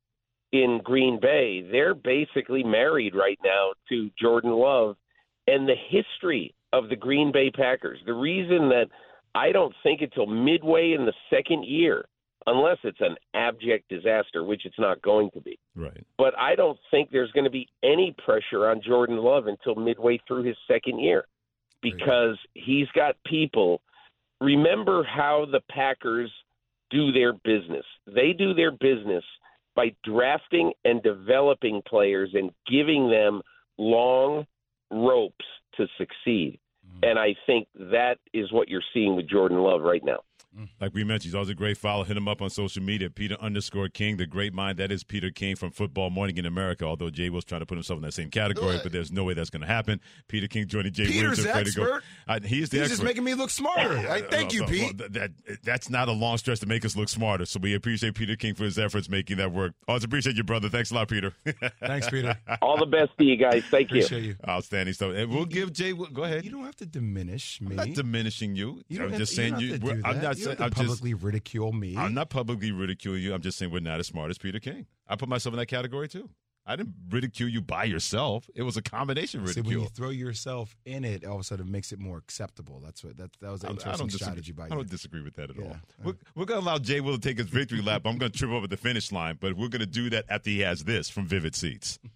in 0.52 0.80
Green 0.84 1.20
Bay. 1.22 1.68
They're 1.70 1.96
basically 1.96 2.64
married 2.64 3.14
right 3.16 3.40
now 3.44 3.72
to 3.90 4.10
Jordan 4.20 4.52
Love 4.52 4.96
and 5.48 5.68
the 5.68 5.76
history 5.90 6.56
of 6.72 6.90
the 6.90 6.96
Green 6.96 7.32
Bay 7.32 7.52
Packers. 7.52 8.00
The 8.06 8.14
reason 8.14 8.70
that 8.70 8.86
I 9.34 9.52
don't 9.52 9.76
think 9.84 10.02
until 10.02 10.26
midway 10.26 10.94
in 10.94 11.06
the 11.06 11.14
second 11.30 11.66
year, 11.66 12.06
unless 12.48 12.78
it's 12.84 13.02
an 13.02 13.16
abject 13.34 13.90
disaster, 13.90 14.44
which 14.44 14.66
it's 14.66 14.80
not 14.80 15.02
going 15.02 15.32
to 15.32 15.42
be. 15.42 15.58
Right. 15.76 16.06
But 16.18 16.38
I 16.38 16.56
don't 16.56 16.78
think 16.92 17.10
there's 17.12 17.32
going 17.32 17.46
to 17.46 17.50
be 17.50 17.68
any 17.84 18.16
pressure 18.24 18.70
on 18.70 18.82
Jordan 18.86 19.18
Love 19.18 19.48
until 19.48 19.76
midway 19.76 20.20
through 20.28 20.44
his 20.44 20.58
second 20.68 21.00
year 21.00 21.26
because 21.82 22.38
he's 22.54 22.88
got 22.96 23.16
people. 23.26 23.82
Remember 24.42 25.04
how 25.04 25.46
the 25.52 25.62
Packers 25.72 26.32
do 26.92 27.12
their 27.12 27.34
business. 27.34 27.86
They 28.06 28.34
do 28.38 28.54
their 28.54 28.72
business 28.72 29.24
by 29.76 29.96
drafting 30.04 30.72
and 30.84 31.02
developing 31.04 31.82
players 31.88 32.32
and 32.34 32.52
giving 32.70 33.10
them 33.10 33.42
long 33.78 34.46
ropes 34.92 35.46
to 35.78 35.88
succeed. 35.98 36.60
Mm-hmm. 36.88 37.00
And 37.04 37.20
I 37.20 37.36
think 37.46 37.68
that 37.76 38.18
is 38.34 38.52
what 38.52 38.70
you're 38.70 38.84
seeing 38.94 39.16
with 39.16 39.30
Jordan 39.30 39.58
Love 39.58 39.82
right 39.82 40.04
now. 40.04 40.20
Like 40.80 40.94
we 40.94 41.04
mentioned, 41.04 41.24
he's 41.30 41.36
always 41.36 41.50
a 41.50 41.56
great 41.56 41.78
follow. 41.78 42.04
Hit 42.04 42.16
him 42.18 42.28
up 42.28 42.42
on 42.42 42.50
social 42.50 42.82
media, 42.82 43.10
Peter 43.10 43.36
underscore 43.42 43.90
King, 43.90 44.18
the 44.18 44.26
great 44.26 44.54
mind 44.54 44.78
that 44.80 44.92
is 44.92 45.04
Peter 45.04 45.30
King 45.32 45.56
from 45.56 45.72
Football 45.72 46.10
Morning 46.10 46.38
in 46.38 46.46
America. 46.46 46.86
Although 46.86 47.10
Jay 47.10 47.30
Will's 47.30 47.46
trying 47.46 47.62
to 47.62 47.66
put 47.66 47.76
himself 47.76 47.98
in 47.98 48.04
that 48.04 48.14
same 48.14 48.30
category, 48.30 48.80
but 48.82 48.92
there's 48.92 49.12
no 49.12 49.24
way 49.24 49.34
that's 49.34 49.50
going 49.50 49.62
to 49.62 49.68
happen. 49.68 50.00
Peter 50.28 50.48
King 50.48 50.68
joining 50.68 50.94
Jay 50.94 51.06
Peter's 51.08 51.38
Williams 51.40 51.44
the 51.44 51.50
and 51.50 51.54
Freddie 51.54 51.72
Go. 51.72 51.84
expert. 51.96 52.04
Uh, 52.28 52.40
he's 52.48 52.70
the 52.70 52.78
He's 52.78 52.84
expert. 52.84 52.88
just 52.90 53.04
making 53.04 53.24
me 53.24 53.34
look 53.34 53.50
smarter. 53.50 53.98
I- 53.98 54.22
thank 54.22 54.54
you, 54.54 54.62
Well, 54.62 54.70
Pete. 54.70 55.00
well, 55.00 55.10
that, 55.12 55.32
that's 55.64 55.90
not 55.90 56.08
a 56.10 56.14
long 56.14 56.38
stretch 56.38 56.60
to 56.62 56.66
make 56.68 56.86
us 56.86 56.96
look 56.96 57.10
smarter. 57.10 57.46
So 57.46 57.60
we 57.60 57.74
appreciate 57.76 58.16
Peter 58.16 58.36
King 58.36 58.56
for 58.56 58.64
his 58.64 58.80
efforts 58.80 59.10
making 59.10 59.38
that 59.38 59.52
work. 59.52 59.74
Always 59.88 60.04
appreciate 60.04 60.36
you, 60.38 60.44
brother. 60.44 60.70
Thanks 60.70 60.92
a 60.92 60.96
lot, 60.96 61.08
Peter. 61.10 61.34
Thanks, 61.82 62.10
Peter. 62.10 62.38
All 62.62 62.78
the 62.78 62.86
best 62.86 63.12
to 63.18 63.24
you 63.26 63.36
guys. 63.36 63.64
Thank 63.70 63.92
you. 63.92 64.00
Appreciate 64.04 64.24
you. 64.24 64.36
Outstanding 64.48 64.94
stuff. 64.94 65.14
And 65.16 65.30
we'll 65.32 65.46
give 65.46 65.74
Jay. 65.74 65.92
Go 65.94 66.24
ahead. 66.24 66.46
You 66.46 66.52
don't 66.52 66.64
have 66.66 66.76
to 66.78 66.86
diminish 66.86 67.60
me. 67.62 67.72
I'm 67.72 67.76
not 67.76 67.94
diminishing 67.94 68.56
you. 68.56 68.82
You 68.88 69.04
I'm 69.04 69.10
just 69.18 69.32
to- 69.32 69.36
saying 69.36 69.60
you. 69.60 69.72
have 69.74 69.80
to 69.82 69.86
we're- 69.86 70.02
do 70.02 70.08
I'm 70.08 70.16
that. 70.18 70.24
not 70.24 70.38
You 70.38 70.45
saying. 70.46 70.58
I'm 70.62 70.70
to 70.70 70.76
just. 70.76 70.88
publicly 70.88 71.14
ridicule 71.14 71.72
me. 71.72 71.96
I'm 71.98 72.14
not 72.14 72.30
publicly 72.30 72.72
ridiculing 72.72 73.22
you. 73.22 73.34
I'm 73.34 73.42
just 73.42 73.58
saying 73.58 73.72
we're 73.72 73.80
not 73.80 74.00
as 74.00 74.08
smart 74.08 74.30
as 74.30 74.38
Peter 74.38 74.60
King. 74.60 74.86
I 75.08 75.16
put 75.16 75.30
myself 75.30 75.54
in 75.54 75.60
that 75.60 75.68
category 75.68 76.08
too. 76.08 76.30
I 76.68 76.76
didn't 76.76 76.96
ridicule 77.10 77.48
you 77.48 77.62
by 77.62 77.84
yourself. 77.84 78.50
It 78.56 78.64
was 78.64 78.76
a 78.76 78.82
combination 78.82 79.42
ridicule. 79.42 79.66
See, 79.66 79.76
when 79.76 79.84
you 79.84 79.90
throw 79.90 80.10
yourself 80.10 80.76
in 80.86 81.06
it, 81.06 81.24
all 81.24 81.36
of 81.36 81.42
a 81.42 81.44
sudden 81.44 81.68
it 81.68 81.72
makes 81.72 81.92
it 81.92 82.00
more 82.00 82.18
acceptable. 82.18 82.82
That's 82.84 83.04
what 83.04 83.18
that 83.18 83.30
that 83.40 83.52
was 83.52 83.64
an 83.64 83.72
interesting 83.72 84.10
strategy 84.10 84.52
by 84.52 84.66
I 84.66 84.70
don't 84.70 84.90
disagree 84.90 85.22
with 85.22 85.36
that 85.36 85.52
at 85.52 85.60
all. 85.60 85.66
Yeah. 85.66 85.76
We're, 86.04 86.14
we're 86.34 86.46
going 86.46 86.60
to 86.62 86.66
allow 86.66 86.80
Jay 86.80 87.02
Will 87.02 87.18
to 87.18 87.22
take 87.22 87.38
his 87.38 87.48
victory 87.48 87.82
lap. 87.82 88.02
I'm 88.06 88.18
going 88.18 88.32
to 88.32 88.38
trip 88.38 88.50
over 88.50 88.66
the 88.66 88.78
finish 88.78 89.12
line, 89.12 89.38
but 89.40 89.54
we're 89.56 89.68
going 89.68 89.82
to 89.82 89.86
do 89.86 90.10
that 90.10 90.26
after 90.28 90.50
he 90.50 90.62
has 90.62 90.86
this 90.86 91.08
from 91.08 91.28
Vivid 91.28 91.54
Seats. 91.54 92.00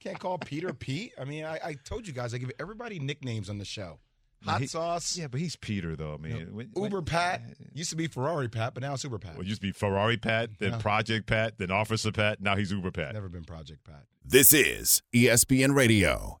Can't 0.00 0.18
call 0.18 0.38
Peter 0.38 0.72
Pete. 0.72 1.14
I 1.18 1.24
mean, 1.24 1.44
I, 1.44 1.58
I 1.64 1.76
told 1.84 2.06
you 2.06 2.12
guys 2.12 2.32
I 2.32 2.38
give 2.38 2.52
everybody 2.60 3.00
nicknames 3.00 3.50
on 3.50 3.58
the 3.58 3.64
show. 3.64 3.98
Hot 4.44 4.60
He- 4.60 4.66
sauce. 4.66 5.16
Yeah, 5.16 5.26
but 5.28 5.40
he's 5.40 5.56
Peter 5.56 5.96
though. 5.96 6.14
I 6.14 6.16
mean, 6.18 6.54
when- 6.54 6.68
when- 6.72 6.84
Uber 6.84 7.02
Pat 7.02 7.42
uh, 7.48 7.64
used 7.72 7.90
to 7.90 7.96
be 7.96 8.06
Ferrari 8.06 8.48
Pat, 8.48 8.74
but 8.74 8.82
now 8.82 8.94
it's 8.94 9.04
Uber 9.04 9.18
Pat. 9.18 9.32
Well, 9.34 9.42
it 9.42 9.46
used 9.48 9.60
to 9.60 9.66
be 9.66 9.72
Ferrari 9.72 10.16
Pat, 10.16 10.50
then 10.58 10.72
Yeah. 10.72 10.78
Project 10.78 11.26
Pat, 11.26 11.58
then 11.58 11.70
Officer 11.70 12.12
Pat. 12.12 12.40
Now 12.40 12.56
he's 12.56 12.70
Uber 12.72 12.90
Pat. 12.90 13.14
Never 13.14 13.28
been 13.28 13.44
Project 13.44 13.84
Pat. 13.84 14.04
This 14.24 14.52
is 14.52 15.02
ESPN 15.14 15.74
Radio. 15.74 16.40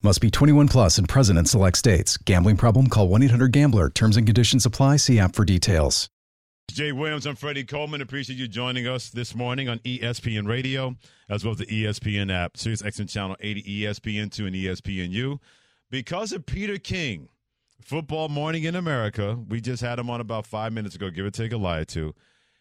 Must 0.00 0.20
be 0.20 0.30
21 0.30 0.68
plus 0.68 0.96
and 0.96 1.08
present 1.08 1.40
in 1.40 1.44
select 1.44 1.76
states. 1.76 2.16
Gambling 2.18 2.56
problem? 2.56 2.86
Call 2.86 3.08
1 3.08 3.24
800 3.24 3.50
Gambler. 3.50 3.90
Terms 3.90 4.16
and 4.16 4.24
conditions 4.24 4.64
apply. 4.64 4.98
See 4.98 5.18
app 5.18 5.34
for 5.34 5.44
details. 5.44 6.08
Jay 6.70 6.92
Williams, 6.92 7.26
I'm 7.26 7.34
Freddie 7.34 7.64
Coleman. 7.64 8.00
Appreciate 8.00 8.38
you 8.38 8.46
joining 8.46 8.86
us 8.86 9.10
this 9.10 9.34
morning 9.34 9.68
on 9.68 9.80
ESPN 9.80 10.46
Radio, 10.46 10.94
as 11.28 11.42
well 11.42 11.50
as 11.52 11.58
the 11.58 11.66
ESPN 11.66 12.32
app, 12.32 12.56
Sirius 12.56 12.82
XM 12.82 13.10
Channel 13.10 13.36
80, 13.40 13.62
ESPN2, 13.62 14.46
and 14.46 14.54
ESPNU. 14.54 15.40
Because 15.90 16.30
of 16.30 16.46
Peter 16.46 16.78
King, 16.78 17.28
Football 17.82 18.28
Morning 18.28 18.64
in 18.64 18.76
America, 18.76 19.36
we 19.48 19.60
just 19.60 19.82
had 19.82 19.98
him 19.98 20.10
on 20.10 20.20
about 20.20 20.46
five 20.46 20.72
minutes 20.72 20.94
ago, 20.94 21.10
give 21.10 21.26
or 21.26 21.30
take 21.32 21.52
a 21.52 21.56
lie 21.56 21.82
two. 21.82 22.14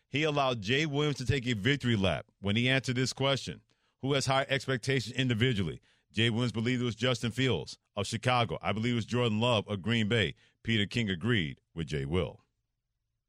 He 0.09 0.23
allowed 0.23 0.61
Jay 0.61 0.87
Williams 0.87 1.17
to 1.17 1.25
take 1.25 1.45
a 1.45 1.53
victory 1.53 1.97
lap 1.97 2.25
when 2.41 2.55
he 2.55 2.67
answered 2.67 2.95
this 2.95 3.13
question 3.13 3.61
Who 4.01 4.13
has 4.13 4.25
higher 4.25 4.47
expectations 4.49 5.15
individually? 5.15 5.81
Jay 6.17 6.31
Williams 6.31 6.51
believed 6.51 6.81
it 6.81 6.85
was 6.85 6.95
Justin 6.95 7.29
Fields 7.29 7.77
of 7.95 8.07
Chicago. 8.07 8.57
I 8.59 8.71
believe 8.71 8.93
it 8.93 8.95
was 8.95 9.05
Jordan 9.05 9.39
Love 9.39 9.67
of 9.67 9.83
Green 9.83 10.07
Bay. 10.07 10.33
Peter 10.63 10.87
King 10.87 11.11
agreed 11.11 11.59
with 11.75 11.85
Jay 11.85 12.05
Will. 12.05 12.41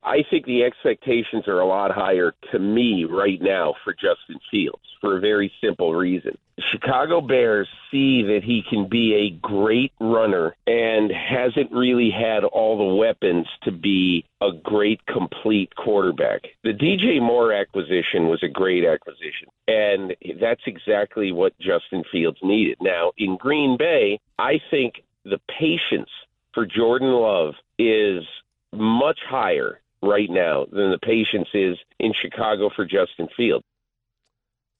I 0.03 0.25
think 0.31 0.47
the 0.47 0.63
expectations 0.63 1.49
are 1.49 1.61
a 1.61 1.67
lot 1.67 1.91
higher 1.91 2.35
to 2.53 2.59
me 2.59 3.05
right 3.05 3.41
now 3.41 3.75
for 3.85 3.93
Justin 3.93 4.39
Fields 4.51 4.83
for 5.01 5.17
a 5.17 5.21
very 5.21 5.53
simple 5.63 5.95
reason. 5.95 6.37
Chicago 6.73 7.21
Bears 7.21 7.69
see 7.91 8.23
that 8.23 8.41
he 8.43 8.63
can 8.69 8.89
be 8.89 9.15
a 9.15 9.47
great 9.47 9.93
runner 10.01 10.57
and 10.67 11.13
hasn't 11.13 11.71
really 11.71 12.11
had 12.11 12.45
all 12.45 12.77
the 12.77 12.95
weapons 12.97 13.47
to 13.63 13.71
be 13.71 14.25
a 14.41 14.51
great 14.65 15.05
complete 15.07 15.75
quarterback. 15.77 16.43
The 16.65 16.73
DJ 16.73 17.21
Moore 17.21 17.53
acquisition 17.53 18.29
was 18.29 18.43
a 18.43 18.49
great 18.49 18.85
acquisition, 18.85 19.49
and 19.69 20.15
that's 20.41 20.63
exactly 20.67 21.33
what 21.33 21.59
Justin 21.59 22.03
Fields 22.11 22.39
needed. 22.43 22.79
Now, 22.81 23.13
in 23.19 23.37
Green 23.37 23.77
Bay, 23.79 24.19
I 24.39 24.61
think 24.71 24.95
the 25.25 25.41
patience 25.59 26.11
for 26.55 26.67
Jordan 26.67 27.13
Love 27.13 27.55
is 27.79 28.25
much 28.73 29.19
higher 29.29 29.81
right 30.03 30.29
now 30.31 30.67
than 30.71 30.91
the 30.91 30.99
patience 31.03 31.49
is 31.55 31.77
in 31.99 32.13
Chicago 32.23 32.71
for 32.75 32.85
Justin 32.85 33.29
Fields. 33.37 33.65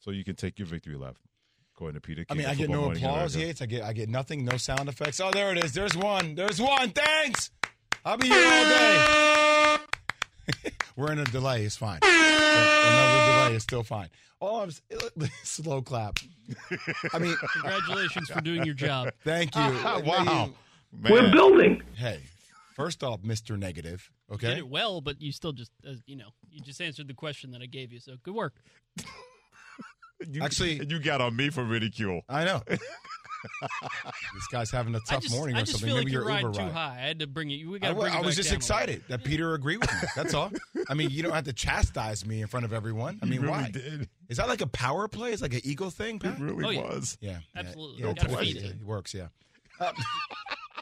So 0.01 0.11
you 0.11 0.25
can 0.25 0.37
take 0.37 0.59
your 0.59 0.67
victory 0.67 0.97
lap, 0.97 1.17
according 1.75 1.95
to 1.95 2.01
Peter 2.01 2.23
I 2.29 2.35
King. 2.35 2.39
mean, 2.39 2.47
I 2.47 2.55
get 2.55 2.71
no 2.71 2.91
applause, 2.91 3.35
Yates. 3.37 3.61
I 3.61 3.67
get 3.67 3.83
I 3.83 3.93
get 3.93 4.09
nothing, 4.09 4.45
no 4.45 4.57
sound 4.57 4.89
effects. 4.89 5.21
Oh, 5.21 5.31
there 5.31 5.51
it 5.53 5.63
is. 5.65 5.73
There's 5.73 5.97
one. 5.97 6.35
There's 6.35 6.61
one. 6.61 6.91
Thanks. 6.91 7.51
I'll 8.05 8.17
be 8.17 8.29
here 8.29 8.37
all 8.37 8.65
day. 8.65 9.77
We're 10.97 11.13
in 11.13 11.19
a 11.19 11.25
delay. 11.25 11.65
It's 11.65 11.77
fine. 11.77 11.99
Another 12.03 13.33
delay 13.33 13.55
is 13.57 13.63
still 13.65 13.83
fine. 13.83 14.09
Oh, 14.41 14.63
I'm 14.63 14.71
slow 15.43 15.83
clap. 15.83 16.19
I 17.13 17.19
mean, 17.19 17.35
Congratulations 17.55 18.31
for 18.31 18.41
doing 18.41 18.65
your 18.65 18.75
job. 18.75 19.11
Thank 19.25 19.55
you. 19.57 19.61
wow. 20.05 20.51
We're 21.11 21.31
building. 21.33 21.83
Hey, 21.97 22.21
first 22.79 23.03
off, 23.05 23.21
Mr. 23.23 23.59
Negative. 23.59 24.11
Okay, 24.33 24.47
You 24.47 24.49
Okay. 24.53 24.55
did 24.57 24.59
it 24.65 24.69
well, 24.69 25.01
but 25.03 25.21
you 25.21 25.33
still 25.33 25.53
just, 25.53 25.71
uh, 25.87 25.93
you 26.07 26.17
know, 26.17 26.31
you 26.51 26.61
just 26.63 26.81
answered 26.81 27.09
the 27.09 27.15
question 27.15 27.51
that 27.51 27.61
I 27.61 27.67
gave 27.67 27.93
you. 27.93 28.01
So 28.01 28.15
good 28.23 28.35
work. 28.35 28.55
You- 30.29 30.43
Actually- 30.43 30.85
you 30.85 30.99
got 30.99 31.21
on 31.21 31.37
me 31.37 31.49
for 31.49 31.63
ridicule. 31.63 32.23
I 32.29 32.45
know. 32.45 32.61
this 32.67 32.81
guy's 34.51 34.69
having 34.69 34.95
a 34.97 35.01
tough 35.09 35.23
just, 35.23 35.33
morning 35.33 35.55
I 35.57 35.61
or 35.61 35.63
just 35.63 35.79
something. 35.79 35.89
feel 35.91 35.97
Maybe 35.99 36.07
like 36.07 36.13
your 36.13 36.23
you're 36.23 36.29
riding 36.29 36.47
Uber 36.47 36.59
too 36.59 36.65
ride. 36.65 36.73
high. 36.73 36.97
I 36.97 37.07
had 37.07 37.19
to 37.21 37.29
bring 37.29 37.51
you. 37.51 37.71
We 37.71 37.79
got 37.79 37.89
to 37.91 37.95
wa- 37.95 38.01
bring 38.03 38.15
I 38.15 38.21
was 38.21 38.35
just 38.35 38.53
excited 38.53 39.05
that 39.09 39.23
Peter 39.23 39.55
agreed 39.55 39.77
with 39.77 39.93
me. 39.93 40.09
That's 40.17 40.35
all. 40.35 40.51
I 40.89 40.95
mean, 40.95 41.11
you 41.11 41.23
don't 41.23 41.33
have 41.35 41.45
to 41.45 41.53
chastise 41.53 42.27
me 42.27 42.41
in 42.41 42.49
front 42.49 42.67
of 42.67 42.73
everyone. 42.73 43.21
I 43.23 43.27
mean, 43.27 43.43
really 43.43 43.53
why? 43.53 43.71
did. 43.71 44.09
Is 44.29 44.39
that 44.39 44.49
like 44.49 44.61
a 44.61 44.67
power 44.67 45.07
play? 45.07 45.31
Is 45.33 45.41
like 45.41 45.55
an 45.55 45.61
ego 45.63 45.89
thing, 45.89 46.19
Pat? 46.19 46.35
It 46.35 46.41
really 46.41 46.65
Oh, 46.65 46.71
yeah. 46.71 46.81
was. 46.83 47.17
Yeah, 47.21 47.31
yeah, 47.31 47.39
Absolutely. 47.61 48.03
Yeah, 48.03 48.13
Gotta 48.15 48.27
it, 48.29 48.33
works. 48.35 48.49
it. 48.49 48.57
it 48.65 48.85
works. 48.85 49.15
Yeah. 49.15 49.29
Uh, 49.79 49.85
man, 49.97 50.05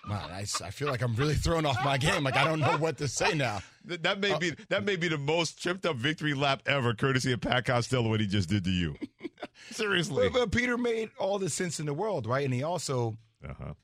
I, 0.09 0.43
s- 0.43 0.61
I 0.63 0.71
feel 0.71 0.89
like 0.89 1.03
I'm 1.03 1.15
really 1.17 1.35
thrown 1.35 1.67
off 1.67 1.77
my 1.85 1.99
game. 1.99 2.23
Like 2.25 2.37
I 2.37 2.45
don't 2.45 2.61
know 2.61 2.77
what 2.79 2.99
to 2.99 3.09
say 3.09 3.35
now. 3.35 3.61
That, 3.87 4.03
that 4.03 4.17
Uh, 4.17 4.21
may 4.21 4.39
be 4.39 4.53
that 4.69 4.85
may 4.85 4.97
be 4.97 5.07
the 5.07 5.17
most 5.17 5.63
tripped 5.63 5.87
up 5.87 5.95
victory 5.95 6.35
lap 6.35 6.61
ever, 6.67 6.93
courtesy 6.93 7.31
of 7.33 7.41
Pat 7.41 7.65
Costello. 7.67 8.09
What 8.11 8.19
he 8.19 8.27
just 8.27 8.49
did 8.49 8.65
to 8.65 8.71
you. 8.71 8.97
Seriously. 9.71 10.29
But, 10.29 10.39
but 10.41 10.51
Peter 10.51 10.77
made 10.77 11.11
all 11.19 11.39
the 11.39 11.49
sense 11.51 11.79
in 11.81 11.87
the 11.87 11.95
world, 11.95 12.27
right? 12.27 12.45
And 12.45 12.53
he 12.53 12.63
also 12.65 13.17
Uh-huh. 13.49 13.75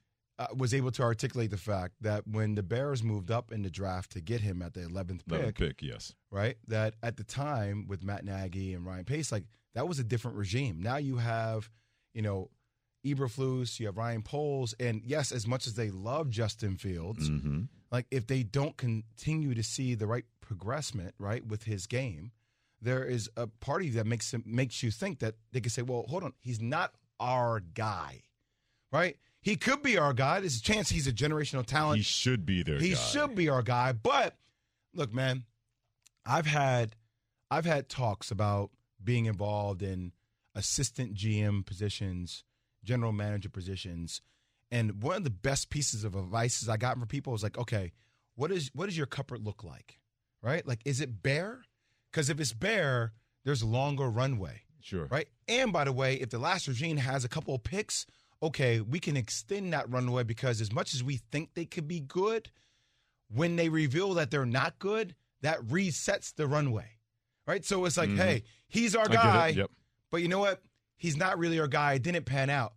uh, 0.40 0.46
was 0.56 0.74
able 0.74 0.90
to 0.92 1.02
articulate 1.02 1.50
the 1.50 1.56
fact 1.56 1.94
that 2.00 2.26
when 2.26 2.56
the 2.56 2.64
Bears 2.64 3.02
moved 3.04 3.30
up 3.30 3.52
in 3.52 3.62
the 3.62 3.70
draft 3.70 4.10
to 4.12 4.20
get 4.20 4.40
him 4.40 4.60
at 4.62 4.74
the 4.74 4.80
11th 4.80 5.20
pick, 5.28 5.40
11th 5.40 5.54
pick, 5.54 5.82
yes. 5.82 6.14
right? 6.32 6.56
That 6.66 6.94
at 7.02 7.16
the 7.16 7.24
time 7.24 7.86
with 7.86 8.02
Matt 8.02 8.24
Nagy 8.24 8.74
and 8.74 8.84
Ryan 8.84 9.04
Pace, 9.04 9.30
like 9.30 9.44
that 9.74 9.86
was 9.86 9.98
a 10.00 10.04
different 10.04 10.36
regime. 10.36 10.82
Now 10.82 10.96
you 10.96 11.18
have, 11.18 11.70
you 12.12 12.22
know, 12.22 12.50
Eberflus, 13.04 13.80
you 13.80 13.86
have 13.86 13.96
Ryan 13.96 14.22
Poles, 14.22 14.74
and 14.78 15.02
yes, 15.04 15.32
as 15.32 15.46
much 15.46 15.66
as 15.66 15.74
they 15.74 15.90
love 15.90 16.30
Justin 16.30 16.76
Fields, 16.76 17.28
Mm-hmm. 17.28 17.62
like 17.90 18.06
if 18.10 18.26
they 18.26 18.42
don't 18.42 18.76
continue 18.76 19.54
to 19.54 19.62
see 19.62 19.94
the 19.94 20.06
right 20.06 20.24
progressment, 20.40 21.14
right, 21.18 21.46
with 21.46 21.64
his 21.64 21.86
game, 21.86 22.32
there 22.80 23.04
is 23.04 23.28
a 23.36 23.46
party 23.46 23.90
that 23.90 24.06
makes 24.06 24.32
him 24.32 24.42
makes 24.46 24.82
you 24.82 24.90
think 24.90 25.18
that 25.20 25.34
they 25.52 25.60
could 25.60 25.72
say, 25.72 25.82
well, 25.82 26.04
hold 26.08 26.22
on, 26.24 26.32
he's 26.40 26.60
not 26.60 26.92
our 27.20 27.60
guy, 27.60 28.22
right? 28.92 29.16
He 29.40 29.56
could 29.56 29.82
be 29.82 29.98
our 29.98 30.12
guy. 30.12 30.38
There's 30.40 30.58
a 30.58 30.62
chance 30.62 30.88
he's 30.90 31.06
a 31.08 31.12
generational 31.12 31.66
talent. 31.66 31.96
He 31.98 32.02
should 32.04 32.46
be 32.46 32.62
there. 32.62 32.78
He 32.78 32.90
guy. 32.90 32.94
should 32.96 33.34
be 33.34 33.48
our 33.48 33.62
guy. 33.62 33.92
But 33.92 34.36
look, 34.94 35.12
man, 35.12 35.44
I've 36.24 36.46
had 36.46 36.94
I've 37.50 37.64
had 37.64 37.88
talks 37.88 38.30
about 38.30 38.70
being 39.02 39.26
involved 39.26 39.82
in 39.82 40.12
assistant 40.54 41.14
GM 41.14 41.64
positions, 41.66 42.44
general 42.84 43.12
manager 43.12 43.48
positions, 43.48 44.20
and 44.70 45.02
one 45.02 45.16
of 45.16 45.24
the 45.24 45.30
best 45.30 45.70
pieces 45.70 46.04
of 46.04 46.14
advice 46.14 46.66
I 46.68 46.76
got 46.76 46.98
from 46.98 47.06
people 47.06 47.32
was 47.32 47.42
like, 47.42 47.58
okay, 47.58 47.92
what 48.34 48.50
is 48.50 48.70
what 48.74 48.86
does 48.86 48.96
your 48.96 49.06
cupboard 49.06 49.44
look 49.44 49.62
like? 49.64 49.98
Right? 50.42 50.66
Like, 50.66 50.80
is 50.84 51.00
it 51.00 51.22
bare? 51.22 51.62
Because 52.10 52.28
if 52.30 52.40
it's 52.40 52.52
bare, 52.52 53.12
there's 53.44 53.62
longer 53.62 54.08
runway. 54.10 54.62
Sure. 54.80 55.06
Right? 55.06 55.28
And 55.46 55.72
by 55.72 55.84
the 55.84 55.92
way, 55.92 56.14
if 56.16 56.30
the 56.30 56.38
last 56.38 56.66
regime 56.66 56.96
has 56.96 57.24
a 57.24 57.28
couple 57.28 57.54
of 57.54 57.62
picks, 57.62 58.04
okay, 58.42 58.80
we 58.80 58.98
can 58.98 59.16
extend 59.16 59.72
that 59.72 59.88
runway 59.88 60.24
because 60.24 60.60
as 60.60 60.72
much 60.72 60.94
as 60.94 61.04
we 61.04 61.18
think 61.30 61.54
they 61.54 61.64
could 61.64 61.86
be 61.86 62.00
good, 62.00 62.50
when 63.32 63.54
they 63.56 63.68
reveal 63.68 64.14
that 64.14 64.30
they're 64.30 64.44
not 64.44 64.78
good, 64.80 65.14
that 65.42 65.60
resets 65.62 66.34
the 66.34 66.46
runway, 66.48 66.86
right? 67.46 67.64
So 67.64 67.84
it's 67.84 67.96
like, 67.96 68.10
Mhm. 68.10 68.16
hey, 68.16 68.42
he's 68.68 68.94
our 68.96 69.08
guy, 69.08 69.48
Yep. 69.48 69.70
but 70.10 70.22
you 70.22 70.28
know 70.28 70.40
what? 70.40 70.62
He's 71.02 71.16
not 71.16 71.36
really 71.36 71.58
our 71.58 71.66
guy. 71.66 71.94
It 71.94 72.02
didn't 72.04 72.26
pan 72.26 72.48
out. 72.48 72.74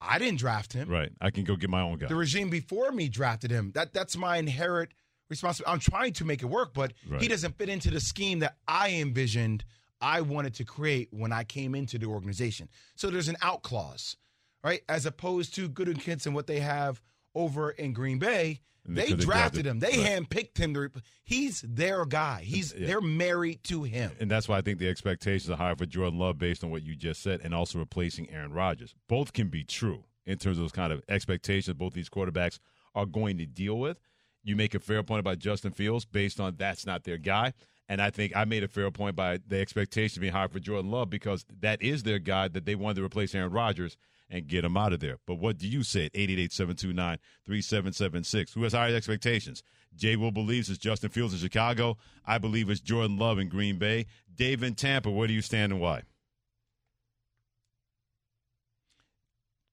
I 0.00 0.18
didn't 0.18 0.38
draft 0.38 0.72
him. 0.72 0.88
Right. 0.88 1.12
I 1.20 1.30
can 1.30 1.44
go 1.44 1.56
get 1.56 1.68
my 1.68 1.82
own 1.82 1.98
guy. 1.98 2.06
The 2.06 2.14
regime 2.14 2.48
before 2.48 2.90
me 2.90 3.10
drafted 3.10 3.50
him. 3.50 3.70
That 3.74 3.92
that's 3.92 4.16
my 4.16 4.38
inherent 4.38 4.92
responsibility. 5.28 5.74
I'm 5.74 5.80
trying 5.80 6.14
to 6.14 6.24
make 6.24 6.42
it 6.42 6.46
work, 6.46 6.72
but 6.72 6.94
Right. 7.06 7.20
he 7.20 7.28
doesn't 7.28 7.58
fit 7.58 7.68
into 7.68 7.90
the 7.90 8.00
scheme 8.00 8.38
that 8.38 8.56
I 8.66 8.92
envisioned 8.94 9.66
I 10.00 10.22
wanted 10.22 10.54
to 10.54 10.64
create 10.64 11.08
when 11.10 11.32
I 11.32 11.44
came 11.44 11.74
into 11.74 11.98
the 11.98 12.06
organization. 12.06 12.70
So 12.94 13.10
there's 13.10 13.28
an 13.28 13.36
out 13.42 13.62
clause, 13.62 14.16
right? 14.64 14.80
As 14.88 15.04
opposed 15.04 15.54
to 15.56 15.68
Gutekunst 15.68 16.24
and 16.24 16.34
what 16.34 16.46
they 16.46 16.60
have 16.60 17.02
over 17.34 17.70
in 17.72 17.92
Green 17.92 18.18
Bay. 18.18 18.60
They, 18.94 19.06
they 19.06 19.14
drafted 19.14 19.26
drafted- 19.64 19.66
him. 19.66 19.78
They 19.80 19.88
right. 19.98 20.28
handpicked 20.28 20.58
him. 20.58 20.74
To, 20.74 20.90
he's 21.24 21.62
their 21.66 22.04
guy. 22.06 22.42
He's 22.44 22.74
Yeah. 22.74 22.86
they're 22.86 23.00
married 23.00 23.62
to 23.64 23.82
him. 23.84 24.12
And 24.20 24.30
that's 24.30 24.48
why 24.48 24.58
I 24.58 24.60
think 24.62 24.78
the 24.78 24.88
expectations 24.88 25.50
are 25.50 25.56
higher 25.56 25.76
for 25.76 25.86
Jordan 25.86 26.18
Love 26.18 26.38
based 26.38 26.62
on 26.64 26.70
what 26.70 26.82
you 26.82 26.94
just 26.96 27.22
said, 27.22 27.40
and 27.42 27.54
also 27.54 27.78
replacing 27.78 28.30
Aaron 28.30 28.52
Rodgers. 28.52 28.94
Both 29.08 29.32
can 29.32 29.48
be 29.48 29.64
true 29.64 30.04
in 30.24 30.38
terms 30.38 30.58
of 30.58 30.64
those 30.64 30.72
kind 30.72 30.92
of 30.92 31.02
expectations 31.08 31.76
both 31.76 31.92
these 31.94 32.08
quarterbacks 32.08 32.58
are 32.94 33.06
going 33.06 33.38
to 33.38 33.46
deal 33.46 33.78
with. 33.78 34.00
You 34.42 34.56
make 34.56 34.74
a 34.74 34.78
fair 34.80 35.02
point 35.02 35.20
about 35.20 35.38
Justin 35.38 35.72
Fields 35.72 36.04
based 36.04 36.38
on 36.40 36.54
that's 36.56 36.86
not 36.86 37.04
their 37.04 37.18
guy. 37.18 37.52
And 37.88 38.02
I 38.02 38.10
think 38.10 38.34
I 38.34 38.44
made 38.44 38.64
a 38.64 38.68
fair 38.68 38.90
point 38.90 39.14
by 39.14 39.38
the 39.46 39.60
expectation 39.60 40.20
being 40.20 40.32
higher 40.32 40.48
for 40.48 40.58
Jordan 40.58 40.90
Love 40.90 41.08
because 41.10 41.44
that 41.60 41.80
is 41.82 42.02
their 42.02 42.18
guy 42.18 42.48
that 42.48 42.64
they 42.64 42.74
wanted 42.74 42.96
to 42.96 43.04
replace 43.04 43.34
Aaron 43.34 43.52
Rodgers 43.52 43.96
and 44.28 44.48
get 44.48 44.62
them 44.62 44.76
out 44.76 44.92
of 44.92 45.00
there. 45.00 45.18
But 45.26 45.36
what 45.36 45.58
do 45.58 45.68
you 45.68 45.82
say 45.82 46.06
at 46.06 46.14
888-729-3776? 46.14 48.54
Who 48.54 48.62
has 48.62 48.72
higher 48.72 48.94
expectations? 48.94 49.62
Jay 49.94 50.16
Will 50.16 50.32
believes 50.32 50.68
it's 50.68 50.78
Justin 50.78 51.10
Fields 51.10 51.32
in 51.32 51.40
Chicago. 51.40 51.96
I 52.26 52.38
believe 52.38 52.70
it's 52.70 52.80
Jordan 52.80 53.18
Love 53.18 53.38
in 53.38 53.48
Green 53.48 53.78
Bay. 53.78 54.06
Dave 54.34 54.62
in 54.62 54.74
Tampa, 54.74 55.10
where 55.10 55.26
do 55.26 55.32
you 55.32 55.42
stand 55.42 55.72
and 55.72 55.80
why? 55.80 56.02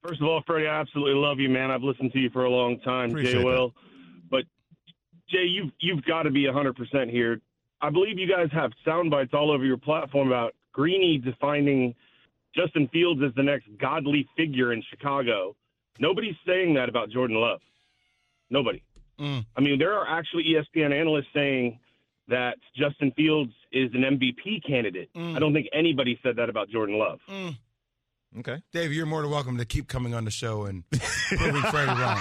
First 0.04 0.22
of 0.22 0.28
all, 0.28 0.44
Freddie, 0.46 0.68
I 0.68 0.82
absolutely 0.82 1.16
love 1.16 1.40
you, 1.40 1.50
man. 1.50 1.72
I've 1.72 1.84
listened 1.84 2.12
to 2.12 2.20
you 2.20 2.30
for 2.30 2.44
a 2.44 2.50
long 2.50 2.80
time, 2.82 3.12
Appreciate 3.12 3.40
Jay 3.40 3.44
Will. 3.44 3.74
But 4.30 4.44
Jay, 5.30 5.46
you've 5.46 5.72
you've 5.80 6.04
got 6.04 6.24
to 6.24 6.32
be 6.32 6.46
hundred 6.46 6.76
percent 6.76 7.10
here. 7.10 7.40
I 7.82 7.90
believe 7.90 8.20
you 8.20 8.28
guys 8.28 8.50
have 8.52 8.72
sound 8.86 9.12
bites 9.12 9.34
all 9.34 9.52
over 9.52 9.66
your 9.66 9.78
platform 9.78 10.28
about 10.28 10.56
Greeny 10.74 11.20
defining 11.20 11.96
Justin 12.56 12.88
Fields 12.90 13.22
is 13.22 13.32
the 13.36 13.44
next 13.44 13.66
godly 13.80 14.28
figure 14.38 14.74
in 14.74 14.84
Chicago. 14.90 15.56
Nobody's 16.00 16.36
saying 16.46 16.76
that 16.76 16.90
about 16.90 17.10
Jordan 17.10 17.38
Love. 17.38 17.62
Nobody. 18.50 18.84
Mm. 19.20 19.46
I 19.56 19.62
mean, 19.62 19.80
there 19.80 19.94
are 19.94 20.08
actually 20.08 20.46
ESPN 20.46 20.94
analysts 20.94 21.28
saying 21.34 21.80
that 22.28 22.58
Justin 22.76 23.12
Fields 23.16 23.52
is 23.72 23.92
an 23.94 24.02
MVP 24.02 24.66
candidate. 24.66 25.10
Mm. 25.16 25.36
I 25.36 25.40
don't 25.40 25.54
think 25.54 25.68
anybody 25.74 26.20
said 26.24 26.36
that 26.38 26.50
about 26.50 26.70
Jordan 26.70 26.98
Love. 26.98 27.20
Okay. 28.40 28.62
Dave, 28.72 28.92
you're 28.92 29.06
more 29.06 29.22
than 29.22 29.30
welcome 29.30 29.58
to 29.58 29.66
keep 29.66 29.88
coming 29.88 30.16
on 30.16 30.26
the 30.26 30.32
show 30.32 30.66
and 30.66 30.84
proving 30.90 31.62
Freddie 31.64 32.00
wrong. 32.00 32.18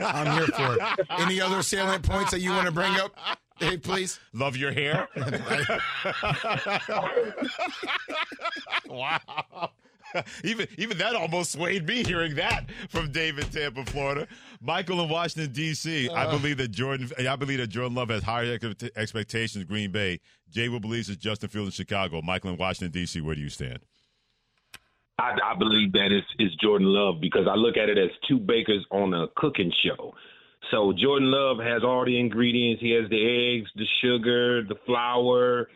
I'm 0.00 0.38
here 0.38 0.46
for 0.46 0.74
it. 0.74 1.06
Any 1.18 1.40
other 1.40 1.62
salient 1.62 2.02
points 2.02 2.30
that 2.30 2.40
you 2.40 2.50
want 2.50 2.66
to 2.66 2.72
bring 2.72 2.94
up, 2.96 3.14
Dave, 3.60 3.82
please? 3.82 4.18
Love 4.32 4.56
your 4.56 4.72
hair. 4.72 5.08
wow. 8.86 9.70
Even 10.42 10.66
even 10.76 10.98
that 10.98 11.14
almost 11.14 11.52
swayed 11.52 11.86
me 11.86 12.02
hearing 12.02 12.34
that 12.34 12.64
from 12.88 13.12
David 13.12 13.52
Tampa, 13.52 13.84
Florida. 13.84 14.26
Michael 14.60 15.00
in 15.02 15.08
Washington 15.08 15.52
D.C. 15.52 16.08
I 16.08 16.24
Uh. 16.24 16.30
believe 16.36 16.56
that 16.56 16.72
Jordan. 16.72 17.08
I 17.28 17.36
believe 17.36 17.58
that 17.58 17.68
Jordan 17.68 17.94
Love 17.94 18.08
has 18.08 18.24
higher 18.24 18.58
expectations. 18.96 19.64
Green 19.66 19.92
Bay. 19.92 20.18
Jay 20.50 20.68
will 20.68 20.80
believes 20.80 21.08
it's 21.08 21.22
Justin 21.22 21.48
Fields 21.48 21.68
in 21.68 21.72
Chicago. 21.84 22.20
Michael 22.22 22.50
in 22.50 22.56
Washington 22.56 22.90
D.C. 22.90 23.20
Where 23.20 23.36
do 23.36 23.40
you 23.40 23.50
stand? 23.50 23.78
I, 25.20 25.36
I 25.44 25.54
believe 25.56 25.92
that 25.92 26.10
it's, 26.10 26.26
it's 26.38 26.54
Jordan 26.56 26.88
Love 26.88 27.20
because 27.20 27.46
I 27.48 27.54
look 27.54 27.76
at 27.76 27.88
it 27.90 27.98
as 27.98 28.08
two 28.26 28.38
bakers 28.38 28.84
on 28.90 29.12
a 29.14 29.26
cooking 29.36 29.70
show. 29.84 30.14
So 30.70 30.92
Jordan 30.92 31.30
Love 31.30 31.58
has 31.58 31.82
all 31.82 32.04
the 32.04 32.18
ingredients. 32.18 32.80
He 32.80 32.90
has 32.92 33.08
the 33.10 33.56
eggs, 33.58 33.70
the 33.74 33.86
sugar, 34.02 34.62
the 34.62 34.76
flour, 34.86 35.68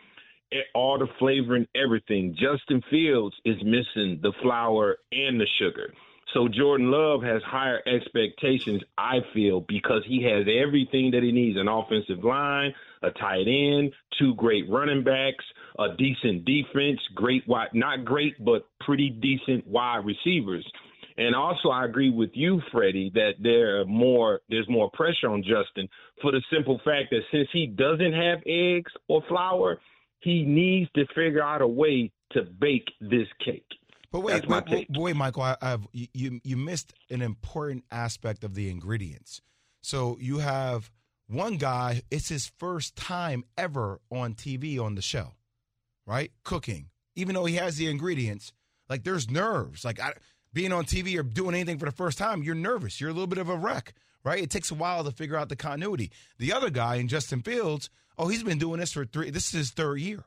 all 0.73 0.97
the 0.97 1.07
flavor 1.19 1.55
and 1.55 1.67
everything. 1.75 2.35
Justin 2.39 2.81
Fields 2.89 3.35
is 3.45 3.57
missing 3.63 4.19
the 4.21 4.31
flour 4.41 4.97
and 5.11 5.39
the 5.39 5.47
sugar. 5.59 5.93
So 6.33 6.47
Jordan 6.47 6.91
Love 6.91 7.23
has 7.23 7.41
higher 7.43 7.81
expectations, 7.85 8.81
I 8.97 9.19
feel, 9.33 9.61
because 9.61 10.03
he 10.05 10.23
has 10.23 10.45
everything 10.47 11.11
that 11.11 11.23
he 11.23 11.31
needs: 11.31 11.57
an 11.57 11.67
offensive 11.67 12.23
line, 12.23 12.73
a 13.03 13.11
tight 13.11 13.47
end, 13.47 13.93
two 14.19 14.33
great 14.35 14.69
running 14.69 15.03
backs, 15.03 15.45
a 15.79 15.95
decent 15.97 16.45
defense, 16.45 16.99
great 17.13 17.47
wide, 17.47 17.69
not 17.73 18.03
great, 18.03 18.43
but 18.43 18.67
pretty 18.85 19.09
decent 19.09 19.65
wide 19.67 20.03
receivers. 20.05 20.65
And 21.17 21.33
also, 21.33 21.69
I 21.69 21.85
agree 21.85 22.09
with 22.09 22.31
you, 22.33 22.61
Freddie, 22.71 23.09
that 23.13 23.33
there 23.39 23.79
are 23.81 23.85
more. 23.85 24.41
There's 24.49 24.67
more 24.69 24.89
pressure 24.91 25.29
on 25.29 25.43
Justin 25.43 25.87
for 26.21 26.31
the 26.31 26.41
simple 26.53 26.79
fact 26.83 27.11
that 27.11 27.21
since 27.31 27.47
he 27.53 27.67
doesn't 27.67 28.13
have 28.13 28.39
eggs 28.45 28.91
or 29.07 29.23
flour, 29.29 29.79
he 30.19 30.43
needs 30.43 30.89
to 30.95 31.05
figure 31.15 31.41
out 31.41 31.61
a 31.61 31.67
way 31.67 32.11
to 32.31 32.43
bake 32.43 32.89
this 32.99 33.27
cake. 33.43 33.65
But 34.11 34.21
wait, 34.21 34.47
wait, 34.47 34.63
wait, 34.69 34.87
wait, 34.91 35.15
Michael, 35.15 35.43
I, 35.43 35.57
I've 35.61 35.87
you- 35.93 36.07
you 36.13 36.41
you 36.43 36.57
missed 36.57 36.93
an 37.09 37.21
important 37.21 37.85
aspect 37.91 38.43
of 38.43 38.55
the 38.55 38.69
ingredients. 38.69 39.41
So 39.81 40.17
you 40.19 40.39
have 40.39 40.91
one 41.27 41.57
guy; 41.57 42.01
it's 42.11 42.29
his 42.29 42.51
first 42.57 42.95
time 42.95 43.43
ever 43.57 44.01
on 44.11 44.33
TV 44.33 44.79
on 44.79 44.95
the 44.95 45.01
show, 45.01 45.33
right? 46.05 46.31
Cooking, 46.43 46.89
even 47.15 47.35
though 47.35 47.45
he 47.45 47.55
has 47.55 47.77
the 47.77 47.87
ingredients, 47.89 48.51
like 48.89 49.03
there's 49.03 49.29
nerves. 49.29 49.83
Like 49.85 49.99
I, 49.99 50.13
being 50.55 50.71
on 50.71 50.85
TV 50.85 51.19
or 51.19 51.23
doing 51.23 51.53
anything 51.53 51.77
for 51.77 51.85
the 51.85 51.91
first 51.91 52.17
time, 52.17 52.41
you're 52.41 52.55
nervous. 52.55 52.99
You're 52.99 53.09
a 53.09 53.13
little 53.13 53.27
bit 53.27 53.39
of 53.39 53.49
a 53.49 53.57
wreck, 53.57 53.93
right? 54.23 54.41
It 54.41 54.49
takes 54.49 54.71
a 54.71 54.73
while 54.73 55.03
to 55.03 55.11
figure 55.11 55.35
out 55.35 55.49
the 55.49 55.55
continuity. 55.57 56.11
The 56.39 56.53
other 56.53 56.69
guy 56.69 56.95
in 56.95 57.09
Justin 57.09 57.41
Fields, 57.41 57.89
oh, 58.17 58.29
he's 58.29 58.41
been 58.41 58.57
doing 58.57 58.79
this 58.79 58.93
for 58.93 59.03
three. 59.05 59.29
This 59.29 59.47
is 59.47 59.51
his 59.51 59.71
third 59.71 59.99
year. 59.99 60.23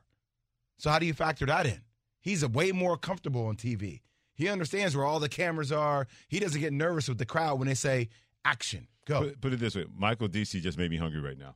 So 0.77 0.91
how 0.91 0.99
do 0.99 1.07
you 1.07 1.13
factor 1.13 1.47
that 1.47 1.65
in? 1.65 1.81
He's 2.21 2.47
way 2.47 2.71
more 2.71 2.95
comfortable 2.95 3.47
on 3.47 3.55
TV. 3.55 4.01
He 4.35 4.47
understands 4.47 4.95
where 4.95 5.03
all 5.03 5.19
the 5.19 5.29
cameras 5.29 5.71
are. 5.71 6.07
He 6.27 6.39
doesn't 6.39 6.61
get 6.61 6.73
nervous 6.73 7.09
with 7.09 7.17
the 7.17 7.25
crowd 7.25 7.57
when 7.57 7.67
they 7.67 7.73
say 7.73 8.09
action. 8.45 8.87
Go. 9.05 9.21
Put, 9.21 9.41
put 9.41 9.53
it 9.53 9.59
this 9.59 9.75
way: 9.75 9.85
Michael 9.97 10.29
DC 10.29 10.61
just 10.61 10.77
made 10.77 10.91
me 10.91 10.97
hungry 10.97 11.21
right 11.21 11.37
now. 11.37 11.55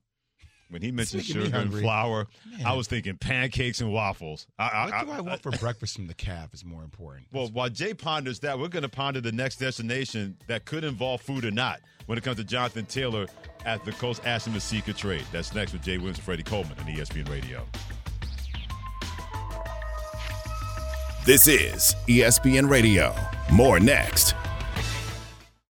When 0.70 0.82
he 0.82 0.92
mentioned 0.92 1.22
making 1.24 1.38
me 1.38 1.46
sugar 1.46 1.58
and 1.58 1.74
flour, 1.74 2.28
Man. 2.50 2.66
I 2.66 2.74
was 2.74 2.88
thinking 2.88 3.16
pancakes 3.18 3.80
and 3.82 3.92
waffles. 3.94 4.48
I, 4.58 4.64
I, 4.64 5.04
do 5.04 5.12
I, 5.12 5.18
I- 5.18 5.22
want 5.22 5.44
for 5.44 5.52
breakfast 5.52 5.96
from 5.96 6.08
the 6.08 6.14
calf 6.16 6.54
is 6.54 6.66
more 6.66 6.84
important. 6.84 7.28
Well, 7.32 7.48
while 7.50 7.70
Jay 7.70 7.94
ponders 7.94 8.40
that, 8.40 8.58
we're 8.58 8.70
going 8.70 8.84
to 8.84 8.90
ponder 8.90 9.22
the 9.22 9.32
next 9.32 9.58
destination 9.58 10.38
that 10.48 10.66
could 10.66 10.84
involve 10.84 11.22
food 11.22 11.46
or 11.46 11.52
not 11.52 11.80
when 12.08 12.18
it 12.18 12.24
comes 12.24 12.38
to 12.38 12.44
Jonathan 12.44 12.86
Taylor 12.86 13.28
at 13.66 13.86
the 13.86 13.92
Colts 13.94 14.20
Ashton 14.26 14.54
Masika 14.54 14.94
trade. 14.94 15.24
That's 15.32 15.54
next 15.54 15.74
with 15.74 15.84
Jay 15.84 15.98
Williams 15.98 16.18
and 16.18 16.26
Freddie 16.26 16.44
Coleman 16.44 16.78
on 16.80 16.86
ESPN 16.86 17.30
Radio. 17.30 17.66
This 21.26 21.48
is 21.48 21.96
ESPN 22.08 22.70
Radio. 22.70 23.16
More 23.52 23.80
next. 23.80 24.36